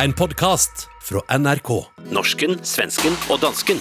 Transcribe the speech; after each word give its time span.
En 0.00 0.12
podkast 0.12 0.86
fra 1.04 1.20
NRK. 1.38 1.68
Norsken, 2.08 2.54
svensken 2.64 3.12
og 3.28 3.42
dansken. 3.42 3.76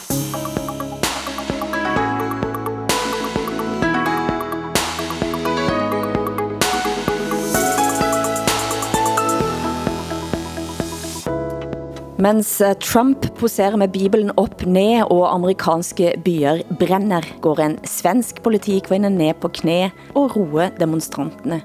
Mens 12.20 12.58
eh, 12.60 12.76
Trump 12.84 13.26
poserer 13.40 13.80
med 13.80 13.96
Bibelen 13.96 14.36
op 14.36 14.66
ned 14.68 15.08
og 15.08 15.30
amerikanske 15.32 16.18
byer 16.26 16.66
brenner, 16.80 17.24
går 17.42 17.64
en 17.64 17.80
svensk 17.88 18.44
politikvinne 18.44 19.10
ned 19.16 19.40
på 19.40 19.56
knæ 19.64 19.86
og 20.12 20.36
roer 20.36 20.76
demonstrantene. 20.76 21.64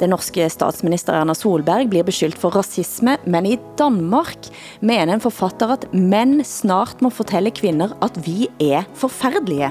Den 0.00 0.14
norske 0.14 0.46
statsminister 0.48 1.12
Erna 1.12 1.34
Solberg 1.36 1.90
blir 1.92 2.06
beskyldt 2.08 2.38
for 2.40 2.54
racisme, 2.56 3.18
men 3.28 3.44
i 3.44 3.58
Danmark 3.76 4.48
mener 4.80 5.12
en 5.12 5.20
forfatter 5.20 5.74
at 5.74 5.84
mænd 5.92 6.40
snart 6.48 7.02
må 7.04 7.10
fortælle 7.12 7.52
kvinder 7.52 7.92
at 8.00 8.16
vi 8.24 8.48
er 8.64 8.88
forfærdelige. 8.96 9.68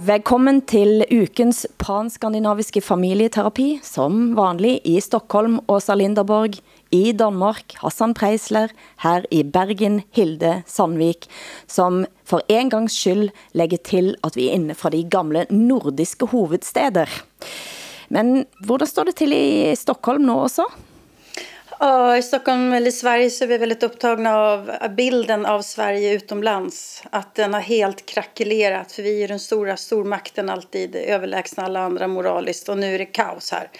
Velkommen 0.00 0.62
til 0.70 1.02
ukens 1.10 1.66
panskandinaviske 1.82 2.80
familieterapi, 2.80 3.80
som 3.82 4.30
vanlig 4.38 4.78
i 4.86 4.94
Stockholm, 5.02 5.58
Åsa 5.68 5.98
Linderborg, 5.98 6.62
i 6.90 7.12
Danmark, 7.12 7.74
Hassan 7.80 8.14
Preisler, 8.14 8.72
her 9.02 9.22
i 9.30 9.42
Bergen, 9.42 10.02
Hilde 10.12 10.62
Sandvik, 10.66 11.26
som 11.70 12.04
for 12.24 12.42
en 12.48 12.70
gangs 12.70 12.98
skyld 12.98 13.30
lægger 13.54 13.78
til, 13.86 14.14
at 14.24 14.36
vi 14.36 14.48
er 14.48 14.58
inde 14.58 14.74
fra 14.74 14.90
de 14.90 15.04
gamle 15.10 15.46
nordiske 15.50 16.26
hovedsteder. 16.26 17.06
Men 18.10 18.46
hvordan 18.66 18.90
står 18.90 19.04
det 19.04 19.14
til 19.16 19.32
i 19.32 19.74
Stockholm 19.78 20.26
nu 20.26 20.40
også? 20.42 20.66
Ja, 21.82 22.16
i 22.16 22.22
Stockholm 22.22 22.72
eller 22.72 22.90
Sverige 22.90 23.30
så 23.30 23.44
är 23.44 23.48
vi 23.48 23.58
väldigt 23.58 23.82
upptagna 23.82 24.38
av 24.38 24.70
bilden 24.96 25.46
av 25.46 25.62
Sverige 25.62 26.12
utomlands. 26.12 27.02
Att 27.10 27.34
den 27.34 27.54
har 27.54 27.60
helt 27.60 28.06
krackelerat 28.06 28.92
för 28.92 29.02
vi 29.02 29.24
är 29.24 29.28
den 29.28 29.38
stora 29.38 29.76
stormakten 29.76 30.50
alltid 30.50 30.96
överlägsna 30.96 31.64
alla 31.64 31.80
andra 31.80 32.06
moraliskt 32.08 32.68
och 32.68 32.78
nu 32.78 32.94
är 32.94 32.98
det 32.98 33.04
kaos 33.04 33.52
här. 33.52 33.70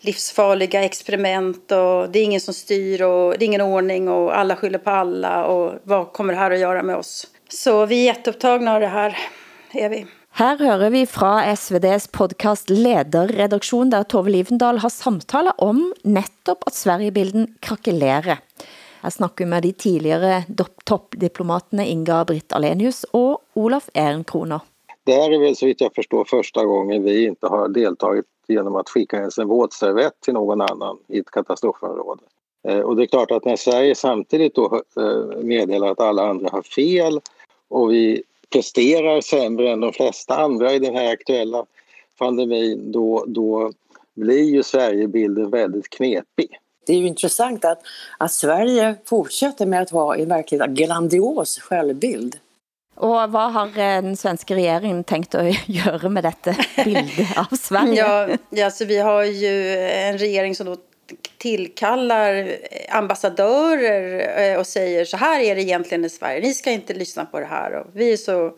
Livsfarliga 0.00 0.84
experiment 0.84 1.72
och 1.72 2.10
det 2.10 2.18
är 2.18 2.24
ingen 2.24 2.40
som 2.40 2.54
styr 2.54 3.02
och 3.02 3.38
det 3.38 3.44
är 3.44 3.46
ingen 3.46 3.60
ordning 3.60 4.08
och 4.08 4.38
alla 4.38 4.56
skyller 4.56 4.78
på 4.78 4.90
alla 4.90 5.44
och 5.44 5.72
vad 5.82 6.12
kommer 6.12 6.32
det 6.32 6.38
här 6.38 6.50
att 6.50 6.58
göra 6.58 6.82
med 6.82 6.96
oss? 6.96 7.26
Så 7.48 7.86
vi 7.86 8.00
är 8.00 8.04
jätteupptagna 8.04 8.74
av 8.74 8.80
det 8.80 8.86
här, 8.86 9.18
är 9.72 9.88
vi. 9.88 10.06
Her 10.38 10.56
hører 10.56 10.92
vi 10.94 11.02
fra 11.10 11.42
SVD's 11.50 12.06
podcast 12.12 12.70
Lederredaktion, 12.70 13.90
der 13.90 14.06
Tove 14.08 14.30
Livendal 14.30 14.78
har 14.78 14.92
samtaler 14.94 15.56
om 15.58 15.90
netop 16.06 16.62
at 16.68 16.76
Sverigebilden 16.78 17.48
krakelerer. 17.60 18.38
Jeg 19.02 19.12
snakker 19.12 19.48
med 19.50 19.66
de 19.66 19.72
tidligere 19.72 20.44
toppdiplomaterne 20.86 21.88
Inga 21.88 22.22
Britt 22.28 22.54
Alenius 22.54 23.02
og 23.12 23.42
Olaf 23.58 23.90
Ehrenkroner. 23.94 24.60
Det 25.04 25.12
här 25.12 25.30
är 25.32 25.38
väl 25.38 25.56
så 25.56 25.66
vitt 25.66 25.80
jag 25.80 25.94
förstår 25.94 26.24
första 26.24 26.64
gången 26.64 27.02
vi 27.02 27.24
inte 27.24 27.46
har 27.46 27.68
deltagit 27.68 28.26
genom 28.48 28.76
att 28.76 28.88
skicka 28.88 29.16
ens 29.16 29.38
en 29.38 29.48
våtservett 29.48 30.20
till 30.20 30.34
någon 30.34 30.60
annan 30.60 30.98
i 31.08 31.18
ett 31.18 31.30
katastrofområde. 31.30 32.22
Eh, 32.68 32.80
och 32.80 32.96
det 32.96 33.02
är 33.02 33.06
klart 33.06 33.30
att 33.30 33.44
när 33.44 33.56
Sverige 33.56 33.94
samtidigt 33.94 34.54
då 34.54 34.82
eh, 34.96 35.42
meddelar 35.42 35.90
att 35.90 36.00
alla 36.00 36.28
andra 36.28 36.48
har 36.52 36.62
fel 36.62 37.20
och 37.68 37.90
vi 37.90 38.22
presterar 38.52 39.20
sämre 39.20 39.70
än 39.70 39.80
de 39.80 39.92
flesta 39.92 40.36
andra 40.36 40.72
i 40.72 40.78
den 40.78 40.94
här 40.94 41.12
aktuella 41.12 41.66
pandemin 42.18 42.92
då, 42.92 43.24
då 43.26 43.72
blir 44.14 44.44
ju 44.44 44.62
Sverigebilden 44.62 45.50
väldigt 45.50 45.90
knepig. 45.90 46.58
Det 46.86 46.92
är 46.92 46.96
ju 46.96 47.06
intressant 47.06 47.64
att, 47.64 47.80
att 48.18 48.32
Sverige 48.32 48.94
fortsätter 49.04 49.66
med 49.66 49.82
att 49.82 49.90
ha 49.90 50.16
en 50.16 50.28
verkligt 50.28 50.66
grandios 50.66 51.58
självbild. 51.58 52.36
Og 53.00 53.28
hvad 53.32 53.52
har 53.52 53.66
eh, 53.66 54.02
den 54.02 54.16
svenske 54.16 54.54
regeringen 54.54 55.04
tänkt 55.04 55.34
at 55.34 55.54
gøre 55.66 56.08
med 56.08 56.24
dette 56.24 56.56
bilde 56.84 57.26
av 57.36 57.56
Sverige? 57.56 57.94
Ja, 57.94 58.36
ja 58.50 58.70
så 58.70 58.84
vi 58.84 58.98
har 58.98 59.24
ju 59.24 59.78
en 59.78 60.18
regering 60.18 60.54
som 60.54 60.66
då 60.66 60.76
tillkallar 61.38 62.56
ambassadörer 62.88 64.40
eh, 64.52 64.58
och 64.58 64.66
säger 64.66 65.04
så 65.04 65.16
här 65.16 65.40
är 65.40 65.54
det 65.54 65.62
egentligen 65.62 66.04
i 66.04 66.08
Sverige. 66.08 66.40
Ni 66.40 66.54
ska 66.54 66.70
inte 66.70 66.94
lyssna 66.94 67.24
på 67.24 67.40
det 67.40 67.46
här. 67.46 67.72
Och 67.72 67.86
vi, 67.92 68.12
är 68.12 68.16
så, 68.16 68.54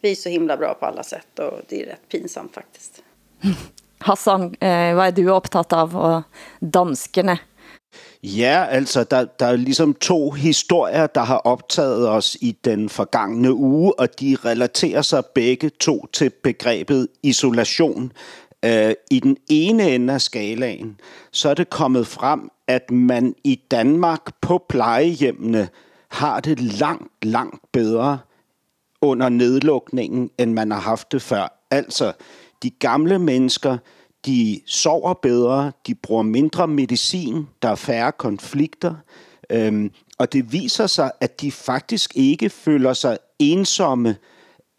vi 0.00 0.10
är 0.10 0.14
så 0.14 0.28
himla 0.28 0.56
bra 0.56 0.74
på 0.74 0.86
alla 0.86 1.02
sätt 1.02 1.38
och 1.38 1.60
det 1.68 1.82
är 1.82 1.86
rätt 1.86 2.08
pinsamt 2.08 2.54
faktiskt. 2.54 3.02
Hassan, 3.98 4.42
eh, 4.60 4.94
hvad 4.94 5.06
er 5.06 5.12
du 5.16 5.30
optaget 5.30 5.72
av? 5.72 5.96
Og 5.96 6.22
danskerne? 6.60 7.38
Ja, 8.22 8.64
altså 8.70 9.04
der, 9.04 9.24
der 9.24 9.46
er 9.46 9.56
ligesom 9.56 9.94
to 9.94 10.30
historier, 10.30 11.06
der 11.06 11.20
har 11.20 11.36
optaget 11.36 12.08
os 12.08 12.36
i 12.40 12.56
den 12.64 12.88
forgangne 12.88 13.52
uge, 13.54 14.00
og 14.00 14.20
de 14.20 14.36
relaterer 14.44 15.02
sig 15.02 15.26
begge 15.34 15.70
to 15.70 16.06
til 16.12 16.30
begrebet 16.30 17.08
isolation. 17.22 18.12
Øh, 18.64 18.94
I 19.10 19.20
den 19.20 19.36
ene 19.48 19.94
ende 19.94 20.12
af 20.12 20.20
skalaen, 20.20 21.00
så 21.32 21.48
er 21.48 21.54
det 21.54 21.70
kommet 21.70 22.06
frem, 22.06 22.50
at 22.66 22.90
man 22.90 23.34
i 23.44 23.60
Danmark 23.70 24.34
på 24.40 24.64
plejehjemmene 24.68 25.68
har 26.08 26.40
det 26.40 26.60
langt, 26.60 27.12
langt 27.22 27.72
bedre 27.72 28.18
under 29.00 29.28
nedlukningen, 29.28 30.30
end 30.38 30.52
man 30.52 30.70
har 30.70 30.80
haft 30.80 31.12
det 31.12 31.22
før. 31.22 31.66
Altså, 31.70 32.12
de 32.62 32.70
gamle 32.70 33.18
mennesker, 33.18 33.78
de 34.26 34.60
sover 34.66 35.14
bedre, 35.14 35.72
de 35.86 35.94
bruger 35.94 36.22
mindre 36.22 36.68
medicin, 36.68 37.46
der 37.62 37.68
er 37.68 37.74
færre 37.74 38.12
konflikter, 38.12 38.94
øhm, 39.50 39.90
og 40.18 40.32
det 40.32 40.52
viser 40.52 40.86
sig, 40.86 41.10
at 41.20 41.40
de 41.40 41.52
faktisk 41.52 42.12
ikke 42.16 42.50
føler 42.50 42.92
sig 42.92 43.18
ensomme. 43.38 44.08
Øh, 44.08 44.14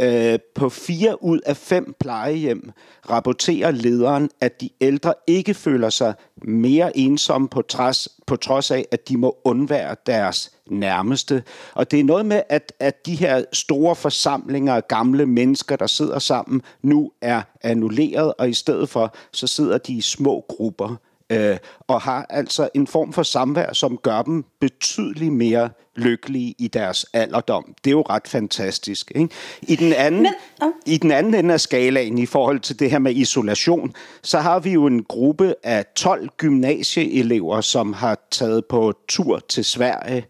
Øh, 0.01 0.39
på 0.56 0.69
fire 0.69 1.23
ud 1.23 1.39
af 1.45 1.57
fem 1.57 1.95
plejehjem 2.00 2.72
rapporterer 3.09 3.72
lederen, 3.72 4.29
at 4.41 4.61
de 4.61 4.69
ældre 4.81 5.13
ikke 5.28 5.53
føler 5.53 5.89
sig 5.89 6.13
mere 6.41 6.97
ensomme 6.97 7.50
på 7.50 7.61
trods, 7.61 8.07
på 8.28 8.35
trods 8.35 8.72
af, 8.72 8.85
at 8.91 9.09
de 9.09 9.17
må 9.17 9.38
undvære 9.44 9.95
deres 10.05 10.51
nærmeste. 10.69 11.44
Og 11.73 11.91
det 11.91 12.00
er 12.00 12.03
noget 12.03 12.25
med, 12.25 12.41
at, 12.50 12.73
at 12.79 13.05
de 13.05 13.16
her 13.16 13.44
store 13.53 13.95
forsamlinger 13.95 14.75
af 14.75 14.88
gamle 14.88 15.25
mennesker, 15.25 15.75
der 15.75 15.88
sidder 15.88 16.19
sammen, 16.19 16.61
nu 16.81 17.11
er 17.22 17.41
annulleret, 17.61 18.34
og 18.38 18.50
i 18.50 18.53
stedet 18.53 18.89
for, 18.89 19.16
så 19.31 19.47
sidder 19.47 19.78
de 19.78 19.94
i 19.94 20.01
små 20.01 20.45
grupper 20.50 20.95
øh, 21.30 21.58
og 21.88 22.02
har 22.02 22.25
altså 22.30 22.69
en 22.74 22.88
form 22.88 23.13
for 23.13 23.24
samvær, 23.24 23.74
som 23.74 23.97
gør 23.97 24.22
dem 24.22 24.46
betydeligt 24.62 25.34
mere 25.34 25.69
lykkelige 25.96 26.56
i 26.59 26.68
deres 26.68 27.06
alderdom. 27.13 27.74
Det 27.84 27.90
er 27.90 27.91
jo 27.91 28.02
ret 28.02 28.28
fantastisk. 28.28 29.12
Ikke? 29.16 29.30
I, 29.62 29.75
den 29.75 29.94
anden, 29.94 30.22
Men, 30.22 30.34
uh. 30.64 30.69
I 30.85 30.97
den 30.97 31.12
anden 31.12 31.34
ende 31.34 31.53
af 31.53 31.62
skalaen, 31.62 32.18
i 32.18 32.25
forhold 32.25 32.59
til 32.59 32.80
det 32.80 32.91
her 32.91 33.00
med 33.00 33.16
isolation, 33.16 33.94
så 34.24 34.40
har 34.40 34.59
vi 34.59 34.72
jo 34.72 34.85
en 34.85 35.03
gruppe 35.03 35.56
af 35.64 35.85
12 35.96 36.30
gymnasieelever, 36.38 37.62
som 37.62 37.94
har 37.94 38.18
taget 38.31 38.66
på 38.66 38.94
tur 39.08 39.40
til 39.50 39.66
Sverige 39.66 40.25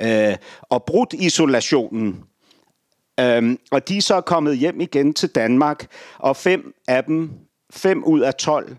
øh, 0.00 0.36
og 0.62 0.84
brudt 0.84 1.12
isolationen. 1.12 2.24
Øhm, 3.20 3.58
og 3.70 3.88
de 3.88 3.96
er 3.96 4.02
så 4.02 4.20
kommet 4.20 4.58
hjem 4.58 4.80
igen 4.80 5.14
til 5.14 5.28
Danmark, 5.28 5.86
og 6.18 6.36
fem 6.36 6.74
af 6.88 7.04
dem, 7.04 7.30
fem 7.70 8.04
ud 8.04 8.20
af 8.20 8.34
12, 8.34 8.76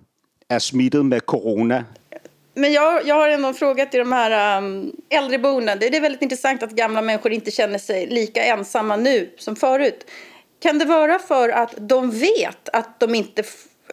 är 0.50 0.60
smittad 0.60 1.06
med 1.06 1.26
corona. 1.26 1.86
Men 2.54 2.72
jag, 2.74 3.08
jag 3.08 3.16
har 3.16 3.30
en 3.30 3.54
fråga 3.54 3.86
till 3.86 4.00
de 4.00 4.12
här 4.12 4.58
um, 4.58 4.92
äldreboenden. 5.10 5.80
Det 5.80 5.98
är 5.98 6.02
väldigt 6.02 6.22
intressant 6.22 6.64
att 6.64 6.72
gamla 6.72 7.02
människor 7.02 7.32
inte 7.32 7.52
känner 7.52 7.78
sig 7.78 8.08
lika 8.08 8.44
ensamma 8.44 8.96
nu 8.96 9.30
som 9.38 9.56
förut. 9.56 10.06
Kan 10.62 10.80
det 10.80 10.86
vara 10.86 11.20
för 11.20 11.50
att 11.50 11.74
de 11.78 12.12
vet 12.12 12.70
att 12.74 13.00
de 13.00 13.16
inte 13.16 13.44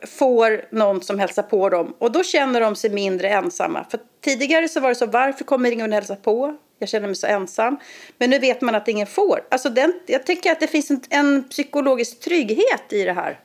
får 0.07 0.75
någon 0.75 1.03
som 1.03 1.19
hälsar 1.19 1.43
på 1.43 1.69
dem 1.69 1.95
och 1.99 2.13
då 2.13 2.23
känner 2.23 2.61
de 2.61 2.77
sig 2.77 2.91
mindre 2.91 3.29
ensamma? 3.29 3.87
För 3.91 4.01
tidigare 4.25 4.69
så 4.69 4.81
var 4.81 4.89
det 4.89 4.95
så, 4.95 5.07
varför 5.07 5.45
kommer 5.45 5.71
ingen 5.71 5.93
hälsa 5.93 6.17
på? 6.17 6.57
Jag 6.79 6.89
känner 6.89 7.07
mig 7.07 7.17
så 7.17 7.27
ensam. 7.27 7.79
Men 8.19 8.31
nu 8.31 8.39
vet 8.39 8.61
man 8.61 8.75
att 8.75 8.89
ingen 8.89 9.07
får. 9.07 9.41
Alltså 9.51 9.69
den, 9.69 9.93
jag 10.07 10.27
tänker 10.27 10.53
att 10.53 10.61
det 10.61 10.67
finns 10.67 10.91
en, 10.91 11.01
en 11.11 11.49
psykologisk 11.49 12.21
trygghet 12.21 12.93
i 12.93 13.05
det 13.05 13.13
här. 13.13 13.41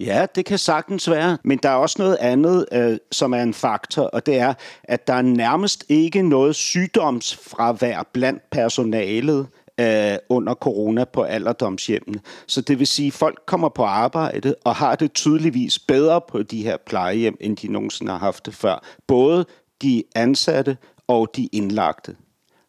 Ja, 0.00 0.26
det 0.34 0.44
kan 0.44 0.58
sagtens 0.58 1.10
være, 1.10 1.38
men 1.44 1.58
der 1.62 1.68
er 1.68 1.74
også 1.74 1.96
noget 1.98 2.16
andet, 2.20 2.66
øh, 2.72 2.98
som 3.12 3.34
er 3.34 3.42
en 3.42 3.54
faktor, 3.54 4.02
og 4.02 4.26
det 4.26 4.38
er, 4.38 4.54
at 4.84 5.06
der 5.06 5.14
er 5.14 5.22
nærmest 5.22 5.84
ikke 5.88 6.22
noget 6.22 6.56
sygdomsfravær 6.56 8.08
blandt 8.12 8.50
personalet 8.50 9.46
øh, 9.80 10.16
under 10.28 10.54
corona 10.54 11.04
på 11.04 11.22
alderdomshjemmene. 11.22 12.20
Så 12.46 12.60
det 12.60 12.78
vil 12.78 12.86
sige, 12.86 13.06
at 13.06 13.12
folk 13.12 13.38
kommer 13.46 13.68
på 13.68 13.84
arbejde 13.84 14.54
og 14.64 14.74
har 14.74 14.94
det 14.94 15.12
tydeligvis 15.12 15.78
bedre 15.78 16.20
på 16.28 16.42
de 16.42 16.62
her 16.62 16.76
plejehjem, 16.86 17.36
end 17.40 17.56
de 17.56 17.72
nogensinde 17.72 18.12
har 18.12 18.18
haft 18.18 18.46
det 18.46 18.54
før. 18.54 18.84
Både 19.06 19.46
de 19.82 20.04
ansatte 20.14 20.76
og 21.08 21.28
de 21.36 21.46
indlagte. 21.52 22.16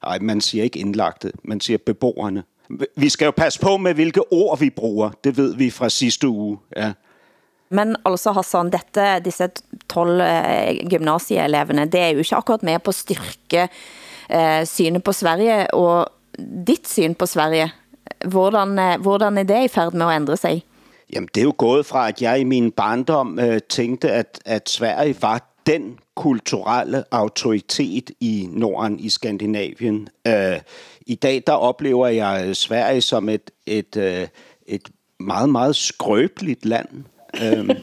Nej, 0.05 0.19
man 0.19 0.41
siger 0.41 0.63
ikke 0.63 0.79
indlagte, 0.79 1.31
man 1.43 1.59
siger 1.59 1.77
beboerne. 1.85 2.43
Vi 2.95 3.09
skal 3.09 3.25
jo 3.25 3.31
passe 3.31 3.59
på 3.59 3.77
med, 3.77 3.93
hvilke 3.93 4.21
ord 4.31 4.59
vi 4.59 4.69
bruger. 4.69 5.11
Det 5.23 5.37
ved 5.37 5.55
vi 5.55 5.69
fra 5.69 5.89
sidste 5.89 6.27
uge. 6.27 6.57
Ja. 6.75 6.93
Men 7.73 7.95
altså 8.05 8.31
Hassan, 8.31 8.69
dette, 8.73 9.05
disse 9.25 9.49
12 9.89 10.21
eh, 10.21 10.89
gymnasieeleverne, 10.89 11.85
det 11.89 11.99
er 11.99 12.11
jo 12.13 12.17
ikke 12.17 12.35
akkurat 12.35 12.63
med 12.63 12.79
på 12.79 12.93
at 12.93 12.95
styrke 12.95 13.67
eh, 14.29 14.65
synet 14.65 15.03
på 15.03 15.11
Sverige 15.11 15.73
og 15.73 16.11
ditt 16.67 16.89
syn 16.89 17.15
på 17.15 17.25
Sverige. 17.25 17.71
Hvordan, 18.25 18.77
eh, 18.79 18.99
hvordan 19.01 19.37
er 19.37 19.43
det 19.43 19.63
i 19.63 19.73
færd 19.73 19.93
med 19.93 20.05
at 20.05 20.15
ændre 20.15 20.37
sig? 20.37 20.63
Jamen, 21.13 21.29
det 21.35 21.41
er 21.41 21.45
jo 21.49 21.55
gået 21.57 21.85
fra, 21.85 22.07
at 22.07 22.21
jeg 22.21 22.39
i 22.39 22.43
min 22.43 22.71
barndom 22.71 23.39
øh, 23.39 23.59
tænkte, 23.69 24.11
at, 24.11 24.39
at 24.45 24.69
Sverige 24.69 25.15
var 25.21 25.52
den 25.65 25.99
kulturelle 26.15 27.03
autoritet 27.11 28.11
i 28.19 28.47
Norden, 28.51 28.99
i 28.99 29.09
Skandinavien. 29.09 30.09
Øh, 30.27 30.59
I 31.05 31.15
dag, 31.15 31.43
der 31.47 31.53
oplever 31.53 32.07
jeg 32.07 32.55
Sverige 32.55 33.01
som 33.01 33.29
et, 33.29 33.51
et, 33.65 33.97
øh, 33.97 34.27
et 34.67 34.89
meget, 35.19 35.49
meget 35.49 35.75
skrøbeligt 35.75 36.65
land. 36.65 36.89
Øh. 37.41 37.69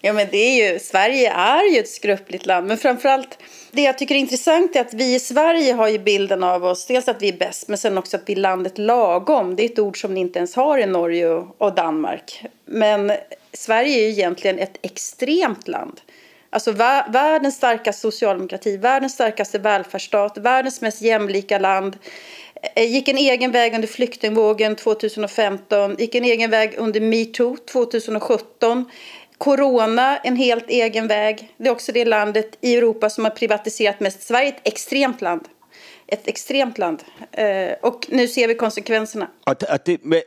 Ja, 0.00 0.12
men 0.12 0.26
det 0.30 0.38
är 0.38 0.72
ju, 0.72 0.78
Sverige 0.78 1.30
är 1.30 1.72
ju 1.72 1.78
ett 1.78 1.88
skröpligt 1.88 2.46
land. 2.46 2.66
Men 2.66 2.78
framförallt, 2.78 3.38
det 3.70 3.82
jag 3.82 3.98
tycker 3.98 4.14
är 4.14 4.18
intressant 4.18 4.76
är 4.76 4.80
att 4.80 4.94
vi 4.94 5.14
i 5.14 5.20
Sverige 5.20 5.72
har 5.72 5.88
ju 5.88 5.98
bilden 5.98 6.44
av 6.44 6.64
oss, 6.64 6.86
dels 6.86 7.08
att 7.08 7.22
vi 7.22 7.28
är 7.28 7.36
bäst, 7.36 7.68
men 7.68 7.78
sen 7.78 7.98
också 7.98 8.16
att 8.16 8.22
vi 8.26 8.32
är 8.32 8.36
landet 8.36 8.78
lagom. 8.78 9.56
Det 9.56 9.62
är 9.62 9.70
ett 9.70 9.78
ord 9.78 10.00
som 10.00 10.14
ni 10.14 10.20
inte 10.20 10.38
ens 10.38 10.54
har 10.54 10.78
i 10.78 10.86
Norge 10.86 11.28
och 11.58 11.74
Danmark. 11.74 12.44
Men 12.64 13.12
Sverige 13.52 13.98
är 13.98 14.02
ju 14.02 14.08
egentligen 14.08 14.58
ett 14.58 14.78
extremt 14.82 15.68
land. 15.68 16.00
Alltså 16.50 16.72
världens 16.72 17.56
starkaste 17.56 18.00
socialdemokrati, 18.00 18.76
världens 18.76 19.12
starkaste 19.12 19.58
välfärdsstat, 19.58 20.38
världens 20.38 20.80
mest 20.80 21.02
jämlika 21.02 21.58
land. 21.58 21.96
Eh, 22.74 22.92
gick 22.92 23.08
en 23.08 23.16
egen 23.16 23.52
väg 23.52 23.74
under 23.74 23.88
flyktingvågen 23.88 24.76
2015, 24.76 25.96
gick 25.98 26.14
en 26.14 26.24
egen 26.24 26.50
väg 26.50 26.74
under 26.78 27.00
metoo 27.00 27.56
2017 27.56 28.84
Corona, 29.38 30.16
en 30.16 30.36
helt 30.36 30.70
egen 30.70 31.08
väg. 31.08 31.54
Det 31.56 31.68
är 31.68 31.72
också 31.72 31.92
det 31.92 32.04
landet 32.04 32.58
i 32.60 32.76
Europa 32.76 33.10
som 33.10 33.24
har 33.24 33.30
privatiserat 33.30 34.00
mest. 34.00 34.22
Sverige 34.22 34.48
är 34.48 34.52
ett 34.52 34.60
extremt 34.68 35.20
land. 35.20 35.48
Ett 36.06 36.28
extremt 36.28 36.78
land. 36.78 37.02
Eh, 37.32 37.92
nu 38.08 38.28
ser 38.28 38.48
vi 38.48 38.54
konsekvenserna. 38.54 39.30
Att, 39.44 39.62
att 39.62 39.84
det 39.84 40.04
med, 40.04 40.22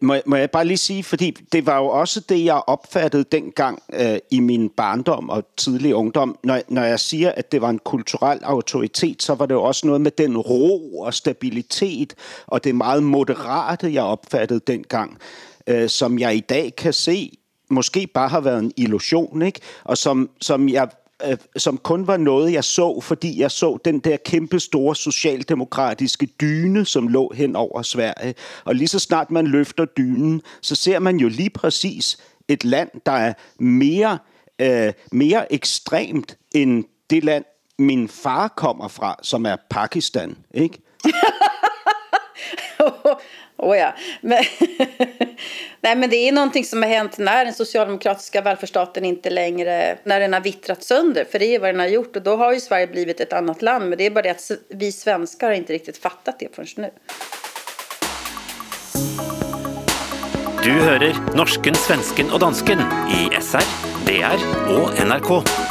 må, 0.00 0.16
må 0.26 0.36
jeg 0.36 0.50
bare 0.50 0.64
lige 0.64 0.76
sige, 0.76 1.04
fordi 1.04 1.30
det 1.52 1.66
var 1.66 1.78
jo 1.78 1.86
også 1.86 2.20
det, 2.20 2.44
jeg 2.44 2.62
opfattede 2.66 3.24
dengang 3.32 3.82
øh, 3.92 4.18
i 4.30 4.40
min 4.40 4.68
barndom 4.68 5.30
og 5.30 5.44
tidlig 5.56 5.94
ungdom. 5.94 6.38
Når, 6.44 6.60
når 6.68 6.82
jeg 6.82 7.00
siger, 7.00 7.32
at 7.32 7.52
det 7.52 7.60
var 7.60 7.70
en 7.70 7.78
kulturel 7.78 8.38
autoritet, 8.42 9.22
så 9.22 9.34
var 9.34 9.46
det 9.46 9.54
jo 9.54 9.62
også 9.62 9.86
noget 9.86 10.00
med 10.00 10.10
den 10.10 10.38
ro 10.38 10.98
og 10.98 11.14
stabilitet, 11.14 12.14
og 12.46 12.64
det 12.64 12.74
meget 12.74 13.02
moderate, 13.02 13.92
jeg 13.92 14.02
opfattede 14.02 14.60
dengang, 14.66 15.18
øh, 15.66 15.88
som 15.88 16.18
jeg 16.18 16.36
i 16.36 16.40
dag 16.40 16.76
kan 16.76 16.92
se 16.92 17.38
måske 17.70 18.06
bare 18.06 18.28
har 18.28 18.40
været 18.40 18.58
en 18.58 18.72
illusion, 18.76 19.42
ikke? 19.42 19.60
og 19.84 19.98
som, 19.98 20.30
som 20.40 20.68
jeg 20.68 20.88
øh, 21.30 21.36
som 21.56 21.78
kun 21.78 22.06
var 22.06 22.16
noget, 22.16 22.52
jeg 22.52 22.64
så, 22.64 23.00
fordi 23.00 23.40
jeg 23.40 23.50
så 23.50 23.78
den 23.84 23.98
der 23.98 24.16
kæmpe 24.16 24.60
store 24.60 24.96
socialdemokratiske 24.96 26.26
dyne, 26.26 26.84
som 26.84 27.08
lå 27.08 27.32
hen 27.34 27.56
over 27.56 27.82
Sverige. 27.82 28.34
Og 28.64 28.74
lige 28.74 28.88
så 28.88 28.98
snart 28.98 29.30
man 29.30 29.46
løfter 29.46 29.84
dynen, 29.84 30.42
så 30.60 30.74
ser 30.74 30.98
man 30.98 31.16
jo 31.16 31.28
lige 31.28 31.50
præcis 31.50 32.18
et 32.48 32.64
land, 32.64 32.88
der 33.06 33.12
er 33.12 33.32
mere, 33.58 34.18
øh, 34.58 34.92
mere 35.12 35.52
ekstremt 35.52 36.36
end 36.54 36.84
det 37.10 37.24
land, 37.24 37.44
min 37.78 38.08
far 38.08 38.48
kommer 38.48 38.88
fra, 38.88 39.16
som 39.22 39.46
er 39.46 39.56
Pakistan. 39.70 40.36
Ikke? 40.54 40.78
Oh 43.56 43.78
ja. 43.78 43.94
Men, 44.20 44.44
nej, 45.80 45.96
men 45.96 46.10
det 46.10 46.16
är 46.16 46.32
någonting 46.32 46.64
som 46.64 46.82
har 46.82 46.88
hänt 46.88 47.18
när 47.18 47.44
den 47.44 47.54
socialdemokratiska 47.54 48.40
välfärdsstaten 48.40 49.04
inte 49.04 49.30
längre, 49.30 49.98
när 50.04 50.20
den 50.20 50.32
har 50.32 50.40
vittrat 50.40 50.82
sönder, 50.82 51.24
för 51.30 51.38
det 51.38 51.54
är 51.54 51.58
vad 51.58 51.68
den 51.68 51.80
har 51.80 51.86
gjort. 51.86 52.16
Och 52.16 52.22
då 52.22 52.36
har 52.36 52.52
ju 52.52 52.60
Sverige 52.60 52.86
blivit 52.86 53.20
ett 53.20 53.32
annat 53.32 53.62
land, 53.62 53.88
men 53.88 53.98
det 53.98 54.06
är 54.06 54.10
bara 54.10 54.22
det 54.22 54.30
att 54.30 54.50
vi 54.68 54.92
svenskar 54.92 55.46
har 55.46 55.54
inte 55.54 55.72
riktigt 55.72 55.98
fattat 55.98 56.38
det 56.38 56.54
förrän 56.54 56.68
nu. 56.76 56.90
Du 60.62 60.70
hører 60.70 61.16
norsken, 61.34 61.74
svensken 61.74 62.30
og 62.30 62.40
dansken 62.40 62.78
i 63.10 63.26
SR, 63.42 63.66
DR 64.06 64.46
og 64.76 64.94
NRK. 64.94 65.61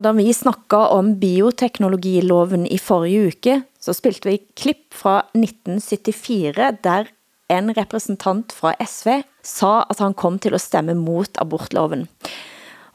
Da 0.00 0.14
vi 0.16 0.30
snakket 0.32 0.94
om 0.96 1.10
bioteknologiloven 1.20 2.62
i 2.66 2.78
forrige 2.80 3.26
uke, 3.28 3.56
så 3.76 3.92
spilte 3.92 4.30
vi 4.30 4.38
klipp 4.56 4.94
fra 4.96 5.18
1974, 5.36 6.78
der 6.80 7.10
en 7.52 7.68
representant 7.76 8.54
fra 8.56 8.72
SV 8.80 9.18
sa 9.44 9.82
at 9.92 10.00
han 10.00 10.16
kom 10.16 10.38
til 10.40 10.56
at 10.56 10.64
stemme 10.64 10.96
mot 10.96 11.36
abortloven. 11.42 12.06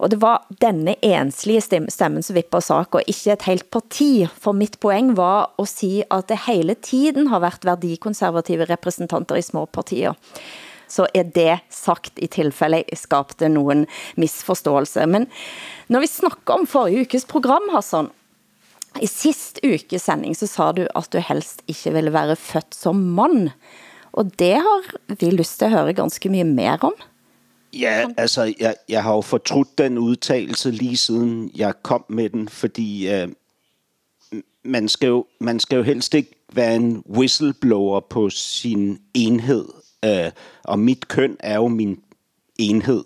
Og 0.02 0.10
det 0.12 0.18
var 0.24 0.48
denne 0.60 0.98
enslige 1.06 1.62
stemmen 1.62 2.26
som 2.26 2.36
vipper 2.36 2.64
sak, 2.66 2.98
og 2.98 3.06
ikke 3.06 3.36
et 3.38 3.46
helt 3.52 3.70
parti. 3.70 4.26
For 4.42 4.58
mitt 4.58 4.80
poeng 4.82 5.14
var 5.16 5.54
at 5.62 5.70
sige, 5.70 6.10
at 6.10 6.26
det 6.34 6.42
hele 6.50 6.74
tiden 6.74 7.30
har 7.30 7.40
været 7.46 7.70
værdikonservative 7.70 8.66
representanter 8.66 9.38
i 9.38 9.46
små 9.46 9.66
partier 9.70 10.18
så 10.88 11.08
er 11.14 11.24
det 11.24 11.60
sagt 11.70 12.18
i 12.18 12.28
tilfælde 12.28 12.84
skabte 12.94 13.50
nogen 13.50 13.88
misforståelse. 14.16 15.06
Men 15.06 15.28
når 15.88 16.00
vi 16.00 16.08
snakker 16.08 16.54
om 16.54 16.68
forrige 16.68 17.02
ukes 17.02 17.26
program, 17.26 17.62
Hassan, 17.74 18.10
i 19.02 19.08
sidste 19.08 19.60
uke 19.74 20.00
sending, 20.00 20.36
så 20.38 20.48
sa 20.48 20.72
du, 20.72 20.88
at 20.96 21.10
du 21.14 21.20
helst 21.20 21.62
ikke 21.68 21.94
ville 21.94 22.14
være 22.14 22.36
født 22.36 22.76
som 22.76 22.96
mand. 22.96 23.50
Og 24.16 24.40
det 24.40 24.56
har 24.56 24.82
vi 25.20 25.30
lyst 25.30 25.60
til 25.60 25.66
at 25.66 25.72
høre 25.72 25.94
ganske 25.94 26.30
mye 26.30 26.44
mer 26.44 26.78
om. 26.82 26.94
Ja, 27.74 28.06
altså, 28.18 28.54
jeg, 28.60 28.76
jeg 28.90 29.04
har 29.04 29.14
jo 29.14 29.22
fortrudt 29.22 29.78
den 29.78 29.98
udtalelse 29.98 30.72
lige 30.72 30.98
siden 30.98 31.52
jeg 31.56 31.74
kom 31.84 32.06
med 32.10 32.30
den, 32.30 32.50
fordi 32.50 33.12
øh, 33.12 33.28
man, 34.64 34.90
skal 34.90 35.08
jo, 35.08 35.26
man 35.40 35.60
skal 35.60 35.76
jo 35.76 35.84
helst 35.84 36.14
ikke 36.14 36.32
være 36.54 36.76
en 36.76 37.04
whistleblower 37.10 38.00
på 38.00 38.30
sin 38.30 39.00
enhed. 39.14 39.66
Øh, 40.06 40.32
og 40.64 40.80
mit 40.80 41.08
køn 41.08 41.38
er 41.40 41.56
jo 41.56 41.68
min 41.68 42.04
enhed. 42.60 43.04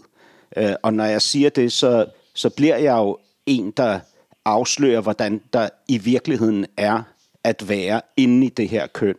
Øh, 0.58 0.74
og 0.84 0.94
når 0.94 1.06
jeg 1.06 1.22
siger 1.22 1.50
det, 1.50 1.72
så, 1.72 2.06
så 2.34 2.50
bliver 2.50 2.78
jeg 2.78 2.98
jo 2.98 3.18
en, 3.46 3.72
der 3.72 4.00
afslører, 4.46 5.02
hvordan 5.02 5.42
der 5.54 5.70
i 5.88 5.98
virkeligheden 5.98 6.66
er 6.78 7.04
at 7.44 7.70
være 7.70 8.02
inde 8.18 8.46
i 8.46 8.50
det 8.50 8.70
her 8.70 8.88
køn. 8.88 9.16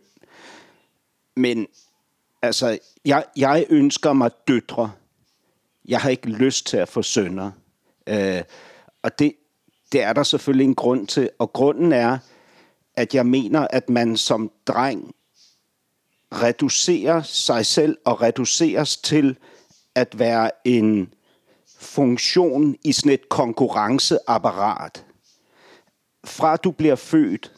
Men 1.35 1.67
altså, 2.41 2.79
jeg, 3.05 3.25
jeg 3.37 3.65
ønsker 3.69 4.13
mig 4.13 4.31
døtre. 4.47 4.91
Jeg 5.87 5.99
har 5.99 6.09
ikke 6.09 6.29
lyst 6.29 6.67
til 6.67 6.77
at 6.77 6.89
få 6.89 7.01
sønner. 7.01 7.51
Øh, 8.07 8.41
og 9.01 9.19
det, 9.19 9.33
det 9.91 10.03
er 10.03 10.13
der 10.13 10.23
selvfølgelig 10.23 10.65
en 10.65 10.75
grund 10.75 11.07
til. 11.07 11.29
Og 11.39 11.53
grunden 11.53 11.91
er, 11.91 12.17
at 12.95 13.15
jeg 13.15 13.25
mener, 13.25 13.67
at 13.69 13.89
man 13.89 14.17
som 14.17 14.51
dreng 14.67 15.15
reducerer 16.31 17.21
sig 17.21 17.65
selv 17.65 17.97
og 18.05 18.21
reduceres 18.21 18.97
til 18.97 19.37
at 19.95 20.19
være 20.19 20.51
en 20.65 21.13
funktion 21.79 22.75
i 22.83 22.91
sådan 22.91 23.11
et 23.11 23.29
konkurrenceapparat. 23.29 25.05
Fra 26.25 26.55
du 26.55 26.71
bliver 26.71 26.95
født 26.95 27.51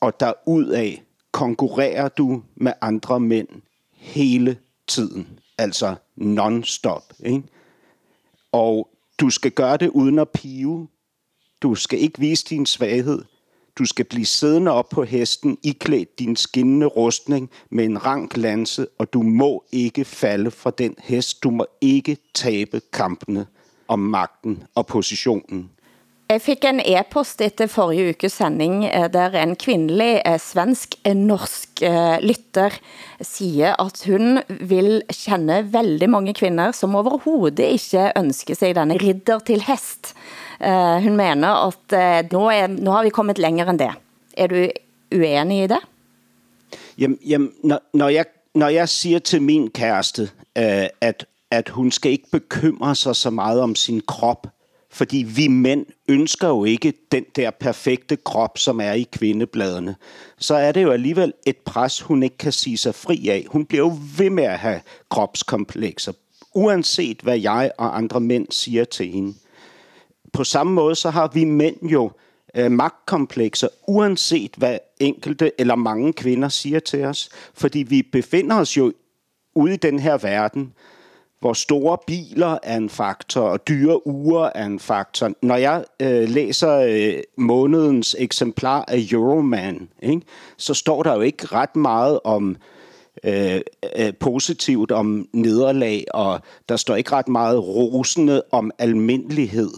og 0.00 0.20
derudaf 0.20 1.02
konkurrerer 1.32 2.08
du 2.08 2.42
med 2.54 2.72
andre 2.80 3.20
mænd 3.20 3.48
hele 3.92 4.58
tiden. 4.86 5.38
Altså 5.58 5.94
non-stop. 6.16 7.12
Ikke? 7.24 7.42
Og 8.52 8.88
du 9.20 9.30
skal 9.30 9.50
gøre 9.50 9.76
det 9.76 9.88
uden 9.88 10.18
at 10.18 10.28
pive. 10.30 10.88
Du 11.62 11.74
skal 11.74 11.98
ikke 12.00 12.18
vise 12.18 12.44
din 12.44 12.66
svaghed. 12.66 13.24
Du 13.78 13.84
skal 13.84 14.04
blive 14.04 14.26
siddende 14.26 14.70
op 14.70 14.88
på 14.88 15.04
hesten, 15.04 15.58
iklædt 15.62 16.18
din 16.18 16.36
skinnende 16.36 16.86
rustning 16.86 17.50
med 17.70 17.84
en 17.84 18.06
rank 18.06 18.36
lanse, 18.36 18.86
og 18.98 19.12
du 19.12 19.22
må 19.22 19.64
ikke 19.72 20.04
falde 20.04 20.50
fra 20.50 20.70
den 20.78 20.94
hest. 20.98 21.42
Du 21.42 21.50
må 21.50 21.66
ikke 21.80 22.16
tabe 22.34 22.80
kampene 22.92 23.46
om 23.88 23.98
magten 23.98 24.62
og 24.74 24.86
positionen. 24.86 25.70
Jeg 26.26 26.40
fik 26.42 26.64
en 26.66 26.80
e-post 26.82 27.40
efter 27.40 27.68
forrige 27.70 28.08
ukes 28.10 28.32
sending, 28.32 28.84
eh, 28.84 29.06
der 29.12 29.30
en 29.38 29.54
kvindelig 29.56 30.22
eh, 30.26 30.40
svensk-norsk 30.42 31.82
eh, 31.82 32.18
lytter 32.18 32.74
siger, 33.22 33.76
at 33.80 34.02
hun 34.06 34.40
vil 34.48 35.02
kende 35.12 35.60
veldig 35.72 36.10
mange 36.10 36.34
kvinder, 36.34 36.72
som 36.72 36.98
overhovedet 36.98 37.58
ikke 37.58 38.10
ønsker 38.18 38.58
sig 38.58 38.74
denne 38.74 38.98
ridder 38.98 39.38
til 39.38 39.62
hest. 39.68 40.16
Uh, 40.60 41.02
hun 41.02 41.16
mener 41.16 41.66
at 41.66 41.92
eh, 41.92 42.24
uh, 42.24 42.32
nu, 42.32 42.46
er, 42.46 42.66
nu 42.66 42.90
har 42.90 43.02
vi 43.02 43.08
kommet 43.08 43.38
længere 43.38 43.70
end 43.70 43.78
det. 43.78 43.90
Er 44.36 44.46
du 44.46 44.68
uenig 45.12 45.64
i 45.64 45.66
det? 45.66 45.78
Jamen, 46.98 47.18
jamen 47.26 47.52
når, 47.64 47.80
når, 47.92 48.08
jeg, 48.08 48.24
når 48.54 48.68
jeg 48.68 48.88
siger 48.88 49.18
til 49.18 49.42
min 49.42 49.70
kæreste, 49.70 50.22
uh, 50.58 50.86
at, 51.00 51.26
at 51.50 51.68
hun 51.68 51.90
skal 51.90 52.12
ikke 52.12 52.30
bekymre 52.32 52.94
sig 52.94 53.16
så 53.16 53.30
meget 53.30 53.60
om 53.60 53.74
sin 53.74 54.00
krop, 54.06 54.46
Fordi 54.96 55.16
vi 55.16 55.48
mænd 55.48 55.86
ønsker 56.08 56.48
jo 56.48 56.64
ikke 56.64 56.92
den 57.12 57.24
der 57.36 57.50
perfekte 57.50 58.16
krop, 58.16 58.58
som 58.58 58.80
er 58.80 58.92
i 58.92 59.06
kvindebladene. 59.12 59.96
Så 60.38 60.54
er 60.54 60.72
det 60.72 60.82
jo 60.82 60.90
alligevel 60.90 61.32
et 61.46 61.56
pres, 61.56 62.00
hun 62.00 62.22
ikke 62.22 62.38
kan 62.38 62.52
sige 62.52 62.76
sig 62.76 62.94
fri 62.94 63.28
af. 63.28 63.46
Hun 63.48 63.66
bliver 63.66 63.84
jo 63.84 63.98
ved 64.18 64.30
med 64.30 64.44
at 64.44 64.58
have 64.58 64.80
kropskomplekser, 65.10 66.12
uanset 66.54 67.20
hvad 67.22 67.38
jeg 67.38 67.70
og 67.78 67.96
andre 67.96 68.20
mænd 68.20 68.46
siger 68.50 68.84
til 68.84 69.12
hende. 69.12 69.34
På 70.36 70.44
samme 70.44 70.72
måde 70.72 70.94
så 70.94 71.10
har 71.10 71.30
vi 71.34 71.44
mænd 71.44 71.76
jo 71.82 72.10
øh, 72.54 72.70
magtkomplekser, 72.70 73.68
uanset 73.88 74.50
hvad 74.56 74.78
enkelte 75.00 75.52
eller 75.58 75.74
mange 75.74 76.12
kvinder 76.12 76.48
siger 76.48 76.80
til 76.80 77.04
os. 77.04 77.28
Fordi 77.54 77.78
vi 77.78 78.02
befinder 78.02 78.56
os 78.56 78.76
jo 78.76 78.92
ude 79.54 79.74
i 79.74 79.76
den 79.76 79.98
her 79.98 80.18
verden, 80.18 80.72
hvor 81.40 81.52
store 81.52 81.98
biler 82.06 82.58
er 82.62 82.76
en 82.76 82.90
faktor, 82.90 83.40
og 83.40 83.68
dyre 83.68 84.06
uger 84.06 84.50
er 84.54 84.66
en 84.66 84.80
faktor. 84.80 85.32
Når 85.42 85.56
jeg 85.56 85.84
øh, 86.02 86.28
læser 86.28 86.78
øh, 86.78 87.22
månedens 87.36 88.16
eksemplar 88.18 88.84
af 88.88 89.08
Euroman, 89.12 89.88
ikke, 90.02 90.22
så 90.56 90.74
står 90.74 91.02
der 91.02 91.14
jo 91.14 91.20
ikke 91.20 91.46
ret 91.46 91.76
meget 91.76 92.20
om 92.24 92.56
øh, 93.24 93.60
øh, 93.98 94.14
positivt 94.20 94.92
om 94.92 95.28
nederlag, 95.32 96.04
og 96.14 96.40
der 96.68 96.76
står 96.76 96.96
ikke 96.96 97.12
ret 97.12 97.28
meget 97.28 97.58
rosende 97.64 98.42
om 98.50 98.70
almindelighed. 98.78 99.70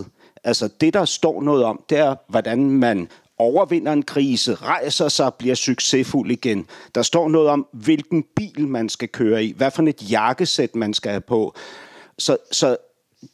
Altså 0.45 0.68
det, 0.80 0.95
der 0.95 1.04
står 1.04 1.42
noget 1.42 1.64
om, 1.64 1.83
det 1.90 1.99
er, 1.99 2.14
hvordan 2.28 2.71
man 2.71 3.09
overvinder 3.38 3.92
en 3.92 4.02
krise, 4.02 4.54
rejser 4.54 5.09
sig, 5.09 5.35
bliver 5.35 5.54
succesfuld 5.54 6.30
igen. 6.30 6.66
Der 6.95 7.02
står 7.02 7.28
noget 7.28 7.49
om, 7.49 7.66
hvilken 7.73 8.25
bil 8.37 8.68
man 8.68 8.88
skal 8.88 9.09
køre 9.09 9.45
i, 9.45 9.52
hvad 9.57 9.71
for 9.71 9.83
et 9.83 10.11
jakkesæt 10.11 10.75
man 10.75 10.95
skal 10.95 11.11
have 11.11 11.21
på. 11.21 11.54
Så, 12.18 12.37
så 12.52 12.76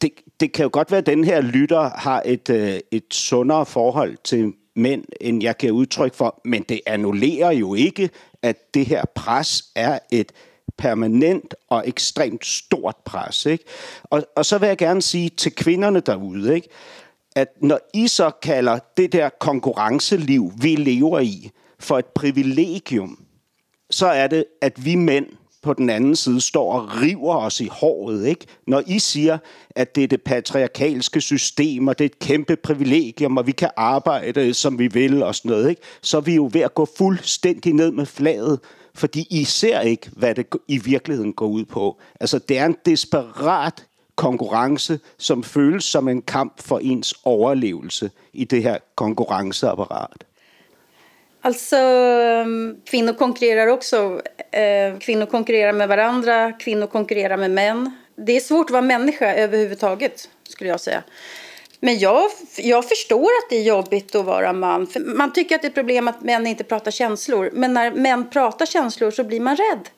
det, 0.01 0.11
det 0.39 0.51
kan 0.51 0.63
jo 0.63 0.69
godt 0.73 0.91
være, 0.91 0.97
at 0.97 1.05
den 1.05 1.23
her 1.23 1.41
lytter 1.41 1.89
har 1.89 2.21
et, 2.25 2.49
øh, 2.49 2.79
et 2.91 3.13
sundere 3.13 3.65
forhold 3.65 4.17
til 4.23 4.53
mænd, 4.75 5.03
end 5.21 5.43
jeg 5.43 5.57
kan 5.57 5.71
udtrykke 5.71 6.17
for, 6.17 6.41
men 6.45 6.63
det 6.63 6.79
annullerer 6.85 7.51
jo 7.51 7.75
ikke, 7.75 8.09
at 8.41 8.73
det 8.73 8.85
her 8.85 9.05
pres 9.15 9.63
er 9.75 9.99
et 10.11 10.31
permanent 10.77 11.55
og 11.69 11.83
ekstremt 11.87 12.45
stort 12.45 12.95
pres. 13.05 13.45
Ikke? 13.45 13.63
Og, 14.03 14.23
og 14.35 14.45
så 14.45 14.57
vil 14.57 14.67
jeg 14.67 14.77
gerne 14.77 15.01
sige 15.01 15.29
til 15.29 15.55
kvinderne 15.55 15.99
derude, 15.99 16.55
ikke? 16.55 16.69
at 17.35 17.47
når 17.61 17.79
I 17.93 18.07
så 18.07 18.31
kalder 18.41 18.79
det 18.97 19.11
der 19.11 19.29
konkurrenceliv, 19.39 20.51
vi 20.57 20.75
lever 20.75 21.19
i, 21.19 21.51
for 21.79 21.99
et 21.99 22.05
privilegium, 22.05 23.19
så 23.89 24.07
er 24.07 24.27
det, 24.27 24.45
at 24.61 24.85
vi 24.85 24.95
mænd 24.95 25.25
på 25.61 25.73
den 25.73 25.89
anden 25.89 26.15
side 26.15 26.41
står 26.41 26.73
og 26.73 27.01
river 27.01 27.35
os 27.35 27.61
i 27.61 27.67
håret. 27.71 28.25
Ikke? 28.25 28.45
Når 28.67 28.83
I 28.87 28.99
siger, 28.99 29.37
at 29.75 29.95
det 29.95 30.03
er 30.03 30.07
det 30.07 30.21
patriarkalske 30.21 31.21
system, 31.21 31.87
og 31.87 31.99
det 31.99 32.05
er 32.05 32.09
et 32.09 32.19
kæmpe 32.19 32.55
privilegium, 32.55 33.37
og 33.37 33.47
vi 33.47 33.51
kan 33.51 33.69
arbejde, 33.77 34.53
som 34.53 34.79
vi 34.79 34.87
vil, 34.87 35.23
og 35.23 35.35
sådan 35.35 35.51
noget, 35.51 35.69
ikke? 35.69 35.81
så 36.01 36.17
er 36.17 36.21
vi 36.21 36.35
jo 36.35 36.49
ved 36.53 36.61
at 36.61 36.75
gå 36.75 36.87
fuldstændig 36.97 37.73
ned 37.73 37.91
med 37.91 38.05
flaget, 38.05 38.59
fordi 38.95 39.27
I 39.29 39.43
ser 39.43 39.81
ikke, 39.81 40.09
hvad 40.15 40.35
det 40.35 40.47
i 40.67 40.77
virkeligheden 40.77 41.33
går 41.33 41.47
ud 41.47 41.65
på. 41.65 41.97
Altså, 42.19 42.39
det 42.39 42.57
er 42.57 42.65
en 42.65 42.75
desperat 42.85 43.85
konkurrence, 44.15 44.99
som 45.17 45.43
føles 45.43 45.83
som 45.83 46.07
en 46.07 46.21
kamp 46.21 46.61
for 46.61 46.79
ens 46.79 47.13
overlevelse 47.23 48.09
i 48.33 48.45
det 48.45 48.63
her 48.63 48.77
konkurrenceapparat. 48.95 50.23
Øhm, 50.23 50.27
alltså, 51.43 51.77
kvinnor 52.89 53.13
konkurrerar 53.13 53.67
också. 53.67 54.21
Eh, 54.53 54.93
øh, 54.93 54.99
kvinnor 54.99 55.25
konkurrerar 55.25 55.71
med 55.71 55.87
varandra, 55.87 56.51
kvinnor 56.51 56.87
konkurrerar 56.87 57.37
med 57.37 57.51
män. 57.51 57.91
Det 58.17 58.35
är 58.35 58.39
svårt 58.39 58.69
att 58.69 58.71
vara 58.71 58.81
människa 58.81 59.35
överhuvudtaget, 59.35 60.29
skulle 60.49 60.69
jag 60.69 60.79
säga. 60.79 61.03
Men 61.85 61.99
jag, 61.99 62.29
jag 62.57 62.89
förstår 62.89 63.25
att 63.25 63.49
det 63.49 63.55
är 63.55 63.63
jobbigt 63.63 64.15
att 64.15 64.25
vara 64.25 64.53
man. 64.53 64.87
För 64.87 64.99
man 64.99 65.33
tycker 65.33 65.55
att 65.55 65.61
det 65.61 65.65
är 65.65 65.69
ett 65.69 65.75
problem 65.75 66.07
att 66.07 66.21
män 66.21 66.47
inte 66.47 66.63
pratar 66.63 66.91
känslor. 66.91 67.49
Men 67.53 67.73
när 67.73 67.91
män 67.91 68.29
pratar 68.29 68.65
känslor 68.65 69.11
så 69.11 69.23
blir 69.23 69.39
man 69.39 69.55
rädd. 69.55 69.89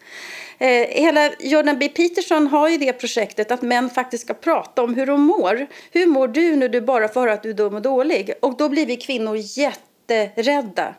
Eh, 0.57 0.87
hela 1.03 1.31
Jordan 1.39 1.79
B. 1.79 1.89
Peterson 1.89 2.47
har 2.47 2.69
ju 2.69 2.77
det 2.77 2.93
projektet 2.93 3.51
att 3.51 3.61
män 3.61 3.89
faktiskt 3.89 4.23
ska 4.23 4.33
prata 4.33 4.83
om 4.83 4.93
hur 4.93 5.05
de 5.05 5.21
mår. 5.21 5.67
Hur 5.91 6.05
mår 6.05 6.27
du 6.27 6.55
när 6.55 6.69
du 6.69 6.81
bara 6.81 7.07
får 7.07 7.21
höra 7.21 7.33
att 7.33 7.43
du 7.43 7.49
är 7.49 7.53
dum 7.53 7.75
och 7.75 7.81
dålig? 7.81 8.33
Och 8.41 8.57
då 8.57 8.69
blir 8.69 8.85
vi 8.85 8.97
kvinnor 8.97 9.37
jätterädda. 9.37 10.95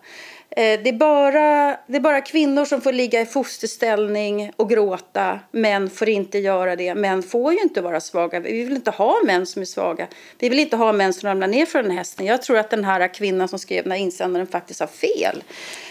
Eh, 0.58 0.80
det 0.82 0.88
är, 0.88 0.92
bara, 0.92 1.76
det 1.86 1.96
är 1.96 2.00
bara 2.00 2.20
kvinnor 2.20 2.64
som 2.64 2.80
får 2.80 2.92
ligga 2.92 3.20
i 3.20 3.26
fosterställning 3.26 4.50
och 4.56 4.70
gråta. 4.70 5.40
Män 5.50 5.90
får 5.90 6.08
inte 6.08 6.38
göra 6.38 6.76
det. 6.76 6.94
Män 6.94 7.22
får 7.22 7.52
ju 7.52 7.58
inte 7.58 7.80
vara 7.80 8.00
svaga. 8.00 8.40
Vi 8.40 8.64
vill 8.64 8.76
inte 8.76 8.90
ha 8.90 9.22
män 9.26 9.46
som 9.46 9.62
är 9.62 9.66
svaga. 9.66 10.06
Vi 10.38 10.48
vill 10.48 10.58
inte 10.58 10.76
ha 10.76 10.92
män 10.92 11.12
som 11.12 11.28
ramlar 11.28 11.46
ner 11.46 11.66
från 11.66 11.82
den 11.82 11.96
hästen. 11.96 12.26
Jag 12.26 12.42
tror 12.42 12.58
att 12.58 12.70
den 12.70 12.84
här 12.84 13.14
kvinnan 13.14 13.48
som 13.48 13.58
skrev 13.58 13.82
den 13.82 13.92
här 13.92 13.98
insändaren 13.98 14.46
faktiskt 14.46 14.80
har 14.80 14.86
fel. 14.86 15.44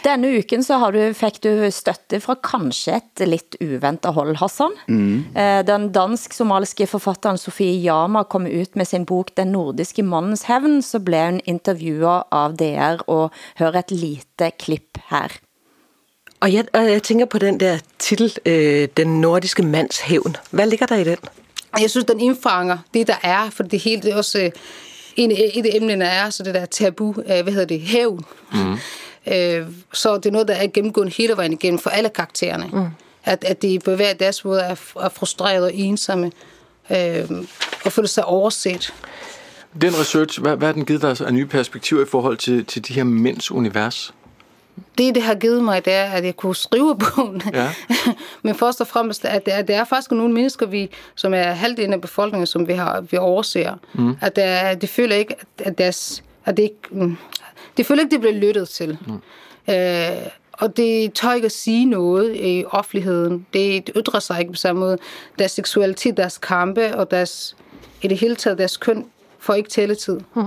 Denne 0.04 0.28
uken 0.28 0.64
så 0.64 0.74
har 0.74 0.92
du, 0.92 1.14
fik 1.14 1.42
du 1.42 1.72
støtte 1.72 2.20
fra 2.20 2.36
kanskje 2.36 2.98
et 2.98 3.24
lidt 3.28 3.56
uventet 3.60 4.14
hold, 4.14 4.36
Hassan. 4.38 4.76
Mm. 4.88 5.24
Eh, 5.36 5.66
den 5.66 5.92
dansk-somaliske 5.92 6.88
forfatteren 6.88 7.38
Sofie 7.38 7.80
Jama 7.82 8.24
kom 8.24 8.48
ut 8.48 8.76
med 8.76 8.88
sin 8.88 9.06
bok 9.06 9.36
Den 9.36 9.52
nordiske 9.52 10.04
mannens 10.04 10.44
hævn, 10.44 10.82
så 10.84 11.00
blev 11.00 11.26
hun 11.26 11.42
intervjuet 11.46 12.28
av 12.32 12.56
DR 12.60 13.04
og 13.08 13.34
hører 13.56 13.80
et 13.80 13.92
lite 13.92 14.52
klip 14.60 14.98
her. 15.10 15.28
Og 16.40 16.54
jeg, 16.54 16.66
og 16.74 16.92
jeg 16.92 17.04
tænker 17.04 17.26
på 17.26 17.38
den 17.38 17.60
der 17.60 17.78
titel, 18.00 18.38
øh, 18.46 18.88
Den 18.98 19.22
nordiske 19.22 19.64
mands 19.64 20.00
hævn. 20.00 20.36
Hvad 20.52 20.68
ligger 20.68 20.86
der 20.86 20.96
i 20.96 21.04
den? 21.04 21.18
Jeg 21.82 21.90
synes, 21.90 22.06
den 22.06 22.20
indfanger 22.20 22.78
det, 22.94 23.08
der 23.08 23.16
er, 23.24 23.50
for 23.50 23.64
det 23.64 23.80
hele 23.80 24.02
det 24.02 24.12
er 24.12 24.16
også... 24.16 24.52
En, 25.16 25.32
et 25.32 25.66
af 25.66 25.70
emnene 25.74 26.06
er 26.06 26.30
så 26.30 26.44
det 26.44 26.54
der 26.54 26.66
tabu, 26.66 27.12
hvad 27.14 27.44
hedder 27.44 27.66
det, 27.66 27.82
hævn. 27.82 28.26
Mm. 28.54 28.78
Øh, 29.34 29.68
så 29.94 30.18
det 30.18 30.26
er 30.26 30.32
noget, 30.32 30.48
der 30.48 30.54
er 30.54 30.68
gennemgående 30.68 31.14
hele 31.18 31.38
vejen 31.38 31.54
igennem 31.54 31.80
for 31.80 31.90
alle 31.90 32.10
karaktererne. 32.10 32.70
Mm. 32.74 32.86
At, 33.24 33.44
at 33.44 33.62
de 33.62 33.80
på 33.80 33.96
hver 33.96 34.14
deres 34.14 34.46
måde 34.46 34.62
er, 34.62 34.76
er 35.02 35.10
frustrerede 35.10 35.66
og 35.66 35.74
ensomme, 35.74 36.32
øh, 36.90 37.32
og 37.86 37.92
føler 37.92 38.08
sig 38.08 38.26
overset. 38.26 38.94
Den 39.82 40.00
research, 40.00 40.42
hvad, 40.42 40.56
hvad 40.56 40.68
har 40.68 40.74
den 40.74 40.86
givet 40.86 41.02
dig 41.02 41.22
af 41.22 41.34
nye 41.34 41.46
perspektiver 41.46 42.02
i 42.02 42.08
forhold 42.12 42.38
til, 42.38 42.66
til 42.66 42.88
de 42.88 42.94
her 42.94 43.04
mænds 43.04 43.52
univers? 43.52 44.14
Det, 44.98 45.16
det 45.16 45.24
har 45.24 45.36
givet 45.36 45.64
mig, 45.64 45.86
det 45.86 45.94
er, 45.94 46.04
at 46.04 46.26
jeg 46.26 46.38
kunne 46.38 46.56
skrive 46.56 46.98
bogen. 46.98 47.42
Ja. 47.54 47.74
Men 48.44 48.56
først 48.56 48.82
og 48.82 48.88
fremmest, 48.88 49.26
at 49.26 49.46
det 49.46 49.54
er, 49.54 49.62
det 49.62 49.76
er 49.76 49.84
faktisk 49.84 50.12
nogle 50.12 50.34
mennesker, 50.34 50.66
vi, 50.66 50.90
som 51.16 51.34
er 51.34 51.44
halvdelen 51.44 51.94
af 51.94 52.02
befolkningen, 52.02 52.48
som 52.48 52.68
vi, 52.68 52.74
har, 52.74 53.02
vi 53.02 53.18
overser. 53.18 53.76
Mm. 53.94 54.18
At 54.22 54.36
der, 54.36 54.76
de 54.76 54.88
føler 54.88 55.16
ikke, 55.16 55.36
at, 55.58 55.78
deres, 55.78 56.24
at 56.46 56.58
det 56.58 56.64
ikke... 56.64 56.76
Mm, 56.92 57.18
de 57.78 57.84
føler 57.84 58.04
ikke, 58.04 58.12
det 58.12 58.20
bliver 58.20 58.36
lyttet 58.36 58.70
til. 58.70 58.98
Mm. 59.08 59.74
Øh, 59.74 60.28
og 60.54 60.78
det 60.78 61.14
tør 61.14 61.34
ikke 61.34 61.46
at 61.46 61.52
sige 61.52 61.86
noget 61.86 62.36
i 62.36 62.66
offentligheden. 62.72 63.46
Det, 63.54 63.88
det 63.88 63.96
ytrer 63.98 64.20
sig 64.20 64.40
ikke 64.40 64.52
på 64.52 64.58
samme 64.58 64.80
måde. 64.80 64.98
Deres 65.40 65.52
seksualitet, 65.52 66.18
deres 66.18 66.38
kampe 66.38 66.96
og 66.96 67.12
deres, 67.12 67.56
i 68.02 68.08
det 68.08 68.18
hele 68.18 68.36
taget 68.36 68.58
deres 68.58 68.78
køn 68.78 69.06
får 69.40 69.54
ikke 69.54 69.70
tælletid. 69.70 70.20
Mm. 70.36 70.44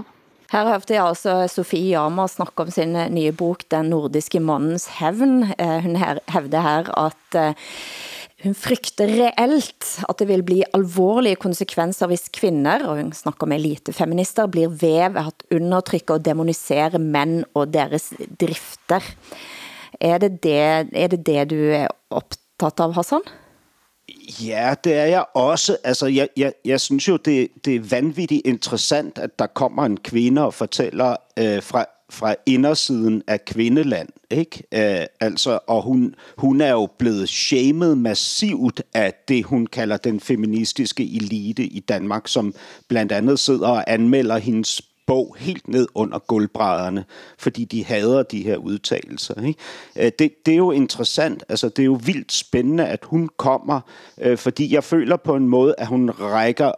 Her 0.50 0.66
hørte 0.66 0.96
jeg 0.96 1.04
altså 1.06 1.34
Sofie 1.46 1.92
Jama 1.92 2.24
snakke 2.26 2.64
om 2.64 2.70
sin 2.74 2.96
nye 3.14 3.30
bok 3.30 3.62
Den 3.70 3.92
nordiske 3.92 4.40
mannens 4.42 4.88
hævn. 4.96 5.44
Eh, 5.54 5.76
hun 5.84 5.94
hævde 6.00 6.62
her 6.64 6.90
at 6.98 7.36
eh, 7.38 7.68
hun 8.42 8.56
frygter 8.58 9.12
reelt 9.14 9.86
at 10.08 10.18
det 10.18 10.26
vil 10.26 10.42
bli 10.42 10.62
alvorlige 10.74 11.38
konsekvenser 11.38 12.10
hvis 12.10 12.26
kvinder, 12.34 12.82
og 12.88 12.98
hun 12.98 13.12
snakker 13.14 13.46
med 13.46 13.60
elitefeminister, 13.60 14.50
blir 14.50 14.72
ved 14.72 15.14
ved 15.14 15.28
at 15.28 15.44
undertrykke 15.54 16.16
og 16.16 16.24
demonisere 16.24 16.98
mænd 16.98 17.44
og 17.54 17.70
deres 17.70 18.10
drifter. 18.40 19.04
Er 20.00 20.18
det 20.18 20.40
det, 20.42 20.58
er 20.90 21.12
det, 21.14 21.20
det 21.26 21.46
du 21.52 21.60
er 21.76 21.86
optaget 22.10 22.80
av, 22.80 22.96
Hassan? 22.96 23.22
Ja, 24.42 24.74
det 24.84 24.94
er 24.94 25.04
jeg 25.04 25.24
også. 25.34 25.76
Altså, 25.84 26.06
jeg, 26.06 26.28
jeg, 26.36 26.52
jeg 26.64 26.80
synes 26.80 27.08
jo, 27.08 27.16
det, 27.16 27.48
det 27.64 27.76
er 27.76 27.80
vanvittigt 27.80 28.42
interessant, 28.44 29.18
at 29.18 29.38
der 29.38 29.46
kommer 29.46 29.84
en 29.84 29.96
kvinde 29.96 30.44
og 30.44 30.54
fortæller 30.54 31.16
øh, 31.38 31.62
fra, 31.62 31.86
fra 32.10 32.34
indersiden 32.46 33.22
af 33.26 33.44
kvindeland, 33.44 34.08
ikke? 34.30 34.62
Øh, 34.72 35.06
altså, 35.20 35.58
og 35.66 35.82
hun, 35.82 36.14
hun 36.36 36.60
er 36.60 36.70
jo 36.70 36.88
blevet 36.98 37.28
shamed 37.28 37.94
massivt 37.94 38.82
af 38.94 39.14
det, 39.28 39.44
hun 39.44 39.66
kalder 39.66 39.96
den 39.96 40.20
feministiske 40.20 41.02
elite 41.02 41.62
i 41.62 41.80
Danmark, 41.80 42.28
som 42.28 42.54
blandt 42.88 43.12
andet 43.12 43.38
sidder 43.38 43.68
og 43.68 43.92
anmelder 43.92 44.38
hendes 44.38 44.82
bog 45.06 45.36
helt 45.38 45.68
ned 45.68 45.86
under 45.94 46.18
gulvbrædderne, 46.18 47.04
fordi 47.38 47.64
de 47.64 47.84
hader 47.84 48.22
de 48.22 48.42
her 48.42 48.56
udtalelser. 48.56 49.42
Ikke? 49.46 49.58
Øh, 49.96 50.12
det, 50.18 50.46
det 50.46 50.52
er 50.52 50.56
jo 50.56 50.70
interessant, 50.70 51.44
altså 51.48 51.68
det 51.68 51.78
er 51.78 51.86
jo 51.86 52.00
vildt 52.04 52.32
spændende, 52.32 52.86
at 52.86 53.04
hun 53.04 53.28
kommer, 53.36 53.80
øh, 54.20 54.38
fordi 54.38 54.74
jeg 54.74 54.84
føler 54.84 55.16
på 55.16 55.36
en 55.36 55.48
måde, 55.48 55.74
at 55.78 55.86
hun 55.86 56.10
rækker 56.10 56.72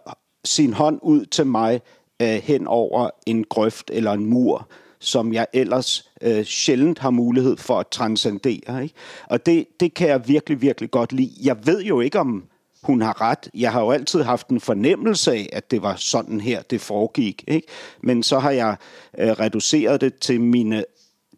sin 0.44 0.72
hånd 0.72 0.98
ud 1.02 1.24
til 1.24 1.46
mig 1.46 1.80
øh, 2.22 2.28
hen 2.28 2.66
over 2.66 3.10
en 3.26 3.44
grøft 3.44 3.90
eller 3.94 4.12
en 4.12 4.26
mur, 4.26 4.68
som 4.98 5.32
jeg 5.32 5.46
ellers 5.52 6.10
øh, 6.22 6.44
sjældent 6.44 6.98
har 6.98 7.10
mulighed 7.10 7.56
for 7.56 7.80
at 7.80 7.88
transcendere. 7.88 8.82
Ikke? 8.82 8.94
Og 9.26 9.46
det, 9.46 9.66
det 9.80 9.94
kan 9.94 10.08
jeg 10.08 10.28
virkelig, 10.28 10.62
virkelig 10.62 10.90
godt 10.90 11.12
lide. 11.12 11.32
Jeg 11.42 11.66
ved 11.66 11.82
jo 11.82 12.00
ikke, 12.00 12.20
om 12.20 12.44
hun 12.82 13.02
har 13.02 13.20
ret. 13.20 13.50
Jeg 13.54 13.72
har 13.72 13.80
jo 13.80 13.90
altid 13.90 14.22
haft 14.22 14.48
en 14.48 14.60
fornemmelse 14.60 15.32
af, 15.32 15.48
at 15.52 15.70
det 15.70 15.82
var 15.82 15.94
sådan 15.96 16.40
her, 16.40 16.62
det 16.62 16.80
foregik. 16.80 17.44
Ikke? 17.48 17.68
Men 18.00 18.22
så 18.22 18.38
har 18.38 18.50
jeg 18.50 18.76
øh, 19.18 19.30
reduceret 19.30 20.00
det 20.00 20.14
til 20.14 20.40
mine 20.40 20.84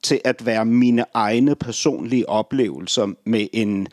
til 0.02 0.20
at 0.24 0.46
være 0.46 0.64
mine 0.64 1.04
egne 1.14 1.54
personlige 1.54 2.28
oplevelser 2.28 3.08
med 3.24 3.46
en, 3.52 3.88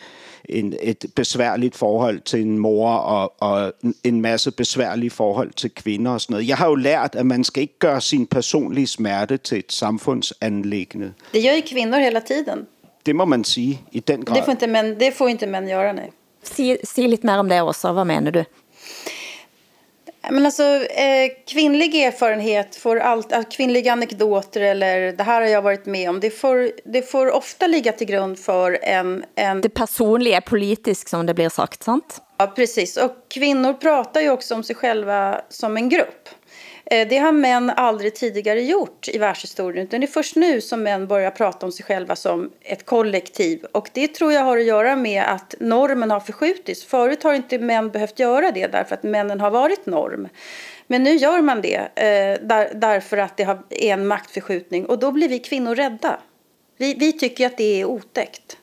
en, 0.50 0.74
et 0.82 1.06
besværligt 1.16 1.76
forhold 1.76 2.20
til 2.20 2.42
en 2.42 2.60
mor 2.60 2.90
og, 2.90 3.34
og 3.40 3.74
en 4.04 4.22
masse 4.22 4.52
besværlige 4.52 5.10
forhold 5.10 5.52
til 5.52 5.70
kvinder 5.70 6.12
og 6.12 6.22
sådan 6.22 6.34
noget. 6.34 6.48
Jeg 6.48 6.58
har 6.58 6.68
jo 6.68 6.76
lært, 6.76 7.16
at 7.16 7.26
man 7.26 7.44
skal 7.44 7.62
ikke 7.62 7.80
gøre 7.80 8.02
sin 8.02 8.28
personlige 8.28 8.88
smerte 8.88 9.38
til 9.38 9.58
et 9.58 9.72
samfundsanlæggende. 9.72 11.14
Det 11.34 11.44
gør 11.44 11.56
ju 11.56 11.62
kvinnor 11.70 11.98
hela 11.98 12.20
tiden. 12.20 12.68
Det 13.06 13.16
må 13.16 13.26
man 13.26 13.44
sige 13.44 13.82
i 13.92 14.00
den 14.00 14.26
grad. 14.26 14.36
Det 14.36 14.46
får 14.46 14.52
inte 14.52 14.68
män, 14.68 15.00
det 15.00 15.14
får 15.14 15.28
inte 15.28 15.48
män 15.48 15.68
göra, 15.68 15.94
nej. 15.94 16.12
Si, 16.44 16.78
si 16.84 17.08
lidt 17.08 17.24
mer 17.24 17.38
om 17.38 17.50
det 17.50 17.62
også. 17.62 17.92
Hvad 17.92 18.08
mener 18.08 18.32
du? 18.32 18.44
Men 20.30 20.46
alltså, 20.46 20.64
eh, 20.64 21.32
kvinnlig 21.48 21.96
erfarenhet, 21.96 22.76
får 22.76 23.00
allt, 23.00 23.34
alltså, 23.34 23.52
kvinnliga 23.52 23.92
anekdoter 23.92 24.62
eller 24.62 25.12
det 25.12 25.24
här 25.24 25.42
har 25.42 25.48
jag 25.48 25.62
varit 25.62 25.86
med 25.86 26.10
om, 26.10 26.20
det 26.20 26.30
får, 26.30 26.72
det 26.86 27.02
får 27.02 27.32
ofta 27.32 27.68
ligga 27.68 27.92
till 27.92 28.08
grund 28.08 28.40
för 28.40 28.80
en, 28.82 29.26
en... 29.36 29.62
Det 29.62 29.70
personliga 29.70 30.38
är 30.38 30.42
politiskt 30.42 31.10
som 31.10 31.26
det 31.26 31.34
blir 31.34 31.50
sagt, 31.50 31.84
sant? 31.84 32.22
Ja, 32.38 32.48
precis. 32.48 32.98
Och 32.98 33.12
kvinnor 33.30 33.74
pratar 33.74 34.22
ju 34.22 34.30
också 34.30 34.56
om 34.56 34.64
sig 34.64 34.76
själva 34.76 35.42
som 35.50 35.78
en 35.78 35.90
grupp. 35.90 36.30
Eh, 36.92 37.08
det 37.08 37.18
har 37.18 37.32
män 37.32 37.70
aldrig 37.70 38.16
tidigare 38.16 38.62
gjort 38.62 39.08
i 39.08 39.18
världshistorien. 39.18 39.88
Utan 39.88 40.00
det 40.00 40.06
är 40.06 40.12
först 40.12 40.36
nu 40.36 40.62
som 40.62 40.84
män 40.84 41.08
börjar 41.08 41.32
prata 41.32 41.66
om 41.66 41.72
sig 41.72 41.86
själva 41.86 42.16
som 42.16 42.52
ett 42.62 42.86
kollektiv. 42.86 43.66
Och 43.72 43.90
det 43.94 44.08
tror 44.08 44.34
jag 44.34 44.42
har 44.42 44.58
att 44.58 44.66
göra 44.66 44.96
med 44.96 45.24
att 45.24 45.56
normen 45.60 46.12
har 46.12 46.20
förskjutits. 46.20 46.86
Förut 46.86 47.24
har 47.24 47.34
inte 47.34 47.60
män 47.60 47.90
behövt 47.90 48.20
göra 48.20 48.52
det 48.52 48.68
därför 48.68 48.94
att 48.96 49.04
männen 49.04 49.40
har 49.40 49.52
varit 49.52 49.86
norm. 49.86 50.28
Men 50.88 51.04
nu 51.04 51.16
gör 51.16 51.42
man 51.42 51.62
det 51.62 51.76
eh, 51.76 52.48
där, 52.48 52.74
därför 52.74 53.18
att 53.18 53.38
det 53.38 53.44
har, 53.44 53.64
är 53.70 53.94
en 53.94 54.08
maktförskjutning. 54.08 54.86
Och 54.86 55.00
då 55.00 55.12
blir 55.12 55.30
vi 55.30 55.40
kvinnor 55.40 55.76
rädda. 55.76 56.20
Vi, 56.78 56.94
vi 56.94 57.14
tycker 57.14 57.46
att 57.46 57.58
det 57.58 57.82
är 57.82 57.86
otäckt. 57.86 58.58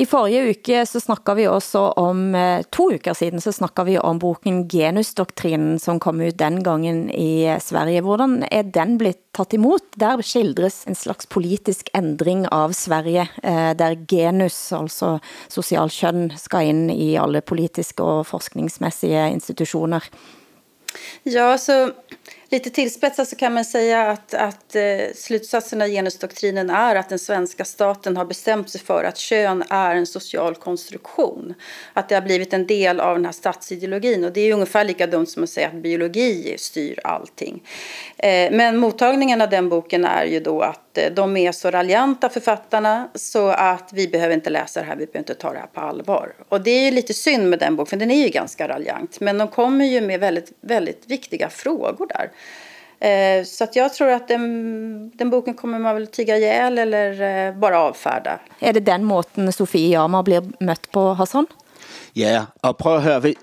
I 0.00 0.06
forrige 0.08 0.54
uke 0.54 0.78
så 0.88 1.00
snakket 1.02 1.36
vi 1.36 1.44
også 1.50 1.80
om, 2.00 2.34
eh, 2.34 2.62
to 2.72 2.86
uker 2.94 3.12
siden, 3.12 3.40
så 3.40 3.52
snakket 3.52 3.84
vi 3.86 3.98
om 3.98 4.18
boken 4.18 4.62
Genusdoktrinen, 4.68 5.78
som 5.78 6.00
kom 6.00 6.22
ut 6.24 6.38
den 6.38 6.62
gangen 6.64 7.10
i 7.10 7.44
eh, 7.44 7.60
Sverige. 7.60 8.00
Hvordan 8.00 8.46
er 8.50 8.62
den 8.62 8.96
blevet 8.96 9.20
taget 9.36 9.58
imod? 9.58 9.84
Der 10.00 10.22
skildres 10.22 10.86
en 10.88 10.96
slags 10.96 11.26
politisk 11.26 11.90
ændring 11.94 12.46
av 12.48 12.72
Sverige, 12.72 13.28
eh, 13.42 13.74
der 13.76 13.98
genus, 14.08 14.72
altså 14.72 15.18
social 15.48 15.90
køn, 15.92 16.32
skal 16.36 16.72
ind 16.72 16.90
i 16.90 17.16
alle 17.16 17.42
politiske 17.42 18.02
og 18.02 18.26
forskningsmæssige 18.26 19.30
institutioner. 19.30 20.00
Ja, 21.26 21.56
så 21.56 21.92
lite 22.50 22.70
tillspetsat 22.70 23.28
så 23.28 23.36
kan 23.36 23.54
man 23.54 23.64
säga 23.64 24.10
att, 24.10 24.34
att 24.34 24.76
eh, 24.76 24.82
slutsatserna 25.14 25.50
slutsatsen 25.50 25.82
av 25.82 25.88
genusdoktrinen 25.88 26.70
är 26.70 26.96
att 26.96 27.08
den 27.08 27.18
svenska 27.18 27.64
staten 27.64 28.16
har 28.16 28.24
bestämt 28.24 28.70
sig 28.70 28.80
för 28.80 29.04
att 29.04 29.16
kön 29.16 29.64
är 29.70 29.94
en 29.94 30.06
social 30.06 30.54
konstruktion. 30.54 31.54
Att 31.92 32.08
det 32.08 32.14
har 32.14 32.22
blivit 32.22 32.52
en 32.52 32.66
del 32.66 33.00
av 33.00 33.14
den 33.14 33.24
här 33.24 33.32
statsideologin. 33.32 34.24
Och 34.24 34.32
det 34.32 34.40
är 34.40 34.54
ungefär 34.54 34.84
lika 34.84 35.06
dumt 35.06 35.26
som 35.26 35.42
att 35.42 35.50
säga 35.50 35.68
att 35.68 35.74
biologi 35.74 36.54
styr 36.58 37.00
allting. 37.04 37.62
Eh, 38.16 38.52
men 38.52 38.76
mottagningen 38.76 39.40
av 39.40 39.50
den 39.50 39.68
boken 39.68 40.04
är 40.04 40.24
ju 40.24 40.40
då 40.40 40.60
att 40.62 40.98
eh, 40.98 41.12
de 41.12 41.36
är 41.36 41.52
så 41.52 41.70
raljanta 41.70 42.28
författarna 42.28 43.08
så 43.14 43.48
att 43.48 43.90
vi 43.92 44.08
behöver 44.08 44.34
inte 44.34 44.50
läsa 44.50 44.80
det 44.80 44.86
här, 44.86 44.96
vi 44.96 45.06
behöver 45.06 45.18
inte 45.18 45.34
ta 45.34 45.52
det 45.52 45.58
här 45.58 45.66
på 45.66 45.80
allvar. 45.80 46.32
Och 46.48 46.60
det 46.60 46.70
är 46.70 46.84
ju 46.84 46.90
lite 46.90 47.14
synd 47.14 47.50
med 47.50 47.58
den 47.58 47.76
boken, 47.76 47.90
för 47.90 47.96
den 47.96 48.10
är 48.10 48.22
ju 48.22 48.28
ganska 48.28 48.68
raljant. 48.68 49.20
Men 49.20 49.38
de 49.38 49.48
kommer 49.48 49.84
ju 49.84 50.00
med 50.00 50.20
väldigt, 50.20 50.52
väldigt 50.60 51.02
viktiga 51.06 51.48
frågor 51.48 52.06
där. 52.06 52.30
Eh, 53.00 53.44
så 53.44 53.64
att 53.64 53.76
jag 53.76 53.94
tror 53.94 54.10
att 54.10 54.28
den, 54.28 55.10
den 55.14 55.30
boken 55.30 55.54
kommer 55.54 55.78
man 55.78 55.94
väl 55.94 56.06
tiga 56.06 56.36
ihjäl 56.36 56.78
eller 56.78 57.46
eh, 57.46 57.54
bara 57.54 57.78
avfärda. 57.78 58.38
Er 58.60 58.72
det 58.72 58.80
den 58.80 59.04
måten 59.04 59.52
Sofie 59.52 59.88
Jama 59.88 60.22
blir 60.22 60.42
mødt 60.60 60.92
på, 60.92 61.14
Hassan? 61.14 61.46
Ja, 62.16 62.46
og 62.62 62.76
prøv 62.76 62.96
at 62.96 63.02
høre, 63.02 63.34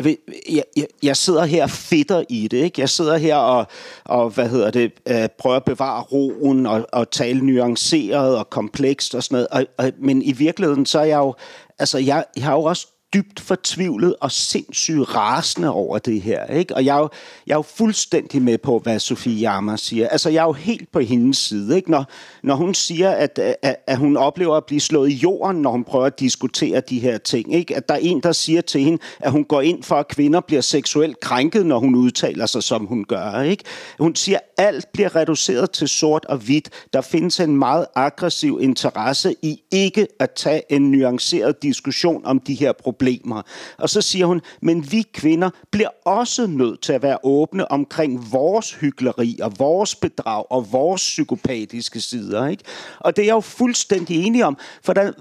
jeg, 0.50 0.64
jeg, 0.76 0.88
jeg 1.04 1.18
sidder 1.18 1.46
her 1.46 1.64
og 1.64 1.70
fedter 1.70 2.24
i 2.30 2.48
det, 2.48 2.58
ikke? 2.58 2.82
Jeg 2.82 2.90
sidder 2.90 3.18
her 3.18 3.36
og, 3.36 3.66
og 4.04 4.30
hvad 4.30 4.50
hedder 4.50 4.72
det, 4.72 4.92
øh, 5.08 5.30
prøver 5.38 5.56
at 5.56 5.66
bevare 5.66 6.02
roen 6.02 6.66
og, 6.66 6.88
og 6.94 7.12
tale 7.12 7.46
nuanceret 7.46 8.38
og 8.38 8.50
komplekst 8.50 9.16
og 9.16 9.24
sådan 9.24 9.36
noget, 9.36 9.48
og, 9.48 9.86
og, 9.86 9.92
men 10.00 10.22
i 10.22 10.32
virkeligheden 10.32 10.86
så 10.86 11.00
er 11.00 11.04
jeg 11.04 11.18
jo, 11.18 11.36
altså 11.80 11.98
jeg, 11.98 12.26
jeg 12.36 12.44
har 12.44 12.54
jo 12.54 12.64
også 12.64 12.88
dybt 13.14 13.40
fortvivlet 13.40 14.16
og 14.22 14.32
sindssygt 14.32 15.16
rasende 15.16 15.72
over 15.72 15.98
det 15.98 16.22
her. 16.22 16.46
Ikke? 16.46 16.76
Og 16.76 16.86
jeg 16.86 16.96
er, 16.96 17.00
jo, 17.00 17.10
jeg 17.48 17.54
er 17.54 17.58
jo 17.58 17.62
fuldstændig 17.62 18.42
med 18.42 18.58
på, 18.58 18.80
hvad 18.80 19.00
Sofie 19.00 19.40
Jammer 19.40 19.76
siger. 19.76 20.08
Altså, 20.08 20.30
jeg 20.30 20.42
er 20.42 20.46
jo 20.46 20.54
helt 20.54 20.92
på 20.92 21.00
hendes 21.00 21.38
side. 21.38 21.76
Ikke? 21.76 21.92
Når, 21.92 22.06
når 22.44 22.56
hun 22.56 22.74
siger, 22.74 23.10
at, 23.10 23.40
at, 23.40 23.76
at 23.88 23.98
hun 23.98 24.18
oplever 24.18 24.56
at 24.56 24.66
blive 24.66 24.80
slået 24.80 25.10
i 25.10 25.14
jorden, 25.14 25.62
når 25.62 25.72
hun 25.72 25.84
prøver 25.84 26.06
at 26.06 26.20
diskutere 26.20 26.82
de 26.82 27.00
her 27.00 27.18
ting. 27.18 27.54
Ikke? 27.54 27.76
At 27.76 27.90
der 27.90 27.96
er 27.96 28.00
en, 28.02 28.22
der 28.22 28.32
siger 28.32 28.62
til 28.62 28.82
hende, 28.82 29.00
at 29.20 29.32
hun 29.32 29.44
går 29.44 29.62
ind 29.62 29.84
for, 29.84 29.96
at 29.96 30.08
kvinder 30.08 30.40
bliver 30.40 30.62
seksuelt 30.62 31.20
krænket, 31.20 31.66
når 31.66 31.80
hun 31.80 31.96
udtaler 31.96 32.46
sig, 32.46 32.64
som 32.64 32.86
hun 32.86 33.06
gør. 33.06 33.42
Ikke? 33.42 33.64
Hun 34.00 34.16
siger, 34.16 34.38
at 34.58 34.66
alt 34.66 34.88
bliver 34.94 35.16
reduceret 35.16 35.72
til 35.72 35.88
sort 35.88 36.26
og 36.26 36.38
hvidt. 36.38 36.70
Der 36.94 37.02
findes 37.02 37.40
en 37.40 37.58
meget 37.58 37.86
aggressiv 37.96 38.60
interesse 38.62 39.36
i 39.42 39.62
ikke 39.72 40.08
at 40.20 40.32
tage 40.32 40.62
en 40.70 40.92
nuanceret 40.92 41.64
diskussion 41.64 42.26
om 42.26 42.40
de 42.40 42.54
her 42.54 42.72
problemer 42.72 42.97
problemer. 42.98 43.42
Og 43.78 43.90
så 43.90 44.02
siger 44.02 44.26
hun, 44.26 44.42
men 44.62 44.92
vi 44.92 45.02
kvinder 45.14 45.50
bliver 45.72 45.90
også 46.06 46.48
nødt 46.48 46.82
til 46.82 46.94
at 46.94 47.04
være 47.04 47.18
åbne 47.24 47.72
omkring 47.72 48.32
vores 48.32 48.74
hyggeleri 48.74 49.40
og 49.44 49.54
vores 49.60 49.96
bedrag 49.96 50.46
og 50.50 50.72
vores 50.72 51.02
psykopatiske 51.02 52.02
sider. 52.02 52.48
Ikke? 52.48 52.64
Og 53.00 53.16
det 53.16 53.22
er 53.22 53.26
jeg 53.26 53.34
jo 53.34 53.40
fuldstændig 53.40 54.26
enig 54.26 54.46
om. 54.46 54.58
Hvordan, 54.84 55.14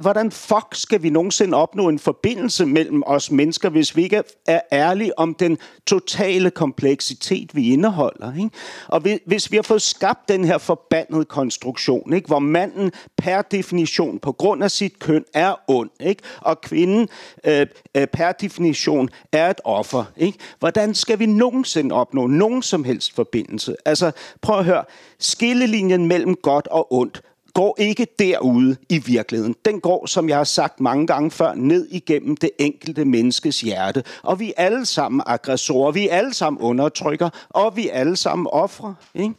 hvordan 0.00 0.30
fuck 0.30 0.66
skal 0.72 1.02
vi 1.02 1.10
nogensinde 1.10 1.56
opnå 1.56 1.88
en 1.88 1.98
forbindelse 1.98 2.66
mellem 2.66 3.02
os 3.06 3.30
mennesker, 3.30 3.68
hvis 3.68 3.96
vi 3.96 4.02
ikke 4.02 4.22
er 4.46 4.60
ærlige 4.72 5.18
om 5.18 5.34
den 5.34 5.58
totale 5.86 6.50
kompleksitet, 6.50 7.54
vi 7.54 7.72
indeholder? 7.72 8.34
Ikke? 8.34 8.50
Og 8.88 9.02
hvis 9.26 9.50
vi 9.50 9.56
har 9.56 9.62
fået 9.62 9.82
skabt 9.82 10.28
den 10.28 10.44
her 10.44 10.58
forbandede 10.58 11.24
konstruktion, 11.24 12.12
ikke? 12.12 12.26
hvor 12.26 12.38
manden 12.38 12.92
per 13.16 13.42
definition 13.42 14.18
på 14.18 14.32
grund 14.32 14.64
af 14.64 14.70
sit 14.70 14.98
køn 14.98 15.24
er 15.34 15.54
ond, 15.68 15.90
ikke? 16.00 16.22
og 16.40 16.60
kvinden 16.60 16.97
øh, 17.44 17.66
øh, 17.94 18.06
per 18.06 18.32
definition 18.32 19.08
er 19.32 19.50
et 19.50 19.60
offer. 19.64 20.04
Ikke? 20.16 20.38
Hvordan 20.58 20.94
skal 20.94 21.18
vi 21.18 21.26
nogensinde 21.26 21.94
opnå 21.94 22.26
nogen 22.26 22.62
som 22.62 22.84
helst 22.84 23.14
forbindelse? 23.14 23.76
Altså, 23.84 24.12
prøv 24.40 24.58
at 24.58 24.64
høre. 24.64 24.84
Skillelinjen 25.18 26.06
mellem 26.06 26.34
godt 26.34 26.66
og 26.66 26.92
ondt 26.92 27.22
går 27.54 27.74
ikke 27.78 28.06
derude 28.18 28.76
i 28.88 28.98
virkeligheden. 28.98 29.54
Den 29.64 29.80
går, 29.80 30.06
som 30.06 30.28
jeg 30.28 30.36
har 30.36 30.44
sagt 30.44 30.80
mange 30.80 31.06
gange 31.06 31.30
før, 31.30 31.54
ned 31.54 31.86
igennem 31.90 32.36
det 32.36 32.50
enkelte 32.58 33.04
menneskes 33.04 33.60
hjerte. 33.60 34.02
Og 34.22 34.40
vi 34.40 34.52
er 34.56 34.64
alle 34.64 34.86
sammen 34.86 35.22
aggressorer, 35.26 35.92
vi 35.92 36.08
er 36.08 36.14
alle 36.14 36.34
sammen 36.34 36.62
undertrykker, 36.62 37.28
og 37.50 37.76
vi 37.76 37.88
er 37.88 37.92
alle 37.92 38.16
sammen 38.16 38.46
ofre. 38.52 38.94
Ikke? 39.14 39.34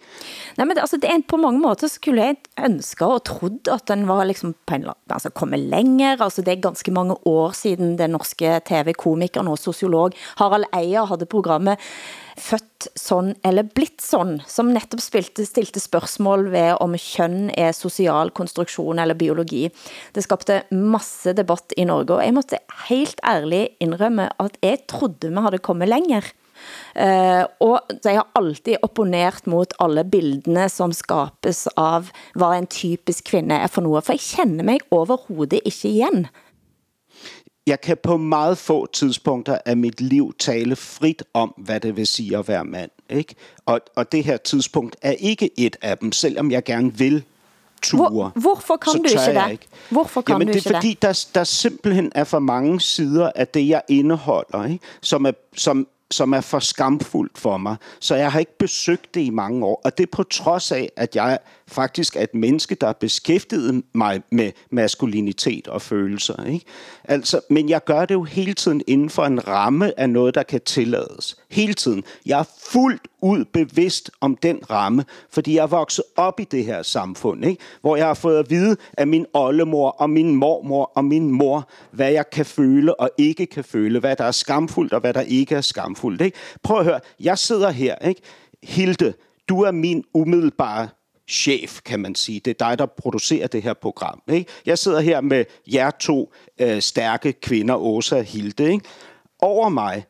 Nej, 0.58 0.66
men 0.66 0.78
altså, 0.78 0.98
det 0.98 1.10
er, 1.10 1.22
på 1.28 1.38
mange 1.38 1.60
måter 1.60 1.88
skulle 1.88 2.24
jeg 2.24 2.36
ønske 2.66 3.06
og 3.06 3.24
trodd, 3.24 3.68
at 3.68 3.88
den 3.88 4.08
var 4.08 4.24
liksom 4.24 4.56
på 4.66 4.76
en, 4.76 4.86
altså, 5.10 5.30
kommet 5.30 5.60
længere. 5.60 6.18
Altså, 6.20 6.42
det 6.42 6.58
er 6.58 6.62
ganske 6.62 6.92
mange 6.92 7.28
år 7.28 7.52
siden 7.52 7.98
den 7.98 8.10
norske 8.10 8.62
tv-komiker 8.66 9.50
og 9.50 9.58
sociolog 9.58 10.12
Harald 10.38 10.66
Ejer 10.74 11.06
havde 11.06 11.26
programmet 11.26 11.78
født 12.40 12.88
sådan 12.96 13.36
eller 13.46 13.68
blitt 13.76 14.02
sådan, 14.02 14.40
som 14.48 14.72
netop 14.74 15.04
spilte, 15.04 15.46
stilte 15.46 15.82
spørgsmål 15.84 16.50
ved 16.54 16.78
om 16.80 16.96
køn 16.96 17.52
er 17.58 17.76
social 17.76 18.32
konstruktion 18.32 19.00
eller 19.00 19.18
biologi. 19.20 19.68
Det 20.16 20.24
skabte 20.26 20.64
masse 20.72 21.36
debatt 21.36 21.76
i 21.78 21.86
Norge, 21.86 22.18
og 22.18 22.26
jeg 22.26 22.36
måtte 22.36 22.62
helt 22.88 23.20
ærligt 23.24 23.78
indrømme, 23.84 24.30
at 24.40 24.58
jeg 24.64 24.86
trodde 24.88 25.30
vi 25.30 25.36
havde 25.36 25.64
kommet 25.64 25.90
længere. 25.90 26.36
Uh, 27.00 27.46
og 27.64 27.88
så 28.04 28.12
jeg 28.12 28.20
har 28.20 28.32
alltid 28.36 28.82
opponert 28.84 29.46
mot 29.48 29.74
alle 29.80 30.04
bildene 30.04 30.66
som 30.70 30.92
skapes 30.92 31.68
av 31.80 32.10
hvad 32.36 32.58
en 32.58 32.68
typisk 32.68 33.32
kvinde 33.32 33.56
er 33.56 33.72
for 33.72 33.86
noget, 33.86 34.04
for 34.04 34.18
jeg 34.18 34.26
kender 34.26 34.66
mig 34.68 34.84
overhovedet 34.92 35.62
ikke 35.64 35.94
igen 35.94 36.28
jeg 37.68 37.82
kan 37.82 37.98
på 38.04 38.18
meget 38.18 38.58
få 38.58 38.86
tidspunkter 38.86 39.58
af 39.66 39.78
mit 39.78 40.02
liv 40.02 40.34
tale 40.40 40.76
frit 40.76 41.24
om, 41.34 41.54
hvad 41.58 41.80
det 41.80 41.98
vil 41.98 42.08
sige 42.08 42.38
at 42.38 42.48
være 42.48 42.66
mand. 42.66 42.92
Ikke? 43.10 43.36
Og, 43.66 43.82
og 43.96 44.12
det 44.12 44.24
her 44.24 44.38
tidspunkt 44.38 44.96
er 45.02 45.12
ikke 45.12 45.50
et 45.58 45.76
af 45.82 45.98
dem, 45.98 46.12
selvom 46.12 46.52
jeg 46.52 46.64
gerne 46.64 46.98
vil 46.98 47.24
ture. 47.82 48.10
Hvor, 48.10 48.32
hvorfor 48.36 48.78
kan 48.78 48.94
du 48.94 49.04
ikke 49.04 49.40
det? 49.40 49.52
Ikke. 49.52 49.68
Hvorfor 49.90 50.22
kan 50.22 50.34
Jamen, 50.34 50.48
du 50.48 50.54
det 50.54 50.66
er 50.66 50.74
fordi, 50.74 50.98
der, 51.02 51.28
der 51.36 51.44
simpelthen 51.44 52.12
er 52.16 52.24
for 52.24 52.40
mange 52.40 52.82
sider 52.82 53.32
af 53.36 53.48
det, 53.48 53.68
jeg 53.68 53.82
indeholder, 53.88 54.66
ikke? 54.66 54.86
Som, 55.02 55.26
er, 55.26 55.32
som 55.56 55.88
som 56.12 56.34
er 56.34 56.42
for 56.42 56.60
skamfuldt 56.60 57.38
for 57.38 57.58
mig, 57.58 57.76
så 58.00 58.16
jeg 58.16 58.32
har 58.32 58.40
ikke 58.40 58.58
besøgt 58.58 59.14
det 59.14 59.22
i 59.22 59.30
mange 59.30 59.66
år. 59.66 59.82
Og 59.86 59.98
det 59.98 60.04
er 60.04 60.12
på 60.12 60.24
trods 60.24 60.72
af, 60.72 60.92
at 60.96 61.16
jeg 61.16 61.38
faktisk 61.68 62.16
er 62.16 62.22
et 62.22 62.36
menneske, 62.36 62.76
der 62.76 62.88
har 62.88 62.94
beskæftiget 62.94 63.84
mig 63.94 64.22
med 64.32 64.52
maskulinitet 64.70 65.68
og 65.68 65.82
følelser. 65.82 66.44
Ikke? 66.46 66.66
Altså, 67.04 67.40
men 67.50 67.70
jeg 67.70 67.84
gør 67.84 68.06
det 68.06 68.14
jo 68.14 68.24
hele 68.24 68.54
tiden 68.54 68.82
inden 68.88 69.10
for 69.10 69.26
en 69.26 69.48
ramme 69.48 70.00
af 70.00 70.10
noget, 70.10 70.36
der 70.36 70.44
kan 70.44 70.62
tillades. 70.62 71.38
Hele 71.52 71.74
tiden. 71.74 72.04
Jeg 72.26 72.40
er 72.40 72.50
fuldt 72.72 73.08
ud 73.22 73.46
bevidst 73.46 74.12
om 74.22 74.36
den 74.36 74.60
ramme, 74.70 75.06
fordi 75.32 75.56
jeg 75.56 75.64
er 75.64 75.68
vokset 75.68 76.04
op 76.16 76.40
i 76.40 76.44
det 76.44 76.66
her 76.66 76.84
samfund, 76.84 77.46
ikke? 77.46 77.62
hvor 77.82 77.96
jeg 77.96 78.08
har 78.08 78.14
fået 78.14 78.40
at 78.40 78.50
vide 78.50 78.78
af 78.98 79.08
min 79.08 79.26
oldemor 79.34 79.90
og 79.90 80.10
min 80.10 80.36
mormor 80.36 80.92
og 80.96 81.06
min 81.06 81.32
mor, 81.32 81.70
hvad 81.92 82.12
jeg 82.12 82.30
kan 82.30 82.46
føle 82.46 83.00
og 83.00 83.10
ikke 83.18 83.46
kan 83.46 83.64
føle, 83.64 84.00
hvad 84.00 84.16
der 84.16 84.24
er 84.24 84.32
skamfuldt 84.32 84.94
og 84.94 85.00
hvad 85.00 85.14
der 85.14 85.22
ikke 85.22 85.56
er 85.56 85.62
skamfuldt. 85.62 85.99
Ikke? 86.04 86.38
Prøv 86.64 86.80
at 86.80 86.86
høre, 86.86 87.00
jeg 87.20 87.38
sidder 87.38 87.70
her, 87.70 87.96
ikke? 87.96 88.22
Hilde, 88.64 89.14
du 89.50 89.62
er 89.62 89.72
min 89.72 90.04
umiddelbare 90.14 90.90
chef, 91.30 91.82
kan 91.86 92.00
man 92.00 92.16
sige. 92.16 92.40
Det 92.40 92.62
er 92.62 92.68
dig, 92.70 92.80
der 92.80 92.86
producerer 92.86 93.48
det 93.48 93.64
her 93.64 93.74
program. 93.74 94.22
Ikke? 94.32 94.52
Jeg 94.66 94.78
sidder 94.78 95.00
her 95.00 95.22
med 95.22 95.46
jer 95.74 95.92
to 95.92 96.34
øh, 96.60 96.82
stærke 96.82 97.34
kvinder, 97.34 97.76
Åsa 97.76 98.18
og 98.18 98.24
Hilde. 98.24 98.72
Ikke? 98.72 98.86
Over 99.42 99.70
mig, 99.70 100.06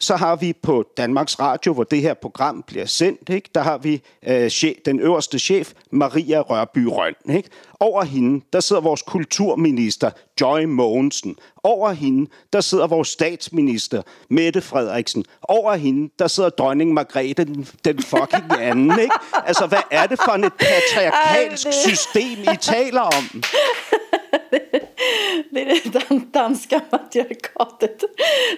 så 0.00 0.16
har 0.16 0.36
vi 0.36 0.52
på 0.52 0.84
Danmarks 0.96 1.40
Radio, 1.40 1.72
hvor 1.72 1.84
det 1.84 2.00
her 2.00 2.14
program 2.14 2.64
bliver 2.66 2.86
sendt, 2.86 3.28
ikke? 3.28 3.50
der 3.54 3.60
har 3.60 3.78
vi 3.78 4.02
øh, 4.26 4.48
chef, 4.48 4.76
den 4.84 5.00
øverste 5.00 5.38
chef, 5.38 5.72
Maria 5.90 6.40
Rørby 6.40 6.84
Røn. 6.84 7.14
Ikke? 7.30 7.48
Over 7.82 8.02
hende, 8.04 8.44
der 8.52 8.60
sidder 8.60 8.82
vores 8.82 9.02
kulturminister, 9.02 10.10
Joy 10.40 10.64
Mogensen. 10.64 11.36
Over 11.62 11.90
hende, 11.90 12.30
der 12.52 12.60
sidder 12.60 12.86
vores 12.86 13.08
statsminister, 13.08 14.02
Mette 14.30 14.60
Frederiksen. 14.60 15.24
Over 15.42 15.74
hende, 15.74 16.10
der 16.18 16.28
sidder 16.28 16.50
dronning 16.50 16.94
Margrethe, 16.94 17.44
den, 17.44 17.68
den 17.84 18.02
fucking 18.02 18.52
anden. 18.60 19.00
Ikke? 19.00 19.14
Altså, 19.46 19.66
hvad 19.66 19.82
er 19.90 20.06
det 20.06 20.18
for 20.24 20.32
et 20.32 20.52
patriarkalsk 20.52 21.66
system, 21.72 22.38
I 22.42 22.56
taler 22.60 23.00
om? 23.00 23.42
det 25.50 25.60
är 25.60 25.90
det 26.08 26.32
danska 26.32 26.80
matriarkatet. 26.90 28.04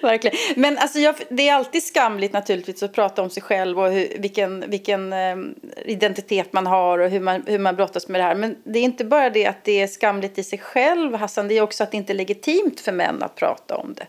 Verkligen. 0.03 0.37
Men 0.57 0.79
alltså 0.79 0.99
jag, 0.99 1.15
det 1.29 1.49
är 1.49 1.55
alltid 1.55 1.83
skamligt 1.83 2.33
naturligtvis 2.33 2.83
att 2.83 2.93
prata 2.93 3.23
om 3.23 3.31
sig 3.31 3.43
själv 3.43 3.81
och 3.81 3.91
hur, 3.91 4.09
vilken, 4.19 4.71
vilken 4.71 5.13
eh, 5.13 5.37
identitet 5.85 6.53
man 6.53 6.67
har 6.67 6.99
och 6.99 7.11
hur 7.11 7.21
man, 7.21 7.43
hur 7.47 7.59
man 7.59 7.77
brottas 7.77 8.09
med 8.09 8.21
det 8.21 8.25
här. 8.25 8.35
Men 8.35 8.57
det 8.65 8.79
är 8.79 8.83
inte 8.83 9.05
bara 9.13 9.31
det 9.31 9.47
att 9.47 9.65
det 9.65 9.81
är 9.81 9.87
skamligt 9.87 10.39
i 10.39 10.43
sig 10.43 10.59
själv, 10.59 11.15
Hassan. 11.15 11.49
Det 11.49 11.59
är 11.59 11.63
också 11.63 11.83
att 11.85 11.91
det 11.91 11.97
inte 11.97 12.13
är 12.13 12.15
legitimt 12.15 12.81
för 12.81 12.93
män 12.93 13.23
att 13.23 13.35
prata 13.35 13.77
om 13.77 13.95
det. 13.95 14.07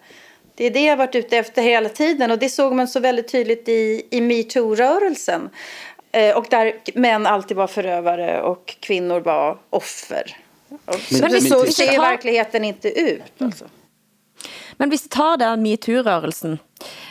Det 0.56 0.66
är 0.66 0.72
det 0.72 0.86
jag 0.86 0.98
varit 0.98 1.16
ute 1.16 1.38
efter 1.38 1.62
hela 1.62 1.89
tiden 1.89 2.32
och 2.32 2.39
det 2.39 2.50
såg 2.50 2.74
man 2.74 2.88
så 2.88 3.00
väldigt 3.00 3.32
tydligt 3.32 3.70
i, 3.70 4.08
i 4.10 4.22
metoo-rörelsen. 4.22 5.50
Eh, 6.12 6.38
och 6.38 6.46
där 6.50 6.74
män 6.94 7.26
alltid 7.26 7.58
var 7.58 7.68
förövare 7.68 8.42
och 8.42 8.76
kvinnor 8.80 9.20
var 9.20 9.58
offer. 9.70 10.38
Men, 10.70 10.88
men, 11.22 11.42
så 11.42 11.66
ser 11.66 12.00
verkligheten 12.00 12.63
inte 12.63 12.89
ut. 12.89 13.22
Altså. 13.38 13.66
Men 14.78 14.92
hvis 14.92 15.06
vi 15.06 15.12
tar 15.16 15.38
den 15.42 15.64
MeToo-rørelsen, 15.64 16.58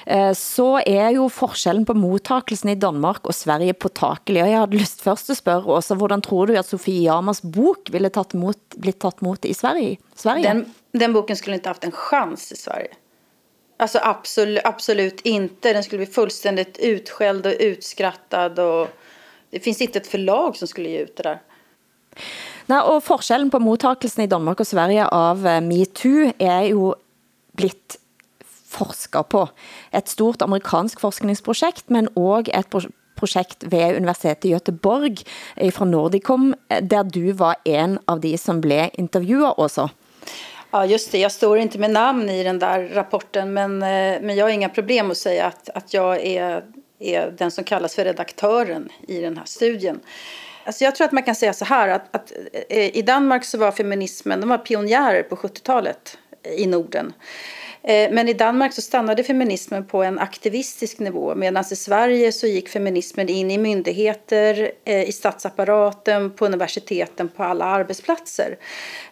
eh, 0.07 0.33
så 0.39 0.69
er 0.81 1.13
jo 1.17 1.29
forskellen 1.33 1.85
på 1.89 1.97
mottakelsen 1.99 2.73
i 2.73 2.79
Danmark 2.79 3.27
og 3.27 3.37
Sverige 3.37 3.75
påtakelig. 3.75 4.43
Og 4.43 4.51
jeg 4.51 4.59
havde 4.59 4.81
lyst 4.81 5.03
først 5.03 5.31
at 5.31 5.41
spørge 5.41 5.77
også, 5.77 5.95
hvordan 5.95 6.23
tror 6.23 6.47
du 6.47 6.57
at 6.59 6.69
Sofie 6.69 7.07
Jamers 7.07 7.41
bok 7.41 7.93
ville 7.93 8.11
tatt 8.13 8.35
mot, 8.35 8.59
blitt 8.79 9.01
tatt 9.01 9.23
mot 9.23 9.45
i 9.45 9.55
Sverige? 9.55 9.99
Sverige? 10.17 10.49
Den, 10.49 10.67
den 10.93 11.13
boken 11.13 11.37
skulle 11.37 11.57
inte 11.61 11.73
haft 11.73 11.85
en 11.85 11.93
chans 11.93 12.53
i 12.53 12.57
Sverige. 12.57 12.99
Alltså 13.79 13.99
absolut, 14.03 14.61
absolut 14.65 15.21
inte. 15.21 15.73
Den 15.73 15.83
skulle 15.83 15.99
bli 15.99 16.13
fullständigt 16.13 16.79
utskälld 16.79 17.47
och 17.47 17.53
utskrattad. 17.59 18.59
Och 18.59 18.89
det 19.51 19.61
finns 19.61 19.81
inte 19.81 19.99
ett 19.99 20.07
förlag 20.07 20.57
som 20.57 20.69
skulle 20.69 20.89
ge 20.89 20.99
ut 20.99 21.17
det 21.17 21.23
där. 21.23 21.39
Nej, 22.67 22.81
og 22.81 23.03
forskellen 23.03 23.51
på 23.51 23.59
mottakelsen 23.59 24.25
i 24.25 24.31
Danmark 24.31 24.61
og 24.61 24.67
Sverige 24.69 25.07
av 25.09 25.47
eh, 25.47 25.61
MeToo 25.65 26.31
er 26.39 26.69
jo 26.71 26.93
blitt 27.57 27.99
forsket 28.73 29.29
på. 29.29 29.49
Et 29.93 30.09
stort 30.09 30.43
amerikansk 30.43 31.01
forskningsprojekt, 31.01 31.91
men 31.91 32.09
også 32.17 32.53
et 32.57 32.93
projekt 33.23 33.65
ved 33.71 33.97
Universitetet 33.97 34.45
i 34.45 34.55
Göteborg 34.55 35.25
eh, 35.57 35.73
fra 35.73 35.85
Nordicom, 35.85 36.55
eh, 36.69 36.83
der 36.83 37.05
du 37.05 37.33
var 37.33 37.57
en 37.65 37.99
av 38.07 38.21
de 38.21 38.37
som 38.39 38.61
blev 38.61 38.91
intervjuet 38.99 39.59
også. 39.59 39.89
Ja, 40.73 40.87
just 40.87 41.13
det. 41.13 41.19
Jag 41.19 41.33
står 41.33 41.59
inte 41.59 41.79
med 41.79 41.91
namn 41.91 42.31
i 42.31 42.43
den 42.43 42.59
där 42.59 42.89
rapporten, 42.95 43.53
men, 43.53 43.83
eh, 43.83 44.21
men 44.23 44.37
jag 44.37 44.45
har 44.45 44.51
inga 44.51 44.69
problem 44.69 45.11
att 45.11 45.17
säga 45.17 45.47
att, 45.47 45.69
att 45.69 45.95
jag 45.95 46.27
är, 46.27 46.65
är 46.99 47.31
den 47.31 47.51
som 47.51 47.65
kallas 47.65 47.95
för 47.95 48.05
redaktören 48.05 48.89
i 49.09 49.21
den 49.21 49.37
här 49.37 49.45
studien. 49.45 50.01
Alltså 50.65 50.85
jag 50.85 50.95
tror 50.95 51.05
att 51.05 51.13
man 51.13 51.23
kan 51.23 51.35
säga 51.35 51.53
så 51.53 51.65
här 51.65 51.89
att, 51.89 52.17
att 52.17 52.33
i 52.69 53.03
Danmark 53.03 53.45
så 53.45 53.59
var 53.59 53.73
feminismen, 53.73 54.41
de 54.41 54.49
var 54.49 54.59
pionjärer 54.59 55.23
på 55.23 55.37
70-talet 55.37 56.19
i 56.57 56.67
Norden. 56.67 57.13
Eh, 57.85 58.11
men 58.11 58.29
i 58.29 58.33
Danmark 58.33 58.73
så 58.73 58.83
stannade 58.83 59.25
feminismen 59.25 59.87
på 59.87 60.03
en 60.03 60.19
aktivistisk 60.19 60.99
nivå 60.99 61.35
medan 61.35 61.65
i 61.71 61.77
Sverige 61.77 62.33
så 62.33 62.47
gick 62.47 62.69
feminismen 62.69 63.29
in 63.29 63.51
i 63.51 63.59
myndigheter, 63.59 64.71
eh, 64.85 65.09
i 65.09 65.13
statsapparaten, 65.13 66.31
på 66.31 66.47
universiteten, 66.47 67.29
på 67.29 67.43
alla 67.43 67.65
arbetsplatser. 67.65 68.59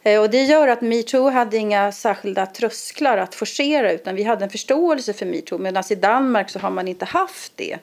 Eh, 0.03 0.21
och 0.21 0.31
det 0.31 0.43
gör 0.43 0.69
att 0.69 0.81
metoo 0.81 1.31
hade 1.31 1.57
inga 1.57 1.93
särskilda 1.93 2.47
trösklar 2.47 3.19
att 3.19 3.35
forcera 3.35 3.93
utan 3.93 4.15
vi 4.15 4.23
hade 4.23 4.45
en 4.45 4.51
förståelse 4.51 5.13
för 5.13 5.27
metoo 5.27 5.59
medan 5.59 5.85
i 5.91 5.95
Danmark 5.95 6.51
så 6.51 6.59
har 6.59 6.71
man 6.71 6.89
inte 6.89 7.05
haft 7.05 7.53
det 7.57 7.79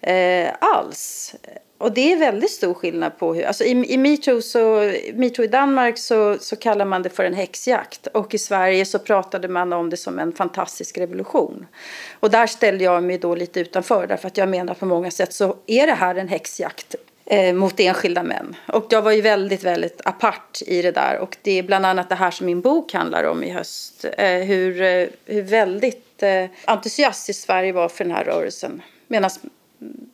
eh, 0.00 0.54
alls. 0.60 1.34
Och 1.78 1.92
det 1.92 2.12
är 2.12 2.16
väldigt 2.16 2.50
stor 2.50 2.74
skillnad 2.74 3.18
på 3.18 3.34
hur, 3.34 3.44
alltså 3.44 3.64
i, 3.64 3.92
i 3.92 3.96
metoo, 3.96 4.42
så, 4.42 4.92
metoo 5.14 5.44
i 5.44 5.48
Danmark 5.48 5.98
så, 5.98 6.38
så 6.40 6.56
kallar 6.56 6.84
man 6.84 7.02
det 7.02 7.10
för 7.10 7.24
en 7.24 7.34
häxjakt 7.34 8.06
och 8.06 8.34
i 8.34 8.38
Sverige 8.38 8.84
så 8.84 8.98
pratade 8.98 9.48
man 9.48 9.72
om 9.72 9.90
det 9.90 9.96
som 9.96 10.18
en 10.18 10.32
fantastisk 10.32 10.98
revolution. 10.98 11.66
Och 12.20 12.30
där 12.30 12.46
ställde 12.46 12.84
jag 12.84 13.02
mig 13.02 13.18
då 13.18 13.34
lite 13.34 13.60
utanför 13.60 14.06
därför 14.06 14.26
att 14.26 14.36
jag 14.36 14.48
menar 14.48 14.74
på 14.74 14.86
många 14.86 15.10
sätt 15.10 15.32
så 15.32 15.56
är 15.66 15.86
det 15.86 15.92
här 15.92 16.14
en 16.14 16.28
häxjakt 16.28 16.94
eh, 17.26 17.54
mot 17.54 17.80
enskilda 17.80 18.22
män. 18.22 18.56
Och 18.66 18.86
jag 18.90 19.02
var 19.02 19.12
ju 19.12 19.20
väldigt, 19.20 19.64
väldigt 19.64 20.00
apart 20.04 20.62
i 20.66 20.82
det 20.82 20.92
där 20.92 21.18
och 21.18 21.36
det 21.42 21.58
är 21.58 21.62
bland 21.62 21.86
annat 21.86 22.08
det 22.08 22.14
här 22.14 22.30
som 22.30 22.46
min 22.46 22.60
bok 22.60 22.92
handlar 22.92 23.24
om 23.24 23.44
i 23.44 23.50
höst. 23.50 24.04
Eh, 24.18 24.38
hur, 24.38 24.82
eh, 24.82 25.08
hur 25.26 25.42
väldigt 25.42 26.22
eh, 26.22 26.44
entusiastisk 26.64 27.46
Sverige 27.46 27.72
var 27.72 27.88
för 27.88 28.04
den 28.04 28.14
här 28.14 28.24
rörelsen 28.24 28.82
medan 29.06 29.30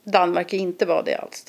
Danmark 0.05 0.53
inte 0.53 0.87
var 0.87 1.03
det 1.03 1.15
alls. 1.15 1.47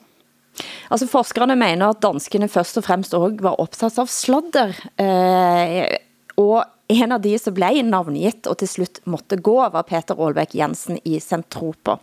Altså 0.92 1.08
forskerne 1.10 1.58
mener 1.60 1.92
at 1.92 2.02
danskene 2.04 2.50
først 2.52 2.78
og 2.82 2.86
fremst 2.88 3.14
også 3.18 3.44
var 3.44 3.60
optaget 3.62 4.00
av 4.02 4.10
sladder, 4.12 4.76
eh, 5.02 5.98
og 6.38 6.64
en 6.88 7.16
av 7.16 7.22
de 7.24 7.34
som 7.42 7.56
blev 7.58 7.82
navngivet 7.88 8.48
og 8.50 8.60
til 8.62 8.70
slut 8.70 9.02
måtte 9.10 9.40
gå 9.42 9.58
var 9.74 9.88
Peter 9.90 10.18
Aalbæk 10.20 10.54
Jensen 10.60 11.00
i 11.04 11.20
Centropa. 11.20 11.98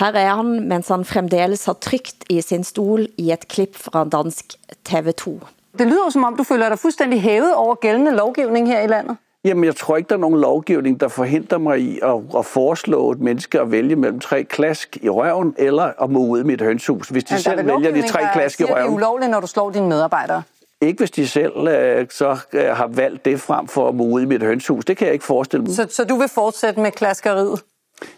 Her 0.00 0.16
er 0.16 0.30
han, 0.38 0.54
mens 0.68 0.88
han 0.88 1.04
fremdeles 1.04 1.66
har 1.68 1.76
trygt 1.84 2.24
i 2.32 2.40
sin 2.40 2.64
stol 2.64 3.04
i 3.20 3.28
et 3.34 3.44
klip 3.52 3.76
fra 3.76 4.06
dansk 4.08 4.56
TV2. 4.88 5.34
Det 5.76 5.88
lyder 5.88 6.08
som 6.12 6.24
om, 6.24 6.36
du 6.36 6.44
føler 6.44 6.72
dig 6.72 6.80
fuldstændig 6.80 7.20
hævet 7.20 7.54
over 7.54 7.74
gældende 7.74 8.16
lovgivning 8.16 8.68
her 8.68 8.80
i 8.80 8.88
landet. 8.88 9.20
Jamen, 9.44 9.64
jeg 9.64 9.76
tror 9.76 9.96
ikke, 9.96 10.08
der 10.08 10.14
er 10.14 10.18
nogen 10.18 10.40
lovgivning, 10.40 11.00
der 11.00 11.08
forhindrer 11.08 11.58
mig 11.58 11.80
i 11.80 12.00
at, 12.02 12.38
at 12.38 12.46
foreslå 12.46 13.10
et 13.10 13.20
menneske 13.20 13.60
at 13.60 13.70
vælge 13.70 13.96
mellem 13.96 14.20
tre 14.20 14.44
klask 14.44 14.98
i 15.02 15.08
røven, 15.08 15.54
eller 15.58 16.02
at 16.02 16.10
må 16.10 16.20
ud 16.20 16.44
med 16.44 16.54
et 16.54 16.60
hønshus, 16.60 17.08
hvis 17.08 17.24
de 17.24 17.42
selv 17.42 17.66
vælger 17.66 17.92
de 17.92 18.08
tre 18.08 18.20
klask 18.32 18.60
i 18.60 18.64
røven. 18.64 18.78
Det 18.78 18.88
er 18.88 18.94
ulovligt, 18.94 19.30
når 19.30 19.40
du 19.40 19.46
slår 19.46 19.70
dine 19.70 19.88
medarbejdere. 19.88 20.42
Ikke 20.80 20.98
hvis 20.98 21.10
de 21.10 21.28
selv 21.28 21.68
øh, 21.68 22.06
så 22.10 22.38
øh, 22.52 22.64
har 22.64 22.86
valgt 22.86 23.24
det 23.24 23.40
frem 23.40 23.68
for 23.68 23.88
at 23.88 23.94
må 23.94 24.04
ud 24.04 24.26
med 24.26 24.36
et 24.36 24.42
hønshus. 24.42 24.84
Det 24.84 24.96
kan 24.96 25.06
jeg 25.06 25.12
ikke 25.12 25.24
forestille 25.24 25.64
mig. 25.64 25.74
Så, 25.74 25.86
så 25.90 26.04
du 26.04 26.16
vil 26.16 26.28
fortsætte 26.28 26.80
med 26.80 26.90
klaskeriet? 26.90 27.62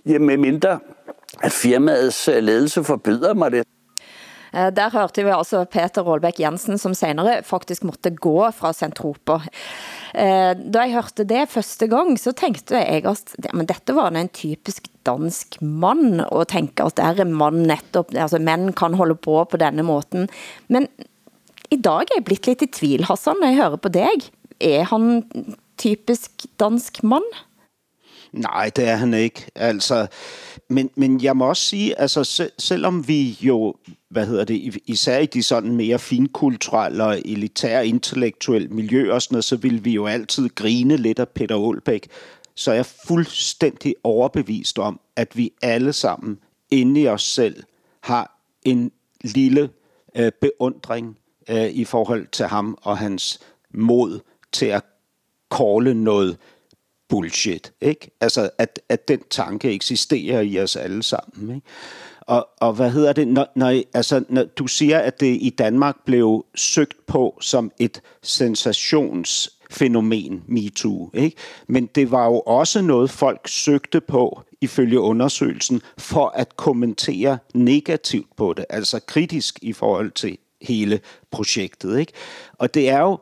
Jamen, 0.07 0.27
med 0.27 0.37
mindre 0.37 0.79
at 1.43 1.53
firmaets 1.53 2.29
øh, 2.29 2.43
ledelse 2.43 2.85
forbyder 2.85 3.35
mig 3.35 3.53
det. 3.53 3.65
Eh, 4.55 4.77
der 4.77 4.91
hørte 4.91 5.25
vi 5.25 5.31
altså 5.31 5.65
Peter 5.65 6.03
Rålbæk 6.03 6.41
Jensen, 6.41 6.79
som 6.79 6.95
senere 6.95 7.43
faktisk 7.43 7.85
måtte 7.85 8.11
gå 8.11 8.51
fra 8.51 8.73
Centropa. 8.73 9.39
Eh, 10.15 10.53
da 10.55 10.85
jeg 10.85 10.95
hørte 10.95 11.25
det 11.27 11.49
første 11.51 11.89
gang, 11.91 12.15
så 12.21 12.33
tænkte 12.33 12.77
jeg 12.79 13.03
at 13.03 13.33
det, 13.35 13.51
men 13.51 13.67
dette 13.67 13.95
var 13.97 14.15
en 14.15 14.31
typisk 14.31 14.87
dansk 15.07 15.59
mand, 15.61 16.23
og 16.31 16.47
tænke 16.49 16.85
at 16.85 16.97
det 16.97 17.05
er 17.05 17.25
en 17.25 17.35
mand 17.35 17.67
netop, 17.67 18.15
altså 18.15 18.39
mænd 18.39 18.73
kan 18.79 18.95
holde 18.95 19.19
på 19.19 19.43
på 19.45 19.59
denne 19.59 19.83
måten. 19.83 20.29
Men 20.69 20.87
i 21.71 21.77
dag 21.77 22.07
er 22.07 22.17
jeg 22.17 22.25
blevet 22.25 22.47
lidt 22.47 22.63
i 22.63 22.71
tvil, 22.71 23.05
Hassan, 23.05 23.41
når 23.41 23.51
jeg 23.51 23.57
hører 23.57 23.77
på 23.77 23.91
dig. 23.91 24.23
Er 24.61 24.87
han 24.87 25.25
typisk 25.79 26.47
dansk 26.61 27.03
mand? 27.03 27.27
Nej, 28.35 28.71
det 28.77 28.89
er 28.89 28.97
han 28.97 29.15
ikke. 29.15 29.47
Altså, 29.55 30.07
men, 30.71 30.91
men 30.97 31.23
jeg 31.23 31.37
må 31.37 31.49
også 31.49 31.63
sige, 31.63 32.01
altså 32.01 32.25
se, 32.25 32.51
selvom 32.59 33.09
vi 33.09 33.39
jo, 33.41 33.75
hvad 34.11 34.27
hedder 34.27 34.45
det, 34.45 34.79
især 34.87 35.19
i 35.19 35.27
de 35.27 35.43
sådan 35.43 35.77
mere 35.77 35.99
finkulturelle 35.99 37.05
og 37.05 37.19
elitære 37.25 37.87
intellektuelle 37.87 38.69
miljøer 38.69 39.15
og 39.15 39.23
sådan 39.23 39.35
noget, 39.35 39.45
så 39.45 39.57
vil 39.57 39.85
vi 39.85 39.93
jo 39.93 40.07
altid 40.07 40.49
grine 40.49 40.97
lidt 40.97 41.19
af 41.19 41.29
Peter 41.29 41.57
Olbæk, 41.57 42.09
så 42.55 42.71
er 42.71 42.75
jeg 42.75 42.87
fuldstændig 42.87 43.95
overbevist 44.05 44.79
om, 44.79 45.01
at 45.17 45.37
vi 45.37 45.53
alle 45.63 45.93
sammen 45.93 46.39
inde 46.71 47.01
i 47.01 47.09
os 47.09 47.23
selv 47.23 47.63
har 48.01 48.39
en 48.63 48.93
lille 49.25 49.71
øh, 50.17 50.33
beundring 50.41 51.19
øh, 51.51 51.71
i 51.71 51.85
forhold 51.85 52.27
til 52.33 52.47
ham 52.47 52.79
og 52.83 52.99
hans 52.99 53.41
mod 53.75 54.21
til 54.53 54.67
at 54.67 54.85
kåle 55.51 55.95
noget 55.95 56.37
bullshit. 57.09 57.73
Ikke? 57.81 58.11
Altså, 58.21 58.51
at, 58.59 58.81
at 58.89 59.09
den 59.09 59.21
tanke 59.31 59.73
eksisterer 59.73 60.41
i 60.41 60.61
os 60.61 60.77
alle 60.77 61.03
sammen. 61.03 61.55
Ikke? 61.55 61.67
Og, 62.21 62.49
og 62.61 62.73
hvad 62.73 62.91
hedder 62.91 63.13
det, 63.13 63.29
når, 63.29 63.47
når, 63.57 63.83
altså, 63.95 64.25
når 64.29 64.45
du 64.45 64.67
siger, 64.67 64.99
at 64.99 65.21
det 65.21 65.39
i 65.41 65.55
Danmark 65.59 65.97
blev 66.05 66.45
søgt 66.55 67.07
på 67.07 67.39
som 67.41 67.73
et 67.79 68.01
sensationsfænomen, 68.23 70.45
MeToo. 70.47 71.11
Ikke? 71.15 71.37
Men 71.67 71.87
det 71.87 72.11
var 72.11 72.27
jo 72.27 72.41
også 72.41 72.83
noget, 72.83 73.11
folk 73.11 73.49
søgte 73.49 74.01
på, 74.01 74.43
ifølge 74.61 75.01
undersøgelsen, 75.01 75.83
for 75.99 76.29
at 76.29 76.57
kommentere 76.57 77.39
negativt 77.55 78.37
på 78.37 78.53
det, 78.53 78.65
altså 78.71 79.01
kritisk 79.07 79.59
i 79.63 79.73
forhold 79.73 80.11
til 80.11 80.39
hele 80.65 81.01
projektet. 81.31 81.99
Ikke? 81.99 82.13
Og 82.59 82.75
det 82.75 82.89
er 82.89 83.01
jo, 83.01 83.19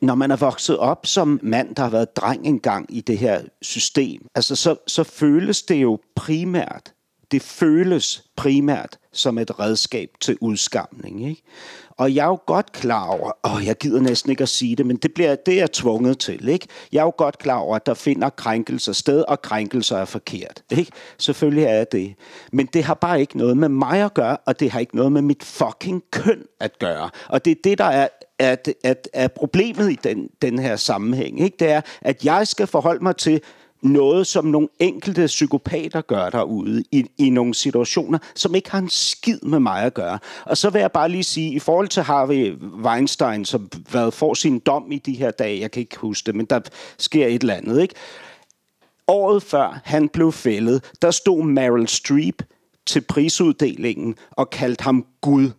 når 0.00 0.14
man 0.14 0.30
er 0.30 0.36
vokset 0.36 0.78
op 0.78 1.06
som 1.06 1.40
mand, 1.42 1.74
der 1.74 1.82
har 1.82 1.90
været 1.90 2.16
dreng 2.16 2.46
engang 2.46 2.96
i 2.96 3.00
det 3.00 3.18
her 3.18 3.42
system, 3.62 4.26
altså 4.34 4.56
så, 4.56 4.76
så 4.86 5.04
føles 5.04 5.62
det 5.62 5.74
jo 5.74 5.98
primært 6.16 6.92
det 7.32 7.42
føles 7.42 8.24
primært 8.36 8.98
som 9.12 9.38
et 9.38 9.60
redskab 9.60 10.10
til 10.20 10.36
udskamning. 10.40 11.28
Ikke? 11.28 11.42
Og 11.90 12.14
jeg 12.14 12.22
er 12.22 12.28
jo 12.28 12.38
godt 12.46 12.72
klar 12.72 13.06
over, 13.06 13.30
og 13.42 13.66
jeg 13.66 13.76
gider 13.76 14.00
næsten 14.00 14.30
ikke 14.30 14.42
at 14.42 14.48
sige 14.48 14.76
det, 14.76 14.86
men 14.86 14.96
det, 14.96 15.14
bliver, 15.14 15.34
det 15.34 15.54
er 15.54 15.58
jeg 15.58 15.72
tvunget 15.72 16.18
til. 16.18 16.48
Ikke? 16.48 16.66
Jeg 16.92 17.00
er 17.00 17.04
jo 17.04 17.12
godt 17.16 17.38
klar 17.38 17.56
over, 17.56 17.76
at 17.76 17.86
der 17.86 17.94
finder 17.94 18.30
krænkelser 18.30 18.92
sted, 18.92 19.24
og 19.28 19.42
krænkelser 19.42 19.96
er 19.96 20.04
forkert. 20.04 20.62
Ikke? 20.70 20.92
Selvfølgelig 21.18 21.64
er 21.64 21.74
jeg 21.74 21.92
det. 21.92 22.14
Men 22.52 22.66
det 22.66 22.84
har 22.84 22.94
bare 22.94 23.20
ikke 23.20 23.38
noget 23.38 23.56
med 23.56 23.68
mig 23.68 24.04
at 24.04 24.14
gøre, 24.14 24.36
og 24.46 24.60
det 24.60 24.70
har 24.70 24.80
ikke 24.80 24.96
noget 24.96 25.12
med 25.12 25.22
mit 25.22 25.42
fucking 25.42 26.02
køn 26.10 26.42
at 26.60 26.78
gøre. 26.78 27.10
Og 27.28 27.44
det 27.44 27.50
er 27.50 27.56
det, 27.64 27.78
der 27.78 27.84
er 27.84 28.08
at, 28.38 28.74
at, 28.84 29.08
at 29.12 29.32
problemet 29.32 29.92
i 29.92 29.98
den, 30.04 30.28
den 30.42 30.58
her 30.58 30.76
sammenhæng. 30.76 31.40
Ikke? 31.40 31.56
Det 31.58 31.70
er, 31.70 31.80
at 32.00 32.24
jeg 32.24 32.48
skal 32.48 32.66
forholde 32.66 33.04
mig 33.04 33.16
til, 33.16 33.40
noget, 33.82 34.26
som 34.26 34.44
nogle 34.44 34.68
enkelte 34.78 35.26
psykopater 35.26 36.00
gør 36.00 36.30
derude 36.30 36.84
i, 36.90 37.04
i 37.18 37.30
nogle 37.30 37.54
situationer, 37.54 38.18
som 38.34 38.54
ikke 38.54 38.70
har 38.70 38.78
en 38.78 38.88
skid 38.88 39.38
med 39.42 39.60
mig 39.60 39.82
at 39.82 39.94
gøre. 39.94 40.18
Og 40.44 40.56
så 40.56 40.70
vil 40.70 40.80
jeg 40.80 40.92
bare 40.92 41.08
lige 41.08 41.24
sige, 41.24 41.52
i 41.52 41.58
forhold 41.58 41.88
til 41.88 42.02
Harvey 42.02 42.54
Weinstein, 42.84 43.44
som 43.44 43.70
hvad, 43.90 44.10
får 44.10 44.34
sin 44.34 44.58
dom 44.58 44.92
i 44.92 44.98
de 44.98 45.12
her 45.12 45.30
dage, 45.30 45.60
jeg 45.60 45.70
kan 45.70 45.80
ikke 45.80 45.96
huske 45.96 46.26
det, 46.26 46.34
men 46.34 46.46
der 46.46 46.60
sker 46.98 47.26
et 47.26 47.40
eller 47.40 47.54
andet, 47.54 47.82
ikke? 47.82 47.94
Året 49.08 49.42
før 49.42 49.80
han 49.84 50.08
blev 50.08 50.32
fældet, 50.32 50.84
der 51.02 51.10
stod 51.10 51.44
Meryl 51.44 51.86
Streep 51.86 52.42
til 52.86 53.00
prisuddelingen 53.00 54.14
og 54.30 54.50
kaldte 54.50 54.84
ham 54.84 55.06
Gud. 55.20 55.50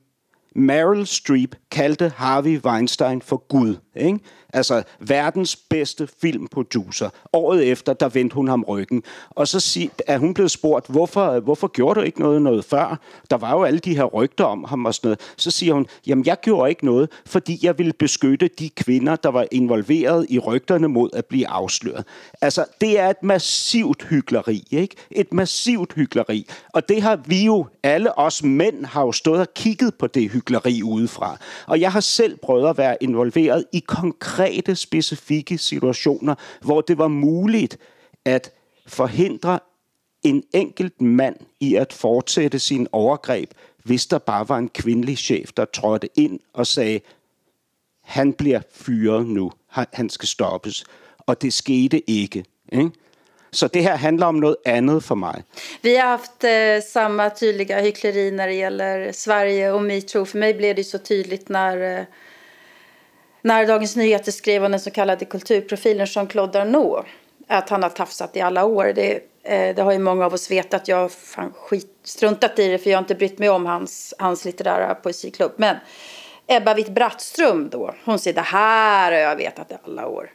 Meryl 0.55 1.05
Streep 1.05 1.55
kaldte 1.71 2.13
Harvey 2.15 2.59
Weinstein 2.65 3.21
for 3.21 3.47
Gud. 3.47 3.75
Ikke? 3.95 4.19
Altså 4.53 4.83
verdens 4.99 5.55
bedste 5.55 6.09
filmproducer. 6.21 7.09
Året 7.33 7.71
efter, 7.71 7.93
der 7.93 8.09
vendte 8.09 8.33
hun 8.33 8.47
ham 8.47 8.63
ryggen. 8.63 9.03
Og 9.29 9.47
så 9.47 9.59
sig, 9.59 9.89
er 10.07 10.17
hun 10.17 10.33
blevet 10.33 10.51
spurgt, 10.51 10.87
hvorfor, 10.89 11.39
hvorfor 11.39 11.67
gjorde 11.67 11.99
du 11.99 12.05
ikke 12.05 12.19
noget, 12.19 12.41
noget 12.41 12.65
før? 12.65 12.99
Der 13.29 13.37
var 13.37 13.51
jo 13.51 13.63
alle 13.63 13.79
de 13.79 13.95
her 13.95 14.03
rygter 14.03 14.43
om 14.43 14.63
ham 14.63 14.85
og 14.85 14.93
sådan 14.95 15.07
noget. 15.07 15.19
Så 15.37 15.51
siger 15.51 15.73
hun, 15.73 15.87
jamen 16.07 16.25
jeg 16.25 16.37
gjorde 16.41 16.69
ikke 16.69 16.85
noget, 16.85 17.09
fordi 17.25 17.59
jeg 17.63 17.77
ville 17.77 17.93
beskytte 17.93 18.49
de 18.59 18.69
kvinder, 18.69 19.15
der 19.15 19.29
var 19.29 19.47
involveret 19.51 20.25
i 20.29 20.39
rygterne 20.39 20.87
mod 20.87 21.09
at 21.13 21.25
blive 21.25 21.47
afsløret. 21.47 22.05
Altså, 22.41 22.65
det 22.81 22.99
er 22.99 23.09
et 23.09 23.23
massivt 23.23 24.03
hyggeleri, 24.03 24.63
ikke? 24.71 24.95
Et 25.11 25.33
massivt 25.33 25.93
hyggeleri. 25.93 26.47
Og 26.73 26.89
det 26.89 27.01
har 27.01 27.15
vi 27.25 27.45
jo, 27.45 27.67
alle 27.83 28.19
os 28.19 28.43
mænd, 28.43 28.85
har 28.85 29.01
jo 29.01 29.11
stået 29.11 29.39
og 29.39 29.53
kigget 29.53 29.95
på 29.95 30.07
det 30.07 30.31
hyggeleri 30.31 30.83
udefra. 30.83 31.37
Og 31.67 31.81
jeg 31.81 31.91
har 31.91 31.99
selv 31.99 32.37
prøvet 32.43 32.69
at 32.69 32.77
være 32.77 32.97
involveret 33.01 33.65
i 33.71 33.82
konkrete, 33.87 34.75
specifikke 34.75 35.57
situationer, 35.57 36.35
hvor 36.61 36.81
det 36.81 36.97
var 36.97 37.07
muligt 37.07 37.77
at 38.25 38.51
forhindre 38.87 39.59
en 40.23 40.43
enkelt 40.53 41.01
mand 41.01 41.35
i 41.59 41.75
at 41.75 41.93
fortsætte 41.93 42.59
sin 42.59 42.87
overgreb, 42.91 43.49
hvis 43.83 44.05
der 44.05 44.17
bare 44.17 44.49
var 44.49 44.57
en 44.57 44.69
kvindelig 44.69 45.17
chef, 45.17 45.51
der 45.57 45.65
trådte 45.65 46.09
ind 46.15 46.39
og 46.53 46.67
sagde, 46.67 46.99
han 48.01 48.33
bliver 48.33 48.61
fyret 48.71 49.25
nu, 49.25 49.51
han 49.69 50.09
skal 50.09 50.27
stoppes. 50.27 50.85
Og 51.19 51.41
det 51.41 51.53
skete 51.53 52.09
ikke. 52.09 52.45
Ikke? 52.71 52.91
Så 53.51 53.67
det 53.67 53.83
her 53.83 53.95
handler 53.95 54.25
om 54.25 54.35
noget 54.35 54.55
andet 54.65 55.03
for 55.03 55.15
mig. 55.15 55.43
Vi 55.81 55.93
har 55.93 56.07
haft 56.07 56.43
eh, 56.43 56.81
samma 56.93 57.29
tydliga 57.29 57.81
hyckleri 57.81 58.31
när 58.31 58.47
det 58.47 58.55
gäller 58.55 59.11
Sverige 59.11 59.71
och 59.71 59.83
metoo. 59.83 60.25
För 60.25 60.37
mig 60.37 60.53
blev 60.53 60.75
det 60.75 60.83
så 60.83 60.97
tydligt 60.97 61.49
när, 61.49 61.99
eh, 61.99 62.05
när 63.43 63.67
Dagens 63.67 63.95
Nyheter 63.95 64.31
skrev 64.31 64.65
om 64.65 64.71
den 64.71 64.79
så 64.79 64.91
kallade 64.91 65.25
kulturprofilen 65.25 66.05
Jean-Claude 66.05 66.61
Arnault. 66.61 67.05
Att 67.47 67.69
han 67.69 67.83
har 67.83 67.89
tafsat 67.89 68.35
i 68.35 68.41
alla 68.41 68.65
år. 68.65 68.93
Det, 68.95 69.13
eh, 69.43 69.75
det 69.75 69.81
har 69.81 69.91
ju 69.91 69.99
många 69.99 70.25
av 70.25 70.33
oss 70.33 70.51
vetat. 70.51 70.87
Jag 70.87 70.97
har 70.97 71.09
fan 71.09 71.53
skit, 71.55 71.87
struntat 72.03 72.59
i 72.59 72.67
det 72.67 72.77
för 72.77 72.89
jag 72.89 72.97
har 72.97 73.03
inte 73.03 73.15
brytt 73.15 73.39
mig 73.39 73.49
om 73.49 73.65
hans, 73.65 74.13
hans 74.17 74.45
litterära 74.45 74.95
poesiklubb. 74.95 75.51
Men 75.55 75.75
Ebba 76.47 76.73
Witt-Brattström 76.73 77.69
då, 77.69 77.93
hon 78.05 78.19
säger 78.19 78.35
det 78.35 78.41
här 78.41 79.11
har 79.11 79.19
jag 79.19 79.35
vetat 79.35 79.71
i 79.71 79.75
alla 79.85 80.07
år. 80.07 80.29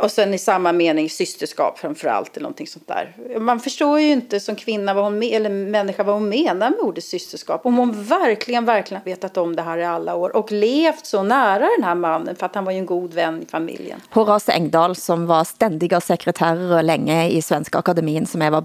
Och 0.00 0.10
sen 0.10 0.34
i 0.34 0.38
samma 0.38 0.72
mening 0.72 1.10
systerskap 1.10 1.78
framför 1.78 2.08
allt 2.08 2.36
eller 2.36 2.42
någonting 2.42 2.66
sånt 2.66 2.88
där. 2.88 3.38
Man 3.38 3.60
förstår 3.60 4.00
ju 4.00 4.12
inte 4.12 4.40
som 4.40 4.56
kvinna 4.56 4.94
vad 4.94 5.04
hon, 5.04 5.22
eller 5.22 5.50
människa 5.50 6.02
vad 6.02 6.14
hon 6.14 6.28
menar 6.28 6.70
med 6.70 6.78
ordet 6.80 7.04
systerskap. 7.04 7.66
Om 7.66 7.76
hon 7.76 8.04
verkligen, 8.04 8.64
verkligen 8.64 9.02
vetat 9.04 9.36
om 9.36 9.56
det 9.56 9.62
här 9.62 9.78
i 9.78 9.84
alla 9.84 10.14
år 10.14 10.36
och 10.36 10.52
levt 10.52 11.06
så 11.06 11.22
nära 11.22 11.68
den 11.76 11.84
här 11.84 11.94
mannen 11.94 12.36
för 12.36 12.46
att 12.46 12.54
han 12.54 12.64
var 12.64 12.72
ju 12.72 12.78
en 12.78 12.86
god 12.86 13.14
vän 13.14 13.42
i 13.42 13.46
familjen. 13.46 14.00
Horace 14.10 14.52
Engdahl 14.52 14.96
som 14.96 15.26
var 15.26 15.44
ständiga 15.44 16.00
sekretär 16.00 16.82
länge 16.82 17.28
i 17.28 17.42
Svenska 17.42 17.78
Akademin 17.78 18.26
som 18.26 18.42
Eva 18.42 18.60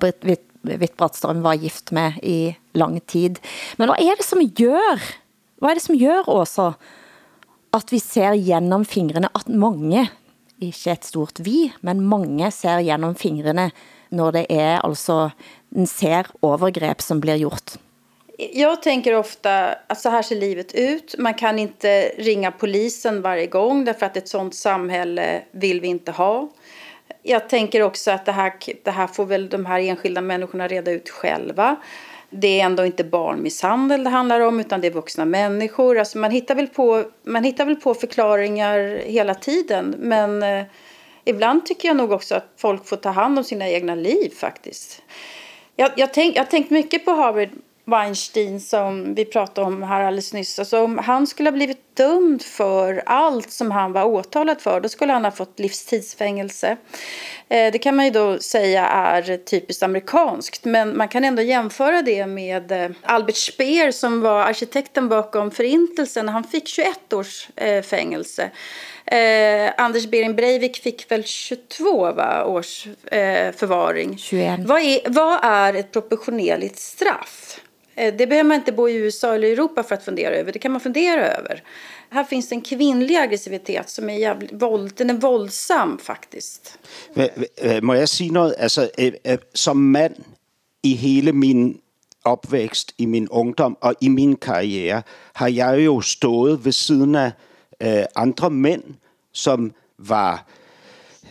Witt-Brattström 0.62 1.42
var 1.42 1.54
gift 1.54 1.92
med 1.92 2.14
i 2.24 2.56
lång 2.74 3.00
tid. 3.00 3.40
Men 3.76 3.88
vad 3.88 4.00
är 4.00 4.18
det 4.18 4.24
som 4.24 4.42
gör, 4.42 5.02
vad 5.60 5.72
är 5.72 5.76
det 5.76 5.82
som 5.82 5.96
gör 5.96 6.30
också 6.30 6.74
att 7.72 7.94
vi 7.94 8.00
ser 8.00 8.34
genom 8.34 8.86
fingrarna 8.86 9.30
att 9.34 9.48
många 9.48 10.08
ikke 10.64 10.92
et 10.96 11.08
stort 11.08 11.40
vi, 11.44 11.72
men 11.82 12.04
mange 12.06 12.52
ser 12.52 12.84
gennem 12.86 13.16
fingrene 13.20 13.70
når 14.16 14.38
det 14.38 14.46
er 14.54 14.80
altså 14.84 15.30
en 15.76 15.90
ser 15.90 16.30
overgreb 16.46 17.02
som 17.02 17.20
blir 17.24 17.42
gjort. 17.42 17.78
Jag 18.38 18.82
tänker 18.82 19.14
ofta 19.14 19.74
att 19.88 20.02
så 20.02 20.10
här 20.10 20.22
ser 20.22 20.36
livet 20.36 20.76
ut. 20.76 21.16
Man 21.18 21.34
kan 21.34 21.60
inte 21.60 22.12
ringa 22.18 22.52
polisen 22.52 23.22
varje 23.22 23.46
gång 23.48 23.86
därför 23.86 24.06
att 24.06 24.18
ett 24.18 24.28
sånt 24.28 24.56
samhälle 24.56 25.42
vill 25.52 25.82
vi 25.82 25.88
inte 25.88 26.12
ha. 26.12 26.50
Jag 27.24 27.50
tänker 27.50 27.82
också 27.82 28.12
att 28.12 28.26
det 28.26 28.32
här, 28.32 28.54
det 28.84 28.92
här 28.92 29.08
får 29.08 29.26
väl 29.26 29.50
de 29.50 29.66
här 29.66 29.80
enskilda 29.80 30.22
människorna 30.22 30.68
reda 30.68 30.92
ut 30.92 31.10
själva 31.10 31.76
det 32.30 32.60
är 32.60 32.66
ändå 32.66 32.86
inte 32.86 33.04
barnmisshandel 33.04 34.04
det 34.04 34.10
handlar 34.10 34.40
om 34.40 34.60
utan 34.60 34.82
det 34.82 34.88
är 34.88 34.92
vuxna 34.92 35.26
människor. 35.26 36.00
Alltså 36.00 36.18
man, 36.18 36.32
hittar 36.32 36.56
väl 36.56 36.68
på, 36.68 37.04
man 37.24 37.44
hittar 37.44 37.66
väl 37.66 37.76
på 37.76 37.94
förklaringar 37.94 39.02
hela 39.06 39.36
tiden 39.36 39.96
men 39.98 40.44
eh, 40.44 40.66
ibland 41.26 41.66
tycker 41.66 41.88
jag 41.88 41.98
nog 41.98 42.12
också 42.12 42.36
att 42.36 42.48
folk 42.58 42.88
får 42.88 42.98
ta 42.98 43.10
hand 43.10 43.38
om 43.38 43.44
sina 43.44 43.70
egna 43.70 43.96
liv 43.96 44.30
faktiskt. 44.36 45.02
Jag, 45.76 45.92
jag, 45.96 46.14
tänk, 46.14 46.36
jag 46.36 46.44
har 46.44 46.52
tänkt 46.52 46.70
mycket 46.70 47.06
på 47.06 47.12
Harvard 47.12 47.50
Weinstein 47.86 48.60
som 48.62 49.16
vi 49.16 49.26
pratade 49.26 49.68
om 49.68 49.84
här 49.84 50.04
alldeles 50.04 50.34
nyss. 50.34 50.60
Alltså 50.60 50.84
om 50.84 50.98
han 50.98 51.28
skulle 51.28 51.50
ha 51.50 51.56
blivit 51.56 51.96
dömd 51.96 52.42
för 52.42 53.04
allt 53.06 53.52
som 53.52 53.72
han 53.72 53.92
var 53.92 54.04
åtalad 54.04 54.62
för 54.62 54.80
då 54.80 54.90
skulle 54.90 55.14
han 55.14 55.26
ha 55.26 55.32
fått 55.32 55.60
livstidsfängelse. 55.60 56.78
Eh, 57.50 57.72
det 57.72 57.80
kan 57.80 57.96
man 57.96 58.06
ju 58.06 58.12
då 58.12 58.40
säga 58.40 58.88
är 58.88 59.38
typiskt 59.38 59.84
amerikanskt 59.84 60.66
men 60.66 60.98
man 60.98 61.08
kan 61.08 61.24
ändå 61.24 61.42
jämföra 61.42 62.02
det 62.02 62.26
med 62.26 62.72
eh, 62.72 62.90
Albert 63.02 63.36
Speer 63.36 63.92
som 63.92 64.22
var 64.22 64.42
arkitekten 64.42 65.10
bakom 65.10 65.52
förintelsen. 65.52 66.30
Han 66.30 66.44
fick 66.44 66.68
21 66.68 67.14
års 67.14 67.50
eh, 67.56 67.82
fängelse. 67.82 68.52
Eh, 69.06 69.72
Anders 69.78 70.08
Behring 70.08 70.36
Breivik 70.36 70.78
fick 70.78 71.12
väl 71.12 71.24
22 71.24 72.12
va, 72.12 72.46
års 72.46 72.88
eh, 72.88 73.52
förvaring. 73.52 74.18
21. 74.18 74.60
Vad 74.60 74.82
är, 74.82 75.00
vad 75.10 75.40
är 75.44 75.74
ett 75.74 75.92
proportionerligt 75.92 76.80
straff? 76.80 77.60
Eh, 77.96 78.14
det 78.14 78.28
behöver 78.28 78.48
man 78.48 78.56
inte 78.56 78.72
bo 78.72 78.90
i 78.90 78.94
USA 78.94 79.36
eller 79.36 79.48
Europa 79.48 79.84
för 79.84 79.96
att 79.96 80.06
fundera 80.06 80.36
över. 80.36 80.52
Det 80.52 80.60
kan 80.60 80.72
man 80.72 80.82
fundera 80.82 81.28
över. 81.28 81.64
Här 82.10 82.24
finns 82.24 82.52
en 82.52 82.62
kvinnlig 82.62 83.16
aggressivitet 83.16 83.90
som 83.90 84.10
är 84.10 84.18
jävligt 84.18 84.52
våld, 84.54 84.94
den 84.96 85.10
är 85.10 85.14
våldsam 85.14 85.98
faktiskt. 85.98 86.80
Må 87.82 87.96
jag 87.96 88.10
säga 88.10 88.32
något? 88.32 88.56
Alltså, 88.60 88.90
øh, 88.98 89.14
øh, 89.26 89.38
som 89.54 89.92
man 89.92 90.24
i 90.84 90.94
hela 90.94 91.32
min 91.32 91.78
opvækst, 92.24 92.94
i 92.98 93.06
min 93.06 93.28
ungdom 93.30 93.78
og 93.82 93.96
i 94.02 94.10
min 94.10 94.36
karriere, 94.36 95.02
har 95.34 95.48
jeg 95.48 95.86
jo 95.86 96.02
stået 96.02 96.66
ved 96.66 96.72
siden 96.72 97.16
af 97.16 97.32
øh, 97.82 98.04
andre 98.16 98.50
mænd, 98.50 98.84
som 99.32 99.74
var, 99.98 100.46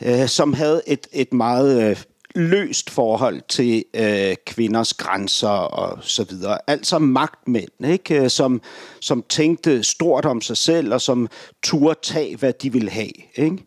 øh, 0.03 0.29
som 0.29 0.53
havde 0.53 0.83
et, 0.87 1.07
et 1.13 1.33
meget 1.33 1.91
øh, 1.91 1.97
løst 2.35 2.91
forhold 2.91 3.41
til 3.49 3.85
øh, 3.95 4.37
kvinders 4.47 4.95
grænser 4.95 5.49
og 5.49 5.99
så 6.03 6.25
videre. 6.25 6.59
Altså 6.67 6.99
magtmænd, 6.99 7.87
ikke? 7.87 8.23
Øh, 8.23 8.31
som, 8.31 8.63
som 9.01 9.25
tænkte 9.29 9.83
stort 9.83 10.25
om 10.25 10.41
sig 10.41 10.57
selv 10.57 10.95
og 10.95 11.01
som 11.01 11.29
turde 11.63 11.99
tage, 12.03 12.37
hvad 12.37 12.53
de 12.53 12.73
ville 12.73 12.91
have. 12.91 13.13
Ikke? 13.35 13.59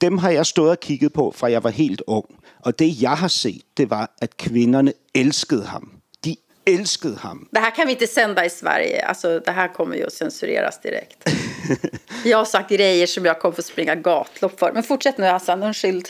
Dem 0.00 0.18
har 0.18 0.30
jeg 0.30 0.46
stået 0.46 0.70
og 0.70 0.80
kigget 0.80 1.12
på, 1.12 1.34
fra 1.36 1.50
jeg 1.50 1.64
var 1.64 1.70
helt 1.70 2.02
ung. 2.06 2.26
Og 2.60 2.78
det 2.78 3.02
jeg 3.02 3.16
har 3.16 3.28
set, 3.28 3.62
det 3.76 3.90
var, 3.90 4.10
at 4.18 4.36
kvinderne 4.36 4.92
elskede 5.14 5.64
ham. 5.64 5.92
De 6.24 6.36
elskede 6.66 7.16
ham. 7.16 7.48
Det 7.52 7.60
här 7.60 7.70
kan 7.70 7.86
vi 7.86 7.92
inte 7.92 8.06
sända 8.06 8.44
i 8.44 8.50
Sverige. 8.50 9.00
Alltså, 9.06 9.40
det 9.46 9.52
här 9.52 9.68
kommer 9.68 9.96
ju 9.96 10.06
att 10.06 10.12
censureras 10.12 10.80
direkt. 10.80 11.30
jag 12.24 12.38
har 12.38 12.44
sagt 12.44 12.70
grejer 12.70 13.06
som 13.06 13.24
jag 13.24 13.40
kommer 13.40 13.56
få 13.56 13.62
springa 13.62 13.94
gatlopp 13.94 14.60
för. 14.60 14.72
Men 14.72 14.82
fortsätt 14.82 15.18
nu 15.18 15.24
Hassan, 15.24 15.62
undskyld. 15.62 16.08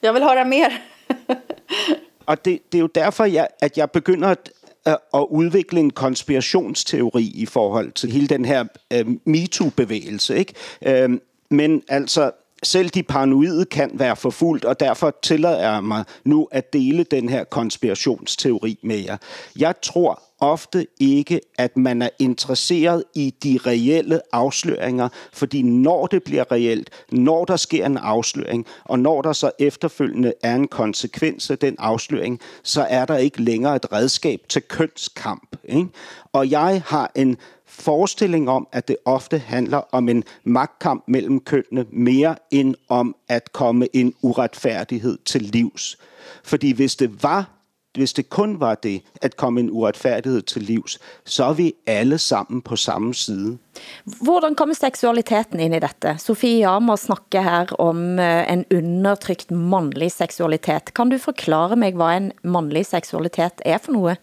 Jeg 0.00 0.14
vil 0.14 0.22
høre 0.22 0.44
mere. 0.44 0.72
og 2.26 2.44
det, 2.44 2.72
det 2.72 2.78
er 2.78 2.82
jo 2.82 2.88
derfor, 2.94 3.24
jeg, 3.24 3.48
at 3.60 3.78
jeg 3.78 3.90
begynder 3.90 4.28
at, 4.28 4.50
at 4.86 5.26
udvikle 5.30 5.80
en 5.80 5.90
konspirationsteori 5.90 7.32
i 7.34 7.46
forhold 7.46 7.92
til 7.92 8.12
hele 8.12 8.26
den 8.26 8.44
her 8.44 8.64
øh, 8.92 9.06
MeToo-bevægelse. 9.24 10.36
Ikke? 10.36 10.54
Øh, 10.86 11.10
men 11.50 11.82
altså, 11.88 12.30
selv 12.62 12.88
de 12.88 13.02
paranoide 13.02 13.64
kan 13.64 13.90
være 13.94 14.16
forfulgt, 14.16 14.64
og 14.64 14.80
derfor 14.80 15.16
tillader 15.22 15.72
jeg 15.72 15.84
mig 15.84 16.04
nu 16.24 16.48
at 16.50 16.72
dele 16.72 17.04
den 17.04 17.28
her 17.28 17.44
konspirationsteori 17.44 18.78
med 18.82 18.96
jer. 18.96 19.16
Jeg 19.58 19.74
tror 19.82 20.22
ofte 20.44 20.86
ikke, 21.00 21.40
at 21.58 21.76
man 21.76 22.02
er 22.02 22.08
interesseret 22.18 23.04
i 23.14 23.34
de 23.42 23.58
reelle 23.66 24.20
afsløringer, 24.32 25.08
fordi 25.32 25.62
når 25.62 26.06
det 26.06 26.22
bliver 26.22 26.52
reelt, 26.52 26.90
når 27.12 27.44
der 27.44 27.56
sker 27.56 27.86
en 27.86 27.96
afsløring, 27.96 28.66
og 28.84 28.98
når 28.98 29.22
der 29.22 29.32
så 29.32 29.50
efterfølgende 29.58 30.32
er 30.42 30.54
en 30.54 30.68
konsekvens 30.68 31.50
af 31.50 31.58
den 31.58 31.76
afsløring, 31.78 32.40
så 32.62 32.82
er 32.82 33.04
der 33.04 33.16
ikke 33.16 33.42
længere 33.42 33.76
et 33.76 33.92
redskab 33.92 34.40
til 34.48 34.62
kønskamp. 34.62 35.56
Ikke? 35.64 35.88
Og 36.32 36.50
jeg 36.50 36.82
har 36.86 37.10
en 37.14 37.36
forestilling 37.66 38.50
om, 38.50 38.68
at 38.72 38.88
det 38.88 38.96
ofte 39.04 39.38
handler 39.38 39.80
om 39.92 40.08
en 40.08 40.24
magtkamp 40.44 41.04
mellem 41.08 41.40
kønnene, 41.40 41.86
mere 41.92 42.36
end 42.50 42.74
om 42.88 43.16
at 43.28 43.52
komme 43.52 43.88
en 43.92 44.14
uretfærdighed 44.22 45.18
til 45.24 45.42
livs. 45.42 45.98
Fordi 46.44 46.72
hvis 46.72 46.96
det 46.96 47.22
var 47.22 47.63
hvis 47.96 48.12
det 48.12 48.28
kun 48.28 48.60
var 48.60 48.74
det 48.74 49.02
at 49.22 49.36
komme 49.36 49.60
en 49.60 49.70
uretfærdighed 49.70 50.42
til 50.42 50.62
livs, 50.62 50.98
så 51.24 51.44
er 51.44 51.52
vi 51.52 51.72
alle 51.86 52.18
sammen 52.18 52.62
på 52.62 52.76
samme 52.76 53.14
side. 53.14 53.58
Hvordan 54.04 54.54
kommer 54.54 54.74
seksualiteten 54.74 55.60
ind 55.60 55.74
i 55.74 55.82
dette? 55.82 56.16
Sofie 56.18 56.58
Jammer 56.68 56.96
snakker 56.96 57.42
her 57.42 57.72
om 57.78 58.18
eh, 58.18 58.52
en 58.52 58.64
undertrykt 58.74 59.50
mandlig 59.50 60.12
seksualitet. 60.12 60.94
Kan 60.94 61.10
du 61.10 61.18
forklare 61.18 61.76
mig, 61.76 61.94
hvad 61.94 62.16
en 62.16 62.32
mandlig 62.42 62.86
seksualitet 62.86 63.64
er 63.64 63.78
for 63.78 63.92
noget? 63.92 64.18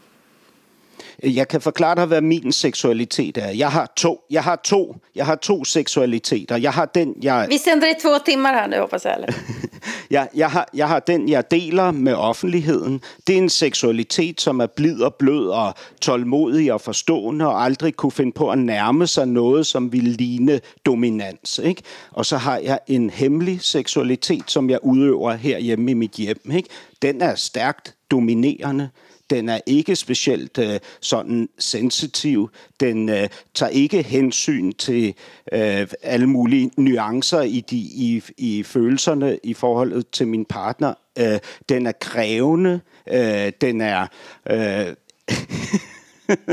Jeg 1.24 1.48
kan 1.48 1.62
forklare 1.62 1.96
dig, 1.96 2.06
hvad 2.06 2.22
min 2.22 2.52
seksualitet 2.52 3.38
er. 3.38 3.50
Jeg 3.50 3.72
har 3.72 3.94
to, 3.96 4.22
jeg 4.30 4.44
har 4.44 4.56
to, 4.56 4.96
jeg 5.16 5.26
har 5.26 5.36
to 5.36 5.64
seksualiteter. 5.64 6.58
Jeg 6.58 6.74
har 6.74 6.86
den, 6.86 7.16
jeg... 7.22 7.46
Vi 7.50 7.58
sender 7.58 7.88
i 7.88 7.94
två 8.02 8.10
timmar 8.26 8.54
her 8.54 8.68
nu, 8.68 8.78
hoppas 8.78 9.06
jeg. 9.06 9.18
jeg, 10.12 10.28
jeg, 10.36 10.52
har, 10.52 10.70
jeg 10.74 10.88
har 10.88 11.00
den, 11.00 11.30
jeg 11.30 11.52
deler 11.52 11.92
med 11.92 12.14
offentligheden. 12.14 13.02
Det 13.28 13.34
er 13.34 13.38
en 13.38 13.50
seksualitet, 13.50 14.42
som 14.42 14.60
er 14.60 14.66
blid 14.66 15.02
og 15.02 15.16
blød 15.16 15.48
og 15.48 15.74
tålmodig 16.02 16.74
og 16.74 16.82
forstående 16.82 17.48
og 17.48 17.64
aldrig 17.64 17.96
kunne 17.96 18.12
finde 18.12 18.32
på 18.32 18.50
at 18.52 18.58
nærme 18.58 19.08
sig 19.08 19.28
noget, 19.28 19.68
som 19.68 19.94
vil 19.94 20.04
ligne 20.04 20.60
dominans. 20.86 21.60
Ikke? 21.64 21.82
Og 22.12 22.26
så 22.26 22.38
har 22.38 22.58
jeg 22.58 22.80
en 22.88 23.10
hemmelig 23.10 23.62
seksualitet, 23.62 24.52
som 24.52 24.70
jeg 24.70 24.80
udøver 24.84 25.34
herhjemme 25.34 25.92
i 25.92 25.94
mit 25.94 26.12
hjem. 26.12 26.52
Ikke? 26.56 26.70
Den 27.02 27.22
er 27.22 27.36
stærkt 27.36 27.96
dominerende 28.12 28.90
den 29.32 29.50
er 29.50 29.60
ikke 29.65 29.96
specielt 29.96 30.58
øh, 30.58 30.80
sådan 31.00 31.50
sensitiv. 31.60 32.50
Den 32.80 33.10
øh, 33.10 33.30
tager 33.54 33.70
ikke 33.70 34.02
hensyn 34.02 34.72
til 34.72 35.15
øh, 35.52 35.88
alle 36.04 36.28
mulige 36.28 36.72
nuancer 36.78 37.41
i, 37.41 37.60
de, 37.60 37.78
i, 37.78 38.24
i 38.38 38.63
følelserne 38.63 39.39
i 39.44 39.54
forhold 39.54 40.04
til 40.12 40.28
min 40.28 40.46
partner. 40.46 40.94
Øh, 41.20 41.39
den 41.70 41.88
er 41.88 41.91
krævende. 41.91 42.82
Øh, 43.12 43.52
den 43.62 43.82
er... 43.82 44.08
Øh, 44.50 44.88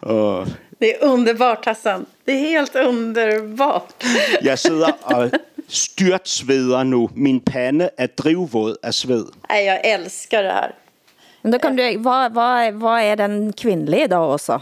og 0.00 0.46
det 0.80 0.92
er 1.00 1.06
underbart, 1.06 1.64
Hassan. 1.64 2.06
Det 2.26 2.34
er 2.34 2.38
helt 2.38 2.76
underbart. 2.76 3.94
jeg 4.42 4.58
sidder 4.58 4.92
og 5.02 5.30
styrtsveder 5.68 6.82
nu. 6.82 7.10
Min 7.14 7.40
pande 7.40 7.90
er 7.98 8.06
drivvåd 8.06 8.76
af 8.82 8.94
sved. 8.94 9.26
Ej, 9.50 9.56
jeg 9.56 9.80
elsker 9.84 10.42
det 10.42 10.50
her. 10.52 10.87
Men 11.42 11.52
då 11.52 11.58
kan 11.58 11.76
du, 11.76 11.96
vad, 11.96 12.34
vad, 12.34 12.74
vad 12.74 13.00
är 13.00 13.16
den 13.16 13.52
kvinnliga 13.52 14.04
idag 14.04 14.34
också? 14.34 14.60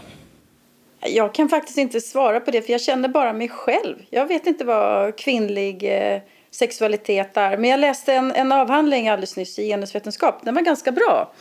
Jag 0.99 1.33
kan 1.33 1.49
faktiskt 1.49 1.77
inte 1.77 2.01
svara 2.01 2.39
på 2.39 2.51
det, 2.51 2.61
för 2.61 2.71
jag 2.71 2.81
känner 2.81 3.09
bara 3.09 3.33
mig 3.33 3.49
själv. 3.49 3.95
Jag 4.09 4.25
vet 4.25 4.47
inte 4.47 4.65
vad 4.65 5.17
kvinnlig 5.17 5.83
eh, 5.83 6.21
sexualitet 6.51 7.37
är. 7.37 7.57
Men 7.57 7.69
jag 7.69 7.79
läste 7.79 8.13
en, 8.13 8.31
en 8.31 8.51
avhandling 8.51 9.09
alldeles 9.09 9.37
nyss 9.37 9.59
i 9.59 9.67
genusvetenskap. 9.67 10.39
Den 10.43 10.55
var 10.55 10.61
ganska 10.61 10.91
bra. 10.91 11.31